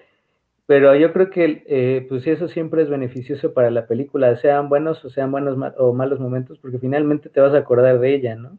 pero 0.73 0.97
yo 0.97 1.13
creo 1.13 1.29
que 1.29 1.65
eh, 1.67 2.07
pues 2.09 2.27
eso 2.27 2.49
siempre 2.49 2.81
es 2.81 2.89
beneficioso 2.89 3.53
para 3.53 3.71
la 3.71 3.87
película, 3.87 4.35
sean 4.37 4.71
buenos 4.71 5.05
o 5.05 5.11
sean 5.11 5.31
buenos 5.31 5.59
o 5.77 5.93
malos 5.93 6.19
momentos, 6.19 6.59
porque 6.59 6.79
finalmente 6.79 7.29
te 7.29 7.43
vas 7.43 7.53
a 7.53 7.59
acordar 7.59 8.01
de 8.01 8.15
ella, 8.15 8.37
¿no? 8.37 8.59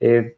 Eh, 0.00 0.36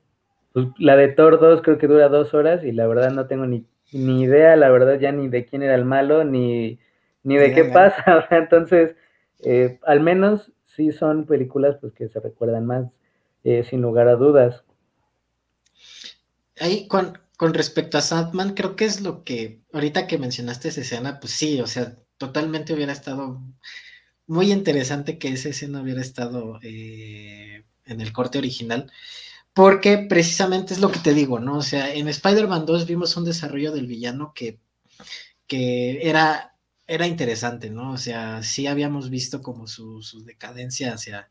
pues 0.52 0.66
la 0.78 0.94
de 0.94 1.08
Thor 1.08 1.40
2 1.40 1.62
creo 1.62 1.76
que 1.76 1.88
dura 1.88 2.08
dos 2.08 2.34
horas 2.34 2.62
y 2.62 2.70
la 2.70 2.86
verdad 2.86 3.10
no 3.10 3.26
tengo 3.26 3.46
ni, 3.46 3.66
ni 3.92 4.22
idea, 4.22 4.54
la 4.54 4.70
verdad 4.70 5.00
ya 5.00 5.10
ni 5.10 5.26
de 5.26 5.44
quién 5.44 5.64
era 5.64 5.74
el 5.74 5.84
malo, 5.84 6.22
ni, 6.22 6.78
ni 7.24 7.36
de 7.36 7.52
qué 7.52 7.64
pasa, 7.64 8.24
entonces 8.30 8.94
eh, 9.40 9.80
al 9.86 9.98
menos 9.98 10.52
sí 10.66 10.92
son 10.92 11.26
películas 11.26 11.78
pues 11.80 11.94
que 11.94 12.06
se 12.06 12.20
recuerdan 12.20 12.64
más, 12.64 12.86
eh, 13.42 13.64
sin 13.64 13.82
lugar 13.82 14.06
a 14.06 14.14
dudas. 14.14 14.62
Ahí, 16.60 16.86
con, 16.86 17.18
con 17.38 17.54
respecto 17.54 17.96
a 17.96 18.00
Sandman, 18.00 18.54
creo 18.54 18.74
que 18.74 18.84
es 18.84 19.00
lo 19.00 19.22
que, 19.22 19.62
ahorita 19.72 20.08
que 20.08 20.18
mencionaste 20.18 20.70
esa 20.70 20.80
escena, 20.80 21.20
pues 21.20 21.32
sí, 21.34 21.60
o 21.60 21.68
sea, 21.68 21.94
totalmente 22.16 22.74
hubiera 22.74 22.92
estado 22.92 23.40
muy 24.26 24.50
interesante 24.50 25.18
que 25.18 25.28
esa 25.28 25.50
escena 25.50 25.80
hubiera 25.80 26.00
estado 26.00 26.58
eh, 26.62 27.64
en 27.86 28.00
el 28.00 28.12
corte 28.12 28.38
original, 28.38 28.90
porque 29.54 29.98
precisamente 29.98 30.74
es 30.74 30.80
lo 30.80 30.90
que 30.90 30.98
te 30.98 31.14
digo, 31.14 31.38
¿no? 31.38 31.58
O 31.58 31.62
sea, 31.62 31.94
en 31.94 32.08
Spider-Man 32.08 32.66
2 32.66 32.86
vimos 32.88 33.16
un 33.16 33.24
desarrollo 33.24 33.70
del 33.70 33.86
villano 33.86 34.32
que, 34.34 34.58
que 35.46 36.08
era, 36.08 36.56
era 36.88 37.06
interesante, 37.06 37.70
¿no? 37.70 37.92
O 37.92 37.98
sea, 37.98 38.42
sí 38.42 38.66
habíamos 38.66 39.10
visto 39.10 39.42
como 39.42 39.68
su, 39.68 40.02
su 40.02 40.24
decadencia 40.24 40.92
hacia 40.92 41.30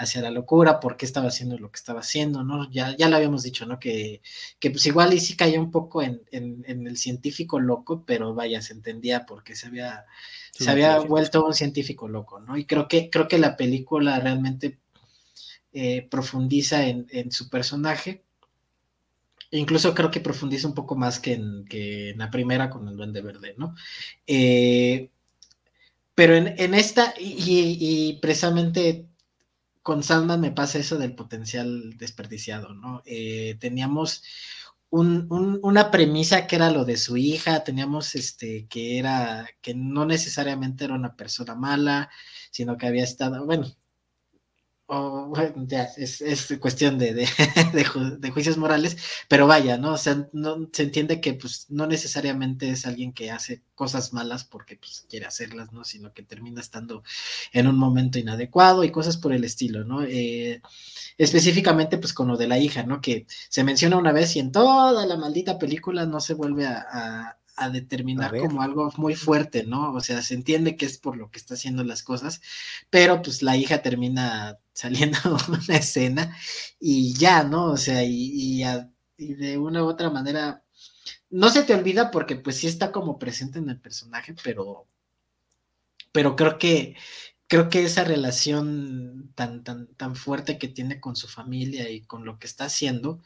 hacia 0.00 0.22
la 0.22 0.30
locura, 0.30 0.80
por 0.80 0.96
qué 0.96 1.04
estaba 1.04 1.28
haciendo 1.28 1.58
lo 1.58 1.70
que 1.70 1.76
estaba 1.76 2.00
haciendo, 2.00 2.42
¿no? 2.42 2.70
Ya, 2.70 2.96
ya 2.96 3.10
lo 3.10 3.16
habíamos 3.16 3.42
dicho, 3.42 3.66
¿no? 3.66 3.78
Que, 3.78 4.22
que 4.58 4.70
pues 4.70 4.86
igual 4.86 5.12
y 5.12 5.20
sí 5.20 5.36
caía 5.36 5.60
un 5.60 5.70
poco 5.70 6.00
en, 6.00 6.22
en, 6.32 6.64
en, 6.66 6.86
el 6.86 6.96
científico 6.96 7.60
loco, 7.60 8.02
pero 8.06 8.32
vaya, 8.34 8.62
se 8.62 8.72
entendía 8.72 9.26
porque 9.26 9.54
se 9.54 9.66
había, 9.66 10.06
sí, 10.52 10.64
se 10.64 10.70
había 10.70 10.98
sí, 11.02 11.06
vuelto 11.06 11.44
un 11.44 11.52
científico 11.52 12.08
loco, 12.08 12.40
¿no? 12.40 12.56
Y 12.56 12.64
creo 12.64 12.88
que, 12.88 13.10
creo 13.10 13.28
que 13.28 13.38
la 13.38 13.58
película 13.58 14.18
realmente 14.18 14.78
eh, 15.74 16.08
profundiza 16.10 16.86
en, 16.86 17.06
en, 17.10 17.30
su 17.30 17.50
personaje. 17.50 18.24
Incluso 19.50 19.94
creo 19.94 20.10
que 20.10 20.20
profundiza 20.20 20.66
un 20.66 20.74
poco 20.74 20.96
más 20.96 21.20
que 21.20 21.34
en, 21.34 21.66
que 21.66 22.10
en 22.10 22.18
la 22.18 22.30
primera 22.30 22.70
con 22.70 22.88
el 22.88 22.96
Duende 22.96 23.20
Verde, 23.20 23.54
¿no? 23.58 23.74
Eh, 24.26 25.10
pero 26.14 26.36
en, 26.36 26.54
en 26.58 26.72
esta, 26.72 27.12
y, 27.18 27.76
y 27.78 28.14
precisamente 28.14 29.09
con 29.90 30.04
Sandman 30.04 30.40
me 30.40 30.52
pasa 30.52 30.78
eso 30.78 30.98
del 30.98 31.16
potencial 31.16 31.96
desperdiciado, 31.98 32.74
¿no? 32.74 33.02
Eh, 33.06 33.56
teníamos 33.58 34.22
un, 34.88 35.26
un, 35.30 35.58
una 35.64 35.90
premisa 35.90 36.46
que 36.46 36.54
era 36.54 36.70
lo 36.70 36.84
de 36.84 36.96
su 36.96 37.16
hija, 37.16 37.64
teníamos 37.64 38.14
este, 38.14 38.68
que 38.68 39.00
era, 39.00 39.48
que 39.60 39.74
no 39.74 40.06
necesariamente 40.06 40.84
era 40.84 40.94
una 40.94 41.16
persona 41.16 41.56
mala, 41.56 42.08
sino 42.52 42.76
que 42.76 42.86
había 42.86 43.02
estado, 43.02 43.44
bueno, 43.44 43.66
bueno, 44.90 45.66
ya, 45.68 45.84
es, 45.96 46.20
es 46.20 46.58
cuestión 46.58 46.98
de, 46.98 47.14
de, 47.14 47.28
de, 47.72 47.84
ju 47.84 48.18
de, 48.18 48.30
juicios 48.30 48.56
morales, 48.56 48.96
pero 49.28 49.46
vaya, 49.46 49.76
¿no? 49.76 49.92
O 49.92 49.98
sea, 49.98 50.28
no, 50.32 50.68
se 50.72 50.82
entiende 50.82 51.20
que 51.20 51.34
pues 51.34 51.66
no 51.68 51.86
necesariamente 51.86 52.70
es 52.70 52.86
alguien 52.86 53.12
que 53.12 53.30
hace 53.30 53.62
cosas 53.76 54.12
malas 54.12 54.44
porque 54.44 54.76
pues 54.76 55.06
quiere 55.08 55.26
hacerlas, 55.26 55.72
¿no? 55.72 55.84
Sino 55.84 56.12
que 56.12 56.24
termina 56.24 56.60
estando 56.60 57.04
en 57.52 57.68
un 57.68 57.78
momento 57.78 58.18
inadecuado 58.18 58.82
y 58.82 58.90
cosas 58.90 59.16
por 59.16 59.32
el 59.32 59.44
estilo, 59.44 59.84
¿no? 59.84 60.02
Eh, 60.02 60.60
específicamente 61.18 61.98
pues 61.98 62.12
con 62.12 62.26
lo 62.26 62.36
de 62.36 62.48
la 62.48 62.58
hija, 62.58 62.82
¿no? 62.82 63.00
Que 63.00 63.26
se 63.48 63.62
menciona 63.62 63.96
una 63.96 64.12
vez 64.12 64.34
y 64.34 64.40
en 64.40 64.50
toda 64.50 65.06
la 65.06 65.16
maldita 65.16 65.58
película 65.58 66.04
no 66.04 66.20
se 66.20 66.34
vuelve 66.34 66.66
a, 66.66 66.84
a 66.90 67.40
a 67.60 67.68
determinar 67.70 68.34
a 68.34 68.38
como 68.38 68.62
algo 68.62 68.90
muy 68.96 69.14
fuerte, 69.14 69.64
¿no? 69.64 69.92
O 69.92 70.00
sea, 70.00 70.22
se 70.22 70.34
entiende 70.34 70.76
que 70.76 70.86
es 70.86 70.98
por 70.98 71.16
lo 71.16 71.30
que 71.30 71.38
está 71.38 71.54
haciendo 71.54 71.84
las 71.84 72.02
cosas, 72.02 72.40
pero 72.88 73.22
pues 73.22 73.42
la 73.42 73.56
hija 73.56 73.82
termina 73.82 74.58
saliendo 74.80 75.18
una 75.48 75.76
escena 75.76 76.34
y 76.80 77.12
ya, 77.14 77.42
¿no? 77.44 77.66
O 77.66 77.76
sea, 77.76 78.02
y, 78.02 78.64
de 79.18 79.58
una 79.58 79.84
u 79.84 79.86
otra 79.86 80.08
manera, 80.08 80.64
no 81.28 81.50
se 81.50 81.62
te 81.64 81.74
olvida 81.74 82.10
porque 82.10 82.36
pues 82.36 82.56
sí 82.56 82.66
está 82.66 82.90
como 82.90 83.18
presente 83.18 83.58
en 83.58 83.68
el 83.68 83.78
personaje, 83.78 84.34
pero, 84.42 84.86
pero 86.12 86.34
creo 86.34 86.56
que, 86.58 86.96
creo 87.46 87.68
que 87.68 87.84
esa 87.84 88.04
relación 88.04 89.30
tan, 89.34 89.62
tan, 89.62 89.88
tan 89.96 90.16
fuerte 90.16 90.58
que 90.58 90.68
tiene 90.68 90.98
con 90.98 91.14
su 91.14 91.28
familia 91.28 91.90
y 91.90 92.00
con 92.00 92.24
lo 92.24 92.38
que 92.38 92.46
está 92.46 92.64
haciendo, 92.64 93.20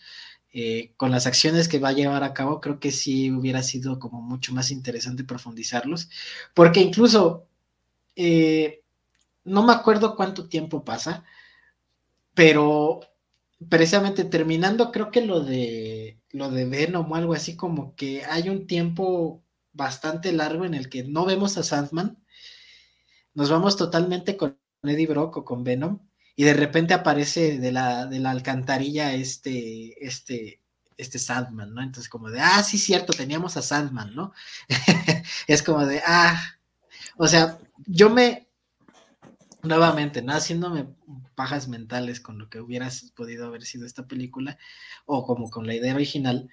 eh, 0.53 0.93
con 0.97 1.13
las 1.13 1.29
acciones 1.29 1.69
que 1.69 1.79
va 1.79 1.91
a 1.91 1.93
llevar 1.93 2.25
a 2.25 2.35
cabo, 2.35 2.61
creo 2.61 2.81
que 2.81 2.91
sí 2.91 3.31
hubiera 3.31 3.63
sido 3.63 4.01
como 4.01 4.21
mucho 4.21 4.53
más 4.53 4.73
interesante 4.73 5.23
profundizarlos, 5.23 6.09
porque 6.53 6.81
incluso, 6.81 7.47
eh, 8.17 8.83
no 9.45 9.65
me 9.65 9.73
acuerdo 9.73 10.17
cuánto 10.17 10.49
tiempo 10.49 10.85
pasa, 10.85 11.25
pero 12.35 13.01
precisamente 13.69 14.25
terminando, 14.25 14.93
creo 14.93 15.11
que 15.11 15.23
lo 15.23 15.41
de 15.41 16.21
lo 16.31 16.51
de 16.51 16.65
Venom 16.65 17.11
o 17.11 17.15
algo 17.15 17.35
así, 17.35 17.57
como 17.57 17.95
que 17.95 18.25
hay 18.25 18.49
un 18.49 18.67
tiempo 18.67 19.45
bastante 19.73 20.33
largo 20.33 20.65
en 20.65 20.75
el 20.75 20.89
que 20.89 21.05
no 21.05 21.25
vemos 21.25 21.57
a 21.57 21.63
Sandman, 21.63 22.19
nos 23.35 23.51
vamos 23.51 23.77
totalmente 23.77 24.37
con 24.37 24.59
Eddie 24.83 25.07
Brock 25.07 25.37
o 25.39 25.45
con 25.45 25.65
Venom, 25.65 26.01
y 26.37 26.45
de 26.45 26.55
repente 26.55 26.95
aparece 26.95 27.59
de 27.59 27.73
la, 27.73 28.07
de 28.07 28.19
la 28.19 28.33
alcantarilla 28.33 29.15
este, 29.15 30.05
este, 30.05 30.61
este 30.97 31.19
Sandman, 31.21 31.73
¿no? 31.73 31.83
Entonces 31.83 32.09
como 32.09 32.31
de, 32.31 32.41
ah, 32.41 32.63
sí, 32.65 32.79
cierto, 32.79 33.13
teníamos 33.13 33.57
a 33.57 33.63
Sandman, 33.63 34.15
¿no? 34.15 34.33
es 35.47 35.63
como 35.63 35.87
de, 35.87 36.03
ah, 36.05 36.37
o 37.17 37.29
sea, 37.29 37.59
yo 37.87 38.11
me, 38.11 38.44
nuevamente, 39.65 40.23
¿no? 40.23 40.33
Haciéndome 40.33 40.89
pajas 41.35 41.69
mentales 41.69 42.21
con 42.21 42.39
lo 42.39 42.49
que 42.49 42.61
hubieras 42.61 43.13
podido 43.17 43.47
haber 43.47 43.65
sido 43.65 43.87
esta 43.87 44.07
película, 44.07 44.59
o 45.07 45.27
como 45.27 45.51
con 45.51 45.67
la 45.67 45.75
idea 45.75 45.95
original, 45.95 46.49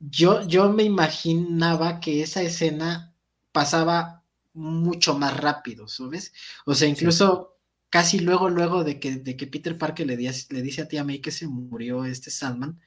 yo, 0.00 0.46
yo 0.46 0.70
me 0.72 0.82
imaginaba 0.82 2.00
que 2.00 2.22
esa 2.22 2.42
escena 2.42 3.14
pasaba 3.52 4.24
mucho 4.54 5.18
más 5.18 5.36
rápido, 5.36 5.88
¿sabes? 5.88 6.32
O 6.66 6.74
sea, 6.74 6.88
incluso 6.88 7.56
casi 7.90 8.20
luego, 8.20 8.50
luego 8.50 8.84
de 8.84 8.98
que, 8.98 9.16
de 9.16 9.36
que 9.36 9.46
Peter 9.46 9.78
Parker 9.78 10.06
le, 10.06 10.16
le 10.16 10.62
dice 10.62 10.82
a 10.82 10.88
tía 10.88 11.04
May 11.04 11.20
que 11.20 11.30
se 11.30 11.46
murió 11.46 12.04
este 12.04 12.30
Sandman, 12.30 12.80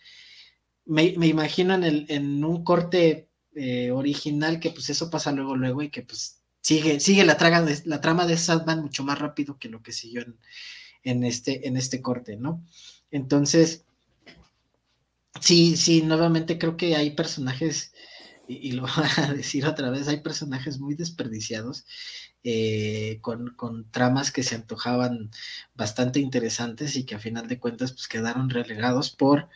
me, 0.85 1.03
imagino 1.03 1.73
en, 1.73 1.83
el, 1.83 2.05
en 2.09 2.43
un 2.43 2.63
corte 2.63 3.29
eh, 3.55 3.91
original 3.91 4.59
que 4.59 4.71
pues 4.71 4.89
eso 4.89 5.09
pasa 5.09 5.31
luego, 5.31 5.55
luego 5.55 5.81
y 5.81 5.89
que 5.89 6.03
pues 6.03 6.41
sigue, 6.65 6.99
sigue 6.99 7.23
la, 7.25 7.37
traga 7.37 7.63
la 7.85 8.01
trama 8.01 8.25
de 8.25 8.37
Sandman 8.37 8.81
mucho 8.81 9.03
más 9.03 9.19
rápido 9.19 9.59
que 9.59 9.69
lo 9.69 9.83
que 9.83 9.91
siguió 9.91 10.25
en, 11.03 11.23
este, 11.23 11.67
en 11.67 11.77
este 11.77 12.01
corte, 12.01 12.37
¿no? 12.37 12.65
Entonces, 13.11 13.85
sí, 15.39 15.77
sí, 15.77 16.01
nuevamente 16.01 16.57
creo 16.57 16.75
que 16.75 16.95
hay 16.95 17.11
personajes, 17.11 17.93
y, 18.47 18.71
lo 18.71 18.81
voy 18.95 19.05
a 19.17 19.33
decir 19.33 19.67
otra 19.67 19.91
vez, 19.91 20.07
hay 20.07 20.21
personajes 20.21 20.79
muy 20.79 20.95
desperdiciados 20.95 21.85
eh, 22.43 23.19
con, 23.21 23.53
tramas 23.91 24.31
que 24.31 24.41
se 24.41 24.55
antojaban 24.55 25.29
bastante 25.75 26.19
interesantes 26.19 26.95
y 26.95 27.03
que 27.05 27.13
a 27.13 27.19
final 27.19 27.47
de 27.47 27.59
cuentas 27.59 27.91
pues 27.91 28.07
quedaron 28.07 28.49
relegados 28.49 29.11
por, 29.11 29.49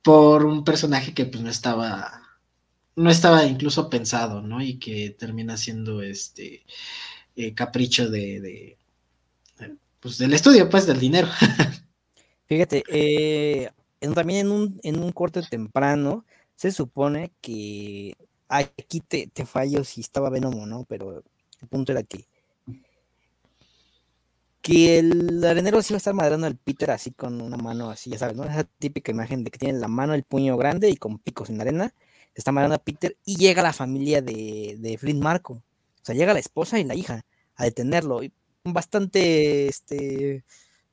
por 0.00 0.46
un 0.46 0.64
personaje 0.64 1.12
que 1.12 1.26
pues 1.26 1.42
no 1.42 1.50
estaba, 1.50 2.29
no 2.96 3.10
estaba 3.10 3.44
incluso 3.46 3.88
pensado, 3.88 4.42
¿no? 4.42 4.62
Y 4.62 4.78
que 4.78 5.10
termina 5.10 5.56
siendo 5.56 6.02
este 6.02 6.64
eh, 7.36 7.54
capricho 7.54 8.10
de, 8.10 8.76
pues 10.00 10.18
del 10.18 10.32
estudio, 10.32 10.68
pues 10.68 10.86
del 10.86 10.98
dinero. 10.98 11.28
Fíjate, 12.46 12.82
eh, 12.88 13.70
también 14.14 14.46
en 14.46 14.52
un, 14.52 14.80
en 14.82 14.98
un 15.02 15.12
corte 15.12 15.42
temprano 15.42 16.24
se 16.56 16.72
supone 16.72 17.32
que 17.40 18.14
aquí 18.48 19.00
te, 19.00 19.28
te 19.28 19.46
fallo 19.46 19.84
si 19.84 20.00
estaba 20.00 20.30
Venom 20.30 20.58
o 20.58 20.66
no, 20.66 20.84
pero 20.84 21.22
el 21.60 21.68
punto 21.68 21.92
era 21.92 22.02
que, 22.02 22.26
que 24.62 24.98
el 24.98 25.44
arenero 25.44 25.82
sí 25.82 25.92
va 25.94 25.96
a 25.96 25.98
estar 25.98 26.14
madrando 26.14 26.46
al 26.46 26.56
Peter 26.56 26.90
así 26.90 27.12
con 27.12 27.40
una 27.40 27.56
mano 27.56 27.90
así, 27.90 28.10
ya 28.10 28.18
sabes, 28.18 28.36
¿no? 28.36 28.44
Esa 28.44 28.64
típica 28.64 29.12
imagen 29.12 29.44
de 29.44 29.50
que 29.50 29.58
tiene 29.58 29.78
la 29.78 29.88
mano, 29.88 30.14
el 30.14 30.24
puño 30.24 30.56
grande 30.56 30.90
y 30.90 30.96
con 30.96 31.18
picos 31.18 31.50
en 31.50 31.58
la 31.58 31.62
arena. 31.62 31.94
Está 32.40 32.52
madrando 32.52 32.76
a 32.76 32.82
Peter 32.82 33.16
y 33.26 33.36
llega 33.36 33.62
la 33.62 33.74
familia 33.74 34.22
de, 34.22 34.76
de 34.78 34.96
Flynn 34.96 35.20
Marco. 35.20 35.52
O 35.52 36.04
sea, 36.04 36.14
llega 36.14 36.32
la 36.32 36.40
esposa 36.40 36.78
y 36.78 36.84
la 36.84 36.94
hija 36.94 37.26
a 37.54 37.64
detenerlo. 37.64 38.20
bastante 38.64 39.68
este, 39.68 40.42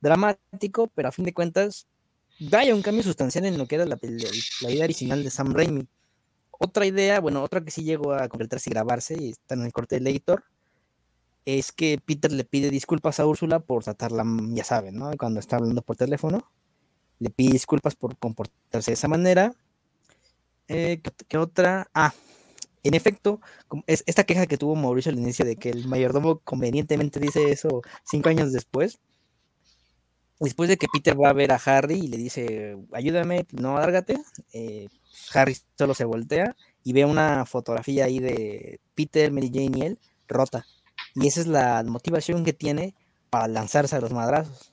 dramático, 0.01 0.87
pero 0.93 1.07
a 1.07 1.13
fin 1.13 1.23
de 1.23 1.33
cuentas, 1.33 1.87
da 2.37 2.63
un 2.75 2.81
cambio 2.81 3.03
sustancial 3.03 3.45
en 3.45 3.57
lo 3.57 3.65
que 3.65 3.75
era 3.75 3.85
la, 3.85 3.97
la 4.61 4.71
idea 4.71 4.83
original 4.83 5.23
de 5.23 5.29
Sam 5.29 5.53
Raimi. 5.53 5.87
Otra 6.51 6.85
idea, 6.85 7.21
bueno, 7.21 7.41
otra 7.41 7.63
que 7.63 7.71
sí 7.71 7.83
llegó 7.83 8.13
a 8.13 8.27
completarse 8.27 8.69
y 8.69 8.73
grabarse 8.73 9.15
y 9.17 9.29
está 9.29 9.55
en 9.55 9.63
el 9.63 9.71
corte 9.71 10.01
de 10.01 10.09
editor, 10.09 10.43
es 11.45 11.71
que 11.71 11.97
Peter 12.03 12.29
le 12.29 12.43
pide 12.43 12.69
disculpas 12.69 13.21
a 13.21 13.25
Úrsula 13.25 13.59
por 13.59 13.85
tratarla, 13.85 14.25
ya 14.49 14.65
saben, 14.65 14.97
¿no? 14.97 15.11
Cuando 15.17 15.39
está 15.39 15.55
hablando 15.55 15.81
por 15.81 15.95
teléfono, 15.95 16.51
le 17.19 17.29
pide 17.29 17.53
disculpas 17.53 17.95
por 17.95 18.17
comportarse 18.17 18.91
de 18.91 18.95
esa 18.95 19.07
manera. 19.07 19.53
Eh, 20.67 21.01
¿qué, 21.27 21.37
otra? 21.37 21.89
Ah, 21.93 22.13
en 22.83 22.93
efecto, 22.93 23.41
es 23.87 24.03
esta 24.05 24.25
queja 24.25 24.47
que 24.47 24.57
tuvo 24.57 24.75
Mauricio 24.75 25.11
al 25.11 25.19
inicio 25.19 25.45
de 25.45 25.55
que 25.55 25.69
el 25.69 25.87
mayordomo 25.87 26.39
convenientemente 26.39 27.19
dice 27.19 27.51
eso 27.51 27.81
cinco 28.03 28.29
años 28.29 28.51
después. 28.53 28.99
Después 30.39 30.69
de 30.69 30.77
que 30.77 30.87
Peter 30.91 31.19
va 31.19 31.29
a 31.29 31.33
ver 31.33 31.51
a 31.51 31.55
Harry 31.65 31.95
y 31.95 32.07
le 32.07 32.17
dice, 32.17 32.77
ayúdame, 32.93 33.47
no 33.51 33.77
alárgate, 33.77 34.19
eh, 34.53 34.87
Harry 35.33 35.57
solo 35.75 35.95
se 35.95 36.05
voltea 36.05 36.55
y 36.83 36.93
ve 36.93 37.05
una 37.05 37.45
fotografía 37.45 38.05
ahí 38.05 38.19
de 38.19 38.79
Peter, 38.93 39.31
Mary 39.31 39.49
Jane 39.51 39.71
y 39.77 39.81
él 39.81 39.99
rota. 40.27 40.65
Y 41.15 41.27
esa 41.27 41.41
es 41.41 41.47
la 41.47 41.83
motivación 41.83 42.45
que 42.45 42.53
tiene 42.53 42.93
para 43.31 43.47
lanzarse 43.47 43.95
a 43.95 44.01
los 44.01 44.13
madrazos. 44.13 44.71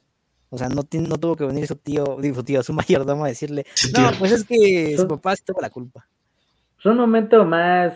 O 0.51 0.59
sea, 0.59 0.69
no, 0.69 0.83
no 0.83 1.19
tuvo 1.19 1.37
que 1.37 1.45
venir 1.45 1.67
su 1.67 1.77
tío, 1.77 2.17
digo, 2.21 2.37
su 2.37 2.45
tío, 2.45 2.63
su 2.63 2.73
mayordomo 2.75 3.25
a 3.25 3.29
decirle, 3.29 3.65
no, 3.97 4.11
pues 4.19 4.33
es 4.33 4.45
que 4.45 4.97
su 4.97 5.09
papá 5.09 5.35
tuvo 5.45 5.61
la 5.61 5.71
culpa. 5.71 6.07
Es 6.79 6.87
un 6.87 6.97
momento 6.97 7.45
más 7.45 7.95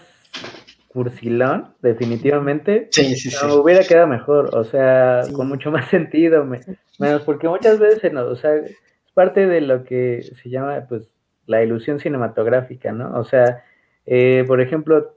cursilón, 0.88 1.74
definitivamente. 1.82 2.88
Sí, 2.90 3.14
sí, 3.16 3.30
sí. 3.30 3.46
hubiera 3.46 3.84
quedado 3.84 4.07
mejor, 4.07 4.55
o 4.57 4.64
sea, 4.64 5.22
con 5.32 5.49
mucho 5.49 5.70
más 5.70 5.88
sentido, 5.90 6.44
menos 6.44 7.22
porque 7.22 7.49
muchas 7.49 7.78
veces, 7.78 8.12
no, 8.12 8.26
o 8.26 8.36
sea, 8.36 8.55
es 8.55 8.74
parte 9.14 9.46
de 9.46 9.61
lo 9.61 9.84
que 9.84 10.22
se 10.42 10.51
llama, 10.51 10.86
pues, 10.88 11.09
la 11.46 11.62
ilusión 11.62 11.99
cinematográfica, 11.99 12.92
¿no? 12.92 13.18
O 13.18 13.24
sea, 13.24 13.64
eh, 14.07 14.44
por 14.46 14.61
ejemplo, 14.61 15.14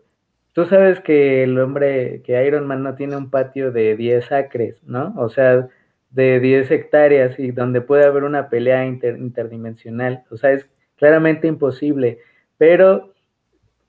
Tú 0.53 0.65
sabes 0.65 0.99
que 0.99 1.43
el 1.43 1.57
hombre, 1.59 2.21
que 2.23 2.45
Iron 2.45 2.67
Man 2.67 2.83
no 2.83 2.95
tiene 2.95 3.15
un 3.15 3.29
patio 3.29 3.71
de 3.71 3.95
10 3.95 4.31
acres, 4.33 4.75
¿no? 4.83 5.13
O 5.17 5.29
sea, 5.29 5.69
de 6.11 6.39
10 6.39 6.69
hectáreas 6.71 7.39
y 7.39 7.51
donde 7.51 7.81
puede 7.81 8.05
haber 8.05 8.23
una 8.23 8.49
pelea 8.49 8.85
interdimensional. 8.85 10.23
O 10.29 10.37
sea, 10.37 10.51
es 10.51 10.67
claramente 10.97 11.47
imposible, 11.47 12.19
pero 12.57 13.13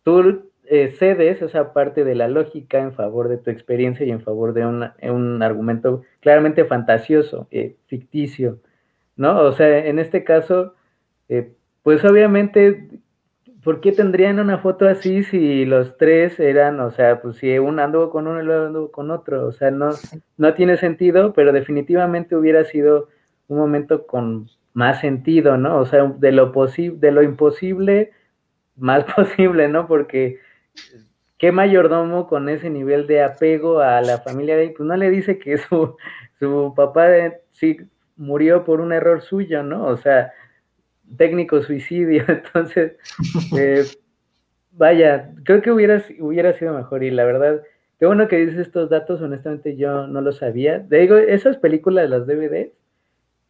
tú 0.02 0.50
eh, 0.64 0.94
cedes 0.98 1.42
esa 1.42 1.72
parte 1.72 2.04
de 2.04 2.14
la 2.14 2.28
lógica 2.28 2.78
en 2.78 2.94
favor 2.94 3.28
de 3.28 3.38
tu 3.38 3.50
experiencia 3.50 4.06
y 4.06 4.10
en 4.10 4.22
favor 4.22 4.54
de 4.54 4.64
un 4.64 5.42
argumento 5.42 6.02
claramente 6.20 6.64
fantasioso, 6.64 7.48
eh, 7.50 7.76
ficticio, 7.86 8.60
¿no? 9.16 9.40
O 9.40 9.52
sea, 9.52 9.86
en 9.86 9.98
este 9.98 10.24
caso, 10.24 10.74
eh, 11.28 11.52
pues 11.82 12.04
obviamente 12.04 12.88
¿por 13.62 13.80
qué 13.80 13.92
tendrían 13.92 14.38
una 14.40 14.58
foto 14.58 14.88
así 14.88 15.22
si 15.24 15.64
los 15.64 15.96
tres 15.96 16.38
eran, 16.40 16.80
o 16.80 16.90
sea, 16.90 17.20
pues 17.20 17.36
si 17.36 17.58
uno 17.58 17.82
anduvo 17.82 18.10
con 18.10 18.26
uno 18.26 18.42
y 18.42 18.44
luego 18.44 18.66
anduvo 18.66 18.90
con 18.90 19.10
otro? 19.10 19.46
O 19.46 19.52
sea, 19.52 19.70
no, 19.70 19.90
no 20.36 20.54
tiene 20.54 20.76
sentido, 20.76 21.32
pero 21.32 21.52
definitivamente 21.52 22.36
hubiera 22.36 22.64
sido 22.64 23.08
un 23.48 23.58
momento 23.58 24.06
con 24.06 24.48
más 24.74 25.00
sentido, 25.00 25.56
¿no? 25.56 25.78
O 25.78 25.86
sea, 25.86 26.04
de 26.18 26.32
lo 26.32 26.52
posible, 26.52 26.98
de 26.98 27.12
lo 27.12 27.22
imposible, 27.22 28.12
más 28.76 29.04
posible, 29.16 29.68
¿no? 29.68 29.86
Porque 29.86 30.40
qué 31.38 31.52
mayordomo 31.52 32.28
con 32.28 32.48
ese 32.48 32.70
nivel 32.70 33.06
de 33.06 33.22
apego 33.22 33.80
a 33.80 34.00
la 34.00 34.18
familia 34.18 34.56
de 34.56 34.70
pues 34.70 34.86
no 34.86 34.96
le 34.96 35.10
dice 35.10 35.38
que 35.38 35.58
su, 35.58 35.96
su 36.38 36.72
papá 36.76 37.08
sí 37.52 37.78
murió 38.16 38.64
por 38.64 38.80
un 38.80 38.92
error 38.92 39.22
suyo, 39.22 39.62
¿no? 39.62 39.86
O 39.86 39.96
sea, 39.96 40.32
técnico 41.16 41.62
suicidio, 41.62 42.24
entonces, 42.28 42.96
eh, 43.56 43.84
vaya, 44.72 45.32
creo 45.44 45.62
que 45.62 45.70
hubiera, 45.70 46.02
hubiera 46.20 46.52
sido 46.54 46.74
mejor 46.74 47.04
y 47.04 47.10
la 47.10 47.24
verdad, 47.24 47.62
qué 47.98 48.06
bueno 48.06 48.28
que 48.28 48.38
dices 48.38 48.58
estos 48.58 48.90
datos, 48.90 49.20
honestamente 49.20 49.76
yo 49.76 50.06
no 50.06 50.20
lo 50.20 50.32
sabía. 50.32 50.78
Digo, 50.78 51.16
esas 51.16 51.56
películas, 51.58 52.08
las 52.10 52.26
DVD, 52.26 52.72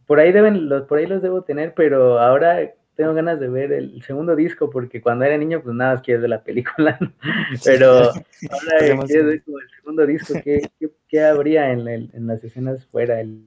por 0.07 0.21
ahí 0.21 0.33
deben, 0.33 0.69
los, 0.69 0.83
por 0.85 0.99
ahí 0.99 1.07
los 1.07 1.23
debo 1.23 1.43
tener, 1.43 1.75
pero 1.75 2.19
ahora 2.19 2.73
tengo 2.95 3.15
ganas 3.15 3.41
de 3.41 3.49
ver 3.49 3.73
el 3.73 4.03
segundo 4.03 4.37
disco 4.37 4.69
porque 4.69 5.01
cuando 5.01 5.25
era 5.25 5.39
niño 5.39 5.63
pues 5.63 5.75
nada 5.75 5.95
más 5.95 6.03
quiero 6.03 6.21
ver 6.21 6.31
la 6.31 6.45
película, 6.45 6.99
pero 7.65 8.11
ahora 8.11 9.05
quiero 9.07 9.27
ver 9.27 9.43
el 9.47 9.71
segundo 9.77 10.07
disco, 10.07 10.35
¿qué, 10.45 10.63
qué, 11.09 11.25
habría 11.25 11.73
en, 11.73 11.89
el, 11.89 12.11
en 12.13 12.27
las 12.27 12.45
escenas 12.45 12.85
fuera? 12.87 13.21
El, 13.21 13.47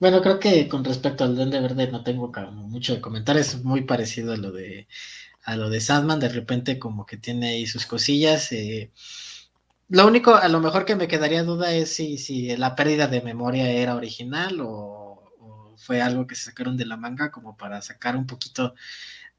bueno, 0.00 0.20
creo 0.22 0.38
que 0.38 0.68
con 0.68 0.84
respecto 0.84 1.24
al 1.24 1.36
Duende 1.36 1.60
Verde 1.60 1.90
no 1.90 2.02
tengo 2.02 2.32
mucho 2.52 2.94
de 2.94 3.00
comentar, 3.00 3.36
es 3.36 3.62
muy 3.64 3.82
parecido 3.82 4.32
a 4.32 4.36
lo 4.36 4.52
de 4.52 4.86
a 5.44 5.56
lo 5.56 5.70
de 5.70 5.80
Sandman, 5.80 6.20
de 6.20 6.28
repente 6.28 6.78
como 6.78 7.06
que 7.06 7.16
tiene 7.16 7.48
ahí 7.50 7.66
sus 7.66 7.86
cosillas. 7.86 8.50
Eh, 8.52 8.90
lo 9.88 10.06
único, 10.06 10.34
a 10.34 10.48
lo 10.48 10.60
mejor 10.60 10.84
que 10.84 10.96
me 10.96 11.08
quedaría 11.08 11.42
duda 11.42 11.72
es 11.72 11.94
si, 11.94 12.18
si 12.18 12.56
la 12.56 12.74
pérdida 12.74 13.06
de 13.06 13.20
memoria 13.20 13.70
era 13.70 13.94
original 13.94 14.60
o, 14.62 15.32
fue 15.76 16.00
algo 16.00 16.26
que 16.26 16.34
se 16.34 16.44
sacaron 16.44 16.76
de 16.76 16.86
la 16.86 16.96
manga 16.96 17.30
como 17.30 17.56
para 17.56 17.82
sacar 17.82 18.16
un 18.16 18.26
poquito 18.26 18.74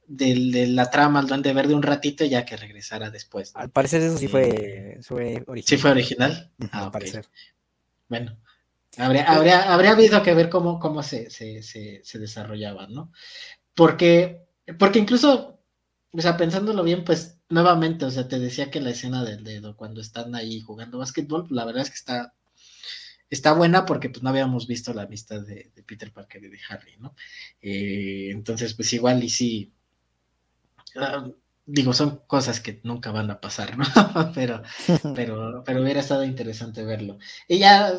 de, 0.06 0.68
la 0.68 0.92
trama 0.92 1.20
al 1.20 1.28
Duende 1.28 1.54
Verde 1.54 1.74
un 1.74 1.82
ratito 1.82 2.24
ya 2.24 2.46
que 2.46 2.56
regresara 2.56 3.10
después. 3.10 3.56
Al 3.56 3.72
parecer 3.72 4.04
eso 4.04 4.18
sí 4.18 4.28
fue, 4.28 5.00
original. 5.10 5.64
¿Sí 5.66 5.78
fue 5.78 5.92
original? 5.92 6.52
al 6.72 6.92
parecer. 6.92 7.26
Bueno, 8.08 8.38
habría, 8.98 9.24
habría, 9.26 9.74
habría 9.74 9.92
habido 9.92 10.22
que 10.24 10.34
ver 10.34 10.50
cómo, 10.50 10.80
cómo 10.80 11.04
se, 11.04 11.30
se, 11.30 11.62
se, 11.64 12.02
se 12.04 12.20
desarrollaba, 12.20 12.88
¿no? 12.88 13.12
Porque, 13.74 14.42
porque 14.80 15.00
incluso, 15.00 15.60
o 16.12 16.22
sea, 16.22 16.38
pensándolo 16.38 16.84
bien, 16.84 17.04
pues 17.04 17.40
nuevamente, 17.50 18.06
o 18.06 18.12
sea, 18.12 18.28
te 18.28 18.40
decía 18.40 18.72
que 18.72 18.82
la 18.82 18.92
escena 18.92 19.24
del 19.24 19.44
dedo, 19.44 19.76
cuando 19.76 20.02
están 20.02 20.36
ahí 20.36 20.62
jugando 20.62 21.00
básquetbol, 21.00 21.48
la 21.50 21.66
verdad 21.66 21.84
es 21.84 21.90
que 21.90 21.96
está, 21.96 22.34
está 23.30 23.54
buena 23.54 23.86
porque 23.86 24.10
pues 24.10 24.24
no 24.24 24.30
habíamos 24.30 24.68
visto 24.68 24.94
la 24.94 25.06
vista 25.06 25.40
de, 25.40 25.72
Peter 25.86 26.12
Parker 26.12 26.44
y 26.44 26.50
de 26.50 26.60
Harry, 26.70 26.98
¿no? 27.00 27.16
Eh, 27.62 28.30
entonces, 28.32 28.74
pues 28.74 28.94
igual 28.94 29.24
y 29.24 29.30
sí, 29.30 29.74
ah, 30.96 31.30
digo, 31.66 31.94
son 31.94 32.22
cosas 32.28 32.60
que 32.60 32.80
nunca 32.84 33.12
van 33.12 33.32
a 33.32 33.42
pasar, 33.42 33.78
¿no? 33.78 33.86
pero, 34.36 34.62
pero, 35.16 35.64
pero 35.66 35.82
hubiera 35.82 36.00
estado 36.00 36.24
interesante 36.24 36.84
verlo. 36.84 37.18
Y 37.48 37.60
ya, 37.60 37.94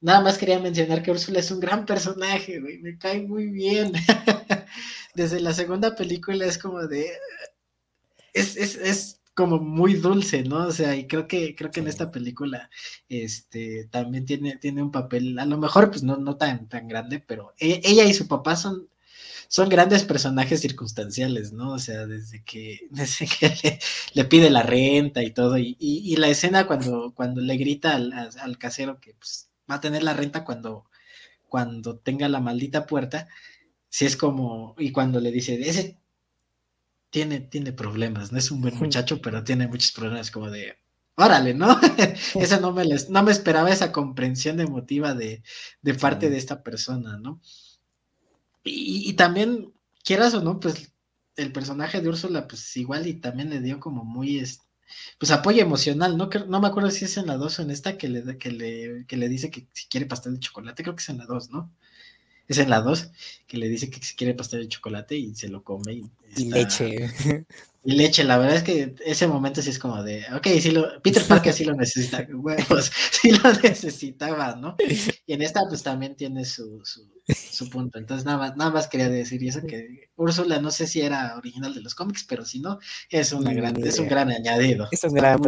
nada 0.00 0.20
más 0.20 0.38
quería 0.38 0.58
mencionar 0.58 1.02
que 1.02 1.10
Úrsula 1.10 1.40
es 1.40 1.50
un 1.50 1.60
gran 1.60 1.86
personaje, 1.86 2.60
güey, 2.60 2.78
me 2.78 2.98
cae 2.98 3.22
muy 3.22 3.46
bien. 3.48 3.92
Desde 5.14 5.40
la 5.40 5.52
segunda 5.52 5.94
película 5.94 6.46
es 6.46 6.56
como 6.58 6.86
de, 6.86 7.10
es, 8.32 8.56
es, 8.56 8.76
es 8.76 9.20
como 9.34 9.58
muy 9.58 9.94
dulce, 9.94 10.42
¿no? 10.42 10.66
O 10.66 10.72
sea, 10.72 10.94
y 10.96 11.06
creo 11.06 11.26
que, 11.26 11.54
creo 11.54 11.70
que 11.70 11.80
en 11.80 11.88
esta 11.88 12.10
película, 12.10 12.70
este, 13.08 13.86
también 13.90 14.26
tiene, 14.26 14.56
tiene 14.56 14.82
un 14.82 14.90
papel, 14.90 15.38
a 15.38 15.46
lo 15.46 15.58
mejor, 15.58 15.90
pues 15.90 16.02
no, 16.02 16.16
no 16.16 16.36
tan, 16.36 16.68
tan 16.68 16.88
grande, 16.88 17.20
pero 17.20 17.52
e, 17.58 17.80
ella 17.84 18.04
y 18.04 18.14
su 18.14 18.28
papá 18.28 18.56
son, 18.56 18.88
son 19.52 19.68
grandes 19.68 20.04
personajes 20.04 20.62
circunstanciales, 20.62 21.52
¿no? 21.52 21.74
O 21.74 21.78
sea, 21.78 22.06
desde 22.06 22.42
que, 22.42 22.86
desde 22.90 23.26
que 23.26 23.78
le, 24.14 24.24
pide 24.24 24.48
la 24.48 24.62
renta 24.62 25.22
y 25.22 25.30
todo, 25.30 25.58
y, 25.58 25.76
y, 25.78 26.16
la 26.16 26.28
escena 26.28 26.66
cuando, 26.66 27.12
cuando 27.14 27.42
le 27.42 27.58
grita 27.58 27.94
al, 27.94 28.14
al, 28.14 28.56
casero 28.56 28.98
que 28.98 29.12
pues, 29.12 29.50
va 29.70 29.74
a 29.74 29.80
tener 29.82 30.04
la 30.04 30.14
renta 30.14 30.42
cuando, 30.42 30.86
cuando 31.50 31.98
tenga 31.98 32.30
la 32.30 32.40
maldita 32.40 32.86
puerta, 32.86 33.28
si 33.90 34.06
es 34.06 34.16
como, 34.16 34.74
y 34.78 34.90
cuando 34.90 35.20
le 35.20 35.30
dice, 35.30 35.60
ese 35.68 35.98
tiene, 37.10 37.40
tiene 37.40 37.74
problemas, 37.74 38.32
no 38.32 38.38
es 38.38 38.50
un 38.50 38.62
buen 38.62 38.78
muchacho, 38.78 39.20
pero 39.20 39.44
tiene 39.44 39.68
muchos 39.68 39.92
problemas 39.92 40.30
como 40.30 40.50
de, 40.50 40.78
órale, 41.14 41.52
¿no? 41.52 41.78
Eso 42.40 42.58
no 42.58 42.72
me, 42.72 42.86
les, 42.86 43.10
no 43.10 43.22
me 43.22 43.32
esperaba 43.32 43.70
esa 43.70 43.92
comprensión 43.92 44.60
emotiva 44.60 45.12
de, 45.12 45.42
de 45.82 45.94
parte 45.94 46.30
de 46.30 46.38
esta 46.38 46.62
persona, 46.62 47.18
¿no? 47.18 47.42
Y, 48.64 49.12
también, 49.14 49.72
quieras 50.04 50.34
o 50.34 50.42
no, 50.42 50.60
pues 50.60 50.92
el 51.36 51.52
personaje 51.52 52.00
de 52.00 52.08
Úrsula, 52.08 52.46
pues 52.46 52.76
igual 52.76 53.06
y 53.06 53.14
también 53.14 53.50
le 53.50 53.60
dio 53.60 53.80
como 53.80 54.04
muy, 54.04 54.42
pues 55.18 55.30
apoyo 55.32 55.62
emocional, 55.62 56.16
¿no? 56.16 56.28
No 56.48 56.60
me 56.60 56.68
acuerdo 56.68 56.90
si 56.90 57.04
es 57.06 57.16
en 57.16 57.26
la 57.26 57.36
2 57.36 57.58
o 57.58 57.62
en 57.62 57.70
esta 57.70 57.98
que 57.98 58.08
le, 58.08 58.38
que 58.38 58.50
le, 58.52 59.06
que 59.06 59.16
le 59.16 59.28
dice 59.28 59.50
que 59.50 59.68
si 59.72 59.88
quiere 59.88 60.06
pastel 60.06 60.34
de 60.34 60.40
chocolate, 60.40 60.82
creo 60.82 60.94
que 60.96 61.02
es 61.02 61.08
en 61.08 61.18
la 61.18 61.26
2, 61.26 61.50
¿no? 61.50 61.72
Es 62.52 62.58
en 62.58 62.70
la 62.70 62.80
2, 62.80 63.10
que 63.46 63.58
le 63.58 63.68
dice 63.68 63.90
que 63.90 64.02
si 64.02 64.14
quiere 64.14 64.34
pastel 64.34 64.60
de 64.62 64.68
chocolate 64.68 65.16
y 65.16 65.34
se 65.34 65.48
lo 65.48 65.62
come. 65.62 66.02
Y, 66.36 66.50
leche. 66.50 67.10
Y 67.84 67.96
leche, 67.96 68.22
la 68.22 68.38
verdad 68.38 68.58
es 68.58 68.62
que 68.62 68.94
ese 69.04 69.26
momento 69.26 69.60
sí 69.60 69.70
es 69.70 69.78
como 69.80 70.04
de, 70.04 70.24
ok, 70.36 70.46
sí 70.60 70.70
lo, 70.70 71.02
Peter 71.02 71.24
Parker 71.24 71.52
sí 71.52 71.64
lo 71.64 71.74
necesita, 71.74 72.24
huevos, 72.32 72.92
sí 73.10 73.32
lo 73.32 73.52
necesitaba, 73.54 74.54
¿no? 74.54 74.76
Y 75.26 75.32
en 75.32 75.42
esta 75.42 75.62
pues 75.68 75.82
también 75.82 76.14
tiene 76.14 76.44
su, 76.44 76.80
su, 76.84 77.68
punto. 77.70 77.98
Entonces 77.98 78.24
nada 78.24 78.38
más, 78.38 78.56
nada 78.56 78.70
más 78.70 78.86
quería 78.86 79.08
decir 79.08 79.42
y 79.42 79.48
eso 79.48 79.62
que 79.62 80.10
Úrsula 80.14 80.60
no 80.60 80.70
sé 80.70 80.86
si 80.86 81.00
era 81.00 81.36
original 81.36 81.74
de 81.74 81.80
los 81.80 81.96
cómics, 81.96 82.24
pero 82.28 82.44
si 82.44 82.60
no, 82.60 82.78
es 83.10 83.32
una 83.32 83.52
gran, 83.52 83.76
es 83.84 83.98
un 83.98 84.06
gran 84.06 84.30
añadido. 84.30 84.86
Es 84.92 85.02
un 85.02 85.14
gran 85.14 85.40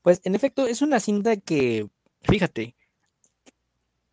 Pues 0.00 0.22
en 0.24 0.34
efecto, 0.34 0.66
es 0.66 0.80
una 0.80 1.00
cinta 1.00 1.36
que, 1.36 1.86
fíjate, 2.22 2.76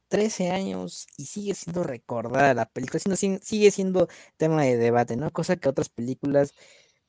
13 0.09 0.51
años 0.51 1.07
y 1.17 1.25
sigue 1.25 1.53
siendo 1.55 1.83
recordada 1.83 2.53
la 2.53 2.65
película, 2.65 2.99
sigue 2.99 3.71
siendo 3.71 4.09
tema 4.37 4.63
de 4.63 4.77
debate, 4.77 5.15
¿no? 5.15 5.31
Cosa 5.31 5.55
que 5.55 5.69
otras 5.69 5.89
películas 5.89 6.53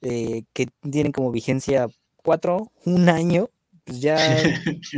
eh, 0.02 0.44
que 0.52 0.68
tienen 0.90 1.12
como 1.12 1.30
vigencia 1.30 1.88
cuatro, 2.22 2.70
un 2.84 3.08
año, 3.08 3.50
pues 3.84 4.00
ya, 4.00 4.16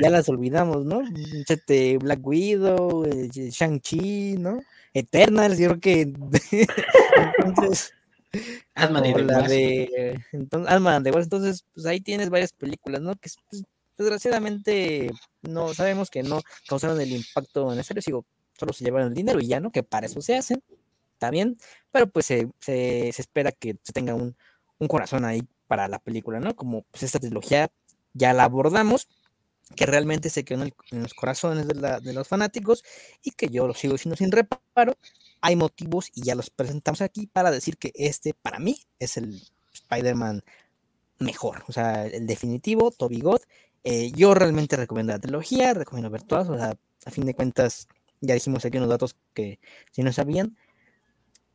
ya 0.00 0.10
las 0.10 0.28
olvidamos, 0.28 0.84
¿no? 0.84 1.02
Black 2.00 2.26
Widow, 2.26 3.04
eh, 3.06 3.28
Shang-Chi, 3.30 4.36
¿no? 4.38 4.60
Eternals, 4.94 5.58
yo 5.58 5.68
creo 5.68 5.80
que. 5.80 6.00
entonces. 7.46 7.92
Ant-Man 8.74 9.02
de, 11.02 11.10
entonces, 11.10 11.66
pues 11.74 11.84
ahí 11.86 12.00
tienes 12.00 12.30
varias 12.30 12.52
películas, 12.52 13.02
¿no? 13.02 13.14
Que 13.16 13.28
pues, 13.50 13.64
desgraciadamente 13.98 15.10
no 15.42 15.74
sabemos 15.74 16.10
que 16.10 16.22
no 16.22 16.42
causaron 16.66 17.00
el 17.00 17.12
impacto 17.12 17.74
necesario, 17.74 18.02
sigo, 18.02 18.26
solo 18.58 18.72
se 18.72 18.84
llevaron 18.84 19.08
el 19.08 19.14
dinero 19.14 19.40
y 19.40 19.46
ya, 19.46 19.60
¿no? 19.60 19.70
Que 19.70 19.82
para 19.82 20.06
eso 20.06 20.20
se 20.20 20.36
hacen, 20.36 20.62
está 21.14 21.30
bien, 21.30 21.58
pero 21.90 22.08
pues 22.08 22.26
se, 22.26 22.48
se, 22.60 23.08
espera 23.08 23.52
que 23.52 23.76
se 23.82 23.92
tenga 23.92 24.14
un, 24.14 24.36
un, 24.78 24.88
corazón 24.88 25.24
ahí 25.24 25.42
para 25.66 25.88
la 25.88 25.98
película, 25.98 26.40
¿no? 26.40 26.54
Como 26.56 26.82
pues 26.82 27.02
esta 27.02 27.18
trilogía 27.18 27.70
ya 28.14 28.32
la 28.32 28.44
abordamos, 28.44 29.08
que 29.76 29.86
realmente 29.86 30.30
se 30.30 30.44
quedó 30.44 30.64
en, 30.64 30.72
los 30.90 31.14
corazones 31.14 31.66
de, 31.66 31.74
la, 31.74 32.00
de, 32.00 32.12
los 32.12 32.28
fanáticos 32.28 32.84
y 33.22 33.30
que 33.30 33.48
yo 33.48 33.66
lo 33.66 33.74
sigo 33.74 33.94
diciendo 33.94 34.16
sin 34.16 34.32
reparo. 34.32 34.96
Hay 35.40 35.56
motivos 35.56 36.10
y 36.14 36.22
ya 36.22 36.34
los 36.34 36.50
presentamos 36.50 37.00
aquí 37.00 37.26
para 37.26 37.50
decir 37.50 37.76
que 37.78 37.92
este 37.94 38.34
para 38.34 38.58
mí 38.58 38.76
es 38.98 39.16
el 39.16 39.40
Spider-Man 39.72 40.42
mejor, 41.18 41.64
o 41.68 41.72
sea, 41.72 42.06
el 42.06 42.26
definitivo, 42.26 42.90
Toby 42.90 43.20
God, 43.20 43.40
eh, 43.84 44.12
yo 44.14 44.34
realmente 44.34 44.76
recomiendo 44.76 45.12
la 45.12 45.18
trilogía, 45.18 45.74
recomiendo 45.74 46.10
ver 46.10 46.22
todas, 46.22 46.48
o 46.48 46.56
sea, 46.56 46.76
a 47.04 47.10
fin 47.10 47.26
de 47.26 47.34
cuentas, 47.34 47.88
ya 48.20 48.34
dijimos 48.34 48.64
aquí 48.64 48.78
unos 48.78 48.90
datos 48.90 49.16
que 49.34 49.58
si 49.90 50.02
no 50.02 50.12
sabían. 50.12 50.56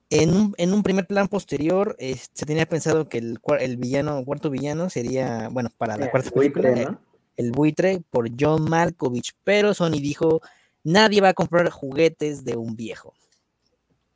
En 0.09 0.33
un, 0.33 0.53
en 0.57 0.73
un 0.73 0.83
primer 0.83 1.05
plan 1.05 1.27
posterior, 1.27 1.97
se 1.99 2.45
tenía 2.45 2.65
pensado 2.65 3.09
que 3.09 3.17
el, 3.17 3.39
el 3.59 3.77
villano, 3.77 4.23
cuarto 4.23 4.49
villano 4.49 4.89
sería, 4.89 5.49
bueno, 5.51 5.69
para 5.77 5.97
la 5.97 6.09
cuarta 6.09 6.31
película, 6.31 6.99
el 7.35 7.51
buitre 7.51 8.01
por 8.09 8.29
John 8.37 8.69
Malkovich, 8.69 9.33
pero 9.43 9.73
Sony 9.73 9.99
dijo, 10.01 10.41
nadie 10.83 11.21
va 11.21 11.29
a 11.29 11.33
comprar 11.33 11.69
juguetes 11.69 12.43
de 12.45 12.55
un 12.55 12.75
viejo. 12.75 13.13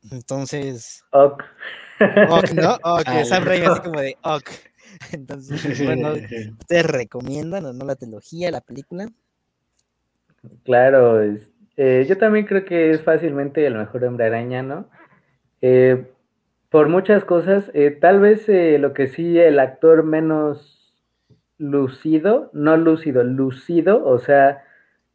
Entonces... 0.10 1.04
Ok. 1.12 1.44
Ok, 2.30 2.52
¿no? 2.54 2.78
Ok, 2.84 3.26
Sam 3.26 3.44
Raimi 3.46 3.66
así 3.68 3.82
como 3.82 4.02
de 4.02 4.18
ok. 4.24 4.50
Entonces, 5.12 5.84
bueno, 5.86 6.14
¿ustedes 6.60 6.86
recomiendan 6.86 7.66
o 7.66 7.74
no 7.74 7.86
la 7.86 7.96
trilogía, 7.96 8.52
la 8.52 8.62
película? 8.62 9.08
Claro, 10.64 11.22
eh, 11.78 12.06
yo 12.08 12.18
también 12.18 12.46
creo 12.46 12.66
que 12.66 12.92
es 12.92 13.02
fácilmente 13.02 13.66
el 13.66 13.76
mejor 13.76 14.04
hombre 14.04 14.26
araña, 14.26 14.64
¿no? 14.64 14.90
Eh, 15.62 16.08
por 16.70 16.90
muchas 16.90 17.26
cosas, 17.26 17.70
eh, 17.74 17.92
tal 17.92 18.20
vez 18.20 18.48
lo 18.48 18.94
que 18.94 19.08
sí 19.08 19.38
el 19.38 19.60
actor 19.60 20.04
menos 20.04 20.96
lucido, 21.58 22.50
no 22.54 22.78
lúcido, 22.78 23.24
lucido, 23.24 24.06
o 24.06 24.18
sea, 24.20 24.64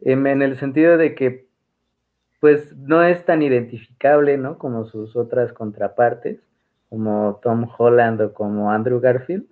em, 0.00 0.26
en 0.26 0.42
el 0.42 0.56
sentido 0.56 0.96
de 0.96 1.14
que 1.14 1.46
pues 2.40 2.76
no 2.76 3.02
es 3.02 3.24
tan 3.24 3.42
identificable, 3.42 4.36
¿no? 4.36 4.58
Como 4.58 4.84
sus 4.84 5.16
otras 5.16 5.52
contrapartes, 5.52 6.38
como 6.90 7.40
Tom 7.42 7.66
Holland 7.76 8.20
o 8.20 8.34
como 8.34 8.70
Andrew 8.70 9.00
Garfield. 9.00 9.46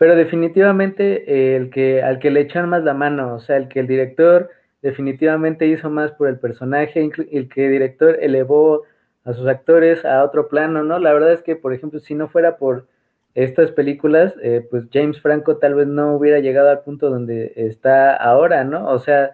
Pero 0.00 0.16
definitivamente 0.16 1.30
eh, 1.30 1.56
el 1.56 1.68
que, 1.68 2.02
al 2.02 2.20
que 2.20 2.30
le 2.30 2.40
echan 2.40 2.70
más 2.70 2.82
la 2.82 2.94
mano, 2.94 3.34
o 3.34 3.38
sea, 3.38 3.58
el 3.58 3.68
que 3.68 3.80
el 3.80 3.86
director 3.86 4.48
definitivamente 4.80 5.66
hizo 5.66 5.90
más 5.90 6.10
por 6.12 6.28
el 6.28 6.38
personaje, 6.38 7.10
el 7.30 7.50
que 7.50 7.66
el 7.66 7.70
director 7.70 8.16
elevó 8.18 8.84
a 9.24 9.34
sus 9.34 9.46
actores 9.46 10.06
a 10.06 10.24
otro 10.24 10.48
plano, 10.48 10.82
¿no? 10.84 10.98
La 10.98 11.12
verdad 11.12 11.34
es 11.34 11.42
que, 11.42 11.54
por 11.54 11.74
ejemplo, 11.74 12.00
si 12.00 12.14
no 12.14 12.28
fuera 12.28 12.56
por 12.56 12.88
estas 13.34 13.72
películas, 13.72 14.34
eh, 14.42 14.66
pues 14.70 14.86
James 14.90 15.20
Franco 15.20 15.58
tal 15.58 15.74
vez 15.74 15.86
no 15.86 16.16
hubiera 16.16 16.38
llegado 16.38 16.70
al 16.70 16.80
punto 16.80 17.10
donde 17.10 17.52
está 17.56 18.16
ahora, 18.16 18.64
¿no? 18.64 18.88
O 18.88 19.00
sea, 19.00 19.32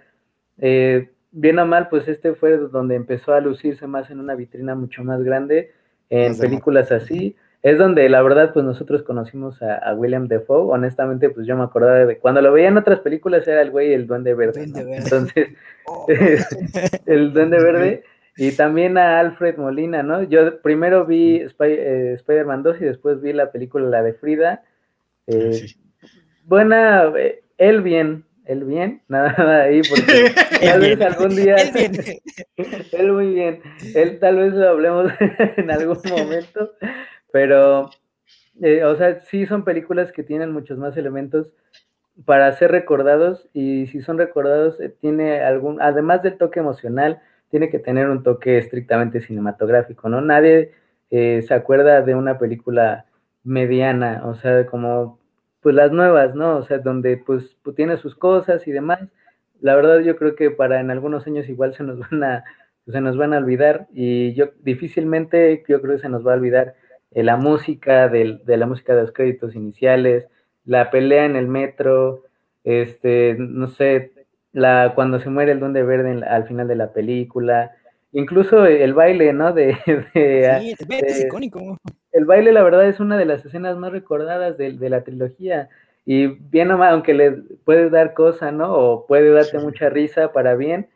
eh, 0.59 1.13
bien 1.31 1.61
o 1.61 1.67
mal, 1.67 1.89
pues 1.89 2.09
este 2.09 2.35
fue 2.35 2.57
donde 2.57 2.97
empezó 2.97 3.35
a 3.35 3.41
lucirse 3.41 3.87
más 3.87 4.11
en 4.11 4.19
una 4.19 4.35
vitrina 4.35 4.75
mucho 4.75 5.05
más 5.05 5.23
grande, 5.23 5.71
en 6.11 6.37
películas 6.37 6.91
así. 6.91 7.37
Es 7.67 7.79
donde 7.79 8.09
la 8.09 8.23
verdad 8.23 8.53
pues 8.53 8.65
nosotros 8.65 9.03
conocimos 9.03 9.61
a, 9.61 9.93
William 9.95 10.29
Defoe, 10.29 10.73
honestamente 10.73 11.31
pues 11.31 11.49
yo 11.49 11.57
me 11.57 11.65
acordaba 11.65 12.07
de 12.07 12.19
cuando 12.19 12.41
lo 12.41 12.53
veía 12.53 12.69
en 12.69 12.77
otras 12.77 13.01
películas 13.01 13.49
era 13.49 13.61
el 13.61 13.73
güey 13.73 13.93
el 13.93 14.07
duende 14.07 14.35
verde, 14.35 14.71
entonces 14.97 15.49
oh. 15.87 16.07
el 17.07 17.33
duende 17.33 17.59
verde. 17.59 18.05
Y 18.39 18.53
también 18.53 18.99
a 18.99 19.19
Alfred 19.19 19.57
Molina, 19.57 20.03
¿no? 20.03 20.23
Yo 20.23 20.61
primero 20.61 21.07
vi 21.07 21.37
eh, 21.59 22.13
Spider-Man 22.17 22.63
2 22.63 22.83
y 22.83 22.85
después 22.85 23.21
vi 23.21 23.33
la 23.33 23.51
película 23.51 23.89
la 23.89 24.03
de 24.03 24.13
Frida, 24.13 24.63
eh, 25.27 25.67
buena, 26.45 27.11
eh, 27.19 27.43
él 27.59 27.81
bien, 27.81 28.27
él 28.45 28.63
bien, 28.65 29.03
nada 29.09 29.63
ahí, 29.63 29.81
porque 29.89 30.33
tal 30.61 30.81
vez 30.81 31.01
algún 31.01 31.35
día, 31.35 31.57
él, 32.93 33.13
muy 33.13 33.35
bien, 33.35 33.61
él 33.95 34.19
tal 34.21 34.37
vez 34.37 34.53
lo 34.53 34.69
hablemos 34.69 35.11
en 35.57 35.71
algún 35.71 35.99
momento, 36.09 36.73
pero, 37.37 37.91
eh, 38.63 38.83
o 38.85 38.97
sea, 38.97 39.21
sí 39.21 39.45
son 39.45 39.63
películas 39.63 40.11
que 40.11 40.23
tienen 40.23 40.53
muchos 40.53 40.79
más 40.79 40.97
elementos 40.97 41.53
para 42.25 42.51
ser 42.53 42.71
recordados 42.71 43.47
y 43.53 43.89
si 43.89 44.01
son 44.01 44.17
recordados, 44.17 44.81
eh, 44.81 44.89
tiene 44.89 45.41
algún, 45.43 45.83
además 45.83 46.23
del 46.23 46.39
toque 46.39 46.61
emocional, 46.61 47.21
tiene 47.51 47.69
que 47.69 47.79
tener 47.79 48.09
un 48.09 48.23
toque 48.23 48.57
estrictamente 48.57 49.21
cinematográfico, 49.21 50.09
¿no? 50.09 50.23
Nadie 50.23 50.73
eh, 51.11 51.43
se 51.47 51.53
acuerda 51.53 52.01
de 52.01 52.15
una 52.15 52.39
película 52.39 53.05
mediana, 53.45 54.23
o 54.25 54.35
sea, 54.35 54.65
como 54.65 55.19
pues 55.61 55.75
las 55.75 55.93
nuevas, 55.93 56.35
¿no? 56.35 56.57
O 56.57 56.63
sea, 56.63 56.79
donde 56.79 57.19
pues, 57.19 57.55
pues 57.63 57.77
tiene 57.77 57.99
sus 57.99 58.15
cosas 58.15 58.67
y 58.67 58.73
demás. 58.73 59.01
La 59.61 59.77
verdad 59.77 60.01
yo 60.01 60.17
creo 60.17 60.37
que 60.37 60.51
para 60.51 60.81
en 60.81 60.91
algunos 60.91 61.27
años 61.27 61.51
igual 61.51 61.75
se 61.75 61.83
nos 61.85 61.99
van 61.99 62.25
a 62.25 62.45
se 62.91 63.01
nos 63.03 63.19
van 63.19 63.35
a 63.35 63.39
olvidar 63.39 63.89
y 63.93 64.33
yo 64.33 64.53
difícilmente 64.63 65.63
yo 65.69 65.83
creo 65.83 65.97
que 65.97 66.03
se 66.03 66.09
nos 66.09 66.27
va 66.27 66.33
a 66.33 66.37
olvidar 66.37 66.77
eh, 67.17 67.25
la 67.25 67.37
música 67.37 68.09
de 68.09 68.41
la 68.47 68.67
música 68.67 68.95
de 68.95 69.03
los 69.03 69.13
créditos 69.13 69.55
iniciales, 69.55 70.27
la 70.65 70.91
pelea 70.91 71.25
en 71.25 71.37
el 71.37 71.49
metro, 71.49 72.25
este, 72.65 73.37
no 73.39 73.69
sé, 73.69 74.13
la 74.53 74.93
cuando 74.95 75.19
se 75.21 75.31
muere 75.31 75.53
el 75.53 75.61
Duende 75.61 75.83
Verde 75.83 76.25
al 76.27 76.47
final 76.47 76.69
de 76.69 76.77
la 76.77 76.93
película, 76.93 77.73
incluso 78.13 78.67
el 78.67 78.95
baile, 78.95 79.33
¿no? 79.33 79.53
De, 79.53 79.77
sí, 80.13 80.75
es 80.91 81.25
icónico 81.25 81.79
el 82.17 82.25
baile, 82.25 82.51
la 82.53 82.63
verdad, 82.63 82.89
es 82.89 82.99
una 82.99 83.19
de 83.19 83.27
las 83.27 83.45
escenas 83.45 83.77
más 83.77 83.93
recordadas 83.93 84.57
de, 84.57 84.73
la 84.89 85.05
trilogía. 85.05 85.69
Y 86.07 86.27
bien 86.29 86.71
o 86.71 86.79
mal, 86.79 86.95
aunque 86.95 87.13
le 87.13 87.33
puedes 87.65 87.91
dar 87.91 88.15
cosa, 88.15 88.53
¿no? 88.53 88.75
O 88.75 89.07
puede 89.07 89.31
darte 89.31 89.59
mucha 89.59 89.91
risa 89.91 90.33
para 90.33 90.55
bien, 90.55 90.89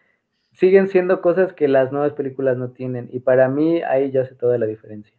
siguen 0.53 0.89
siendo 0.89 1.21
cosas 1.21 1.53
que 1.53 1.68
las 1.68 1.93
nuevas 1.93 2.14
películas 2.14 2.57
no 2.57 2.71
tienen. 2.71 3.11
Y 3.12 3.21
para 3.21 3.49
mí 3.49 3.83
ahí 3.83 4.11
ya 4.11 4.23
hace 4.23 4.35
toda 4.35 4.57
la 4.57 4.64
diferencia. 4.64 5.14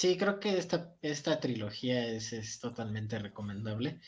Sí, 0.00 0.16
creo 0.16 0.40
que 0.40 0.56
esta, 0.56 0.94
esta 1.02 1.40
trilogía 1.40 2.06
es, 2.06 2.32
es 2.32 2.58
totalmente 2.58 3.18
recomendable 3.18 4.00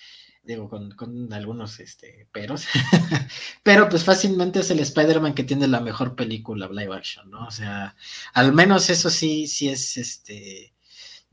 digo, 0.43 0.70
con, 0.70 1.30
algunos 1.34 1.80
este, 1.80 2.26
peros, 2.32 2.64
pero 3.62 3.90
pues 3.90 4.03
fácilmente 4.03 4.61
es 4.61 4.70
el 4.70 4.80
Spider-Man 4.80 5.34
que 5.34 5.45
tiene 5.45 5.68
la 5.68 5.80
mejor 5.80 6.16
película 6.16 6.66
live 6.72 6.97
action, 6.97 7.30
¿no? 7.30 7.47
O 7.47 7.51
sea, 7.51 7.95
al 8.32 8.55
menos 8.55 8.88
eso 8.88 9.11
sí, 9.11 9.47
sí 9.47 9.68
es 9.68 9.99
este, 9.99 10.72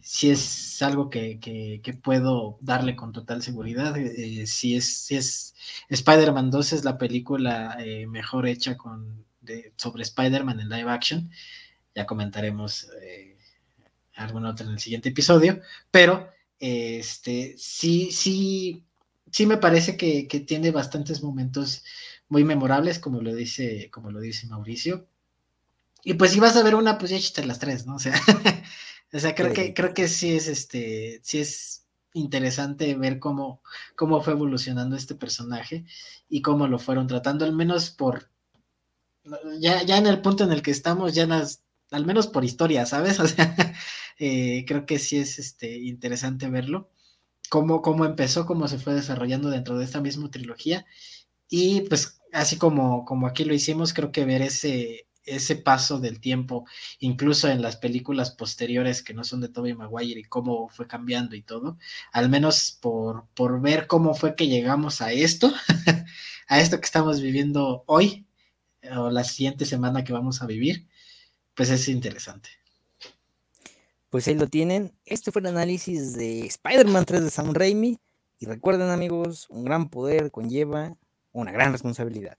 sí 0.02 0.30
es 0.30 0.82
algo 0.82 1.10
que, 1.10 1.40
puedo 2.04 2.58
darle 2.60 2.98
con 2.98 3.14
total 3.14 3.42
seguridad. 3.42 3.98
Eh, 3.98 4.46
si 4.46 4.76
es, 4.76 5.06
si 5.06 5.16
es 5.16 5.56
Spider-Man 5.88 6.52
2 6.52 6.74
es 6.74 6.84
la 6.84 6.98
película 6.98 7.78
eh, 7.80 8.08
mejor 8.08 8.46
hecha 8.46 8.76
con, 8.76 9.26
sobre 9.78 10.04
Spider-Man 10.04 10.60
en 10.60 10.70
live 10.70 10.92
action. 10.92 11.32
Ya 11.96 12.06
comentaremos 12.06 12.90
eh, 13.02 13.29
alguna 14.26 14.52
otra 14.52 14.66
en 14.66 14.74
el 14.74 14.80
siguiente 14.80 15.10
episodio, 15.10 15.62
pero 15.92 16.30
este 16.60 17.56
sí, 17.58 18.12
sí 18.12 18.86
sí 19.32 19.46
me 19.46 19.58
parece 19.58 19.98
que, 19.98 20.24
tiene 20.48 20.72
bastantes 20.72 21.24
momentos 21.24 21.84
muy 22.28 22.44
memorables, 22.44 23.00
como 23.00 23.22
lo 23.22 23.34
dice, 23.34 23.90
como 23.92 24.12
lo 24.12 24.20
dice 24.20 24.48
Mauricio. 24.48 25.08
Y 26.04 26.14
pues 26.14 26.32
si 26.32 26.40
vas 26.40 26.56
a 26.56 26.64
ver 26.64 26.76
una, 26.76 26.98
pues 26.98 27.12
ya 27.12 27.18
échate 27.18 27.46
las 27.46 27.60
tres, 27.60 27.86
¿no? 27.86 27.96
O 27.96 28.00
sea, 28.00 28.14
o 29.14 29.20
sea 29.20 29.36
creo 29.36 29.54
que, 29.54 29.74
creo 29.74 29.94
que 29.94 30.08
sí 30.08 30.36
es 30.36 30.48
este, 30.48 31.20
sí 31.24 31.40
es 31.40 31.86
interesante 32.14 32.96
ver 32.96 33.20
cómo, 33.20 33.62
cómo 33.96 34.22
fue 34.22 34.34
evolucionando 34.34 34.96
este 34.96 35.16
personaje 35.16 35.86
y 36.28 36.42
cómo 36.42 36.68
lo 36.68 36.80
fueron 36.80 37.08
tratando, 37.08 37.46
al 37.46 37.54
menos 37.54 37.90
por 37.92 38.30
ya, 39.60 39.84
ya 39.84 39.98
en 39.98 40.08
el 40.08 40.22
punto 40.22 40.44
en 40.44 40.52
el 40.52 40.62
que 40.62 40.72
estamos, 40.72 41.14
ya 41.14 41.28
las, 41.28 41.62
al 41.92 42.06
menos 42.06 42.28
por 42.28 42.46
historia, 42.46 42.86
¿sabes? 42.86 43.20
O 43.20 43.28
sea, 43.28 43.56
eh, 44.20 44.66
creo 44.68 44.86
que 44.86 45.00
sí 45.00 45.18
es 45.18 45.40
este, 45.40 45.78
interesante 45.80 46.50
verlo 46.50 46.90
cómo, 47.50 47.82
cómo 47.82 48.06
empezó, 48.06 48.46
cómo 48.46 48.68
se 48.68 48.80
fue 48.80 48.94
desarrollando 48.94 49.50
dentro 49.50 49.78
de 49.78 49.86
esta 49.86 50.02
misma 50.02 50.32
trilogía. 50.32 50.86
Y 51.50 51.82
pues 51.82 52.22
así 52.32 52.58
como, 52.58 53.06
como 53.06 53.28
aquí 53.28 53.44
lo 53.44 53.54
hicimos, 53.54 53.94
creo 53.94 54.12
que 54.12 54.26
ver 54.26 54.42
ese, 54.42 55.08
ese 55.24 55.56
paso 55.56 56.00
del 56.00 56.22
tiempo, 56.22 56.66
incluso 57.00 57.50
en 57.50 57.62
las 57.62 57.78
películas 57.78 58.32
posteriores 58.32 59.04
que 59.04 59.14
no 59.14 59.24
son 59.24 59.42
de 59.42 59.50
Tobey 59.50 59.74
Maguire 59.74 60.22
y 60.22 60.24
cómo 60.24 60.70
fue 60.70 60.88
cambiando 60.88 61.36
y 61.36 61.42
todo, 61.42 61.78
al 62.12 62.30
menos 62.30 62.78
por, 62.82 63.28
por 63.34 63.62
ver 63.62 63.88
cómo 63.88 64.14
fue 64.14 64.36
que 64.36 64.48
llegamos 64.48 65.02
a 65.02 65.12
esto, 65.12 65.52
a 66.48 66.60
esto 66.62 66.80
que 66.80 66.86
estamos 66.86 67.22
viviendo 67.22 67.84
hoy 67.88 68.28
o 68.96 69.10
la 69.10 69.24
siguiente 69.24 69.66
semana 69.66 70.04
que 70.04 70.14
vamos 70.14 70.42
a 70.42 70.48
vivir, 70.48 70.88
pues 71.60 71.72
es 71.72 71.90
interesante. 71.90 72.48
Pues 74.10 74.26
ahí 74.30 74.36
lo 74.36 74.48
tienen. 74.48 74.94
Este 75.04 75.30
fue 75.30 75.42
el 75.42 75.48
análisis 75.48 76.14
de 76.14 76.46
Spider-Man 76.46 77.04
3 77.04 77.22
de 77.22 77.30
Sam 77.30 77.54
Raimi. 77.54 78.00
Y 78.38 78.46
recuerden 78.46 78.88
amigos, 78.88 79.46
un 79.50 79.66
gran 79.66 79.90
poder 79.90 80.32
conlleva 80.32 80.96
una 81.34 81.52
gran 81.52 81.74
responsabilidad. 81.74 82.38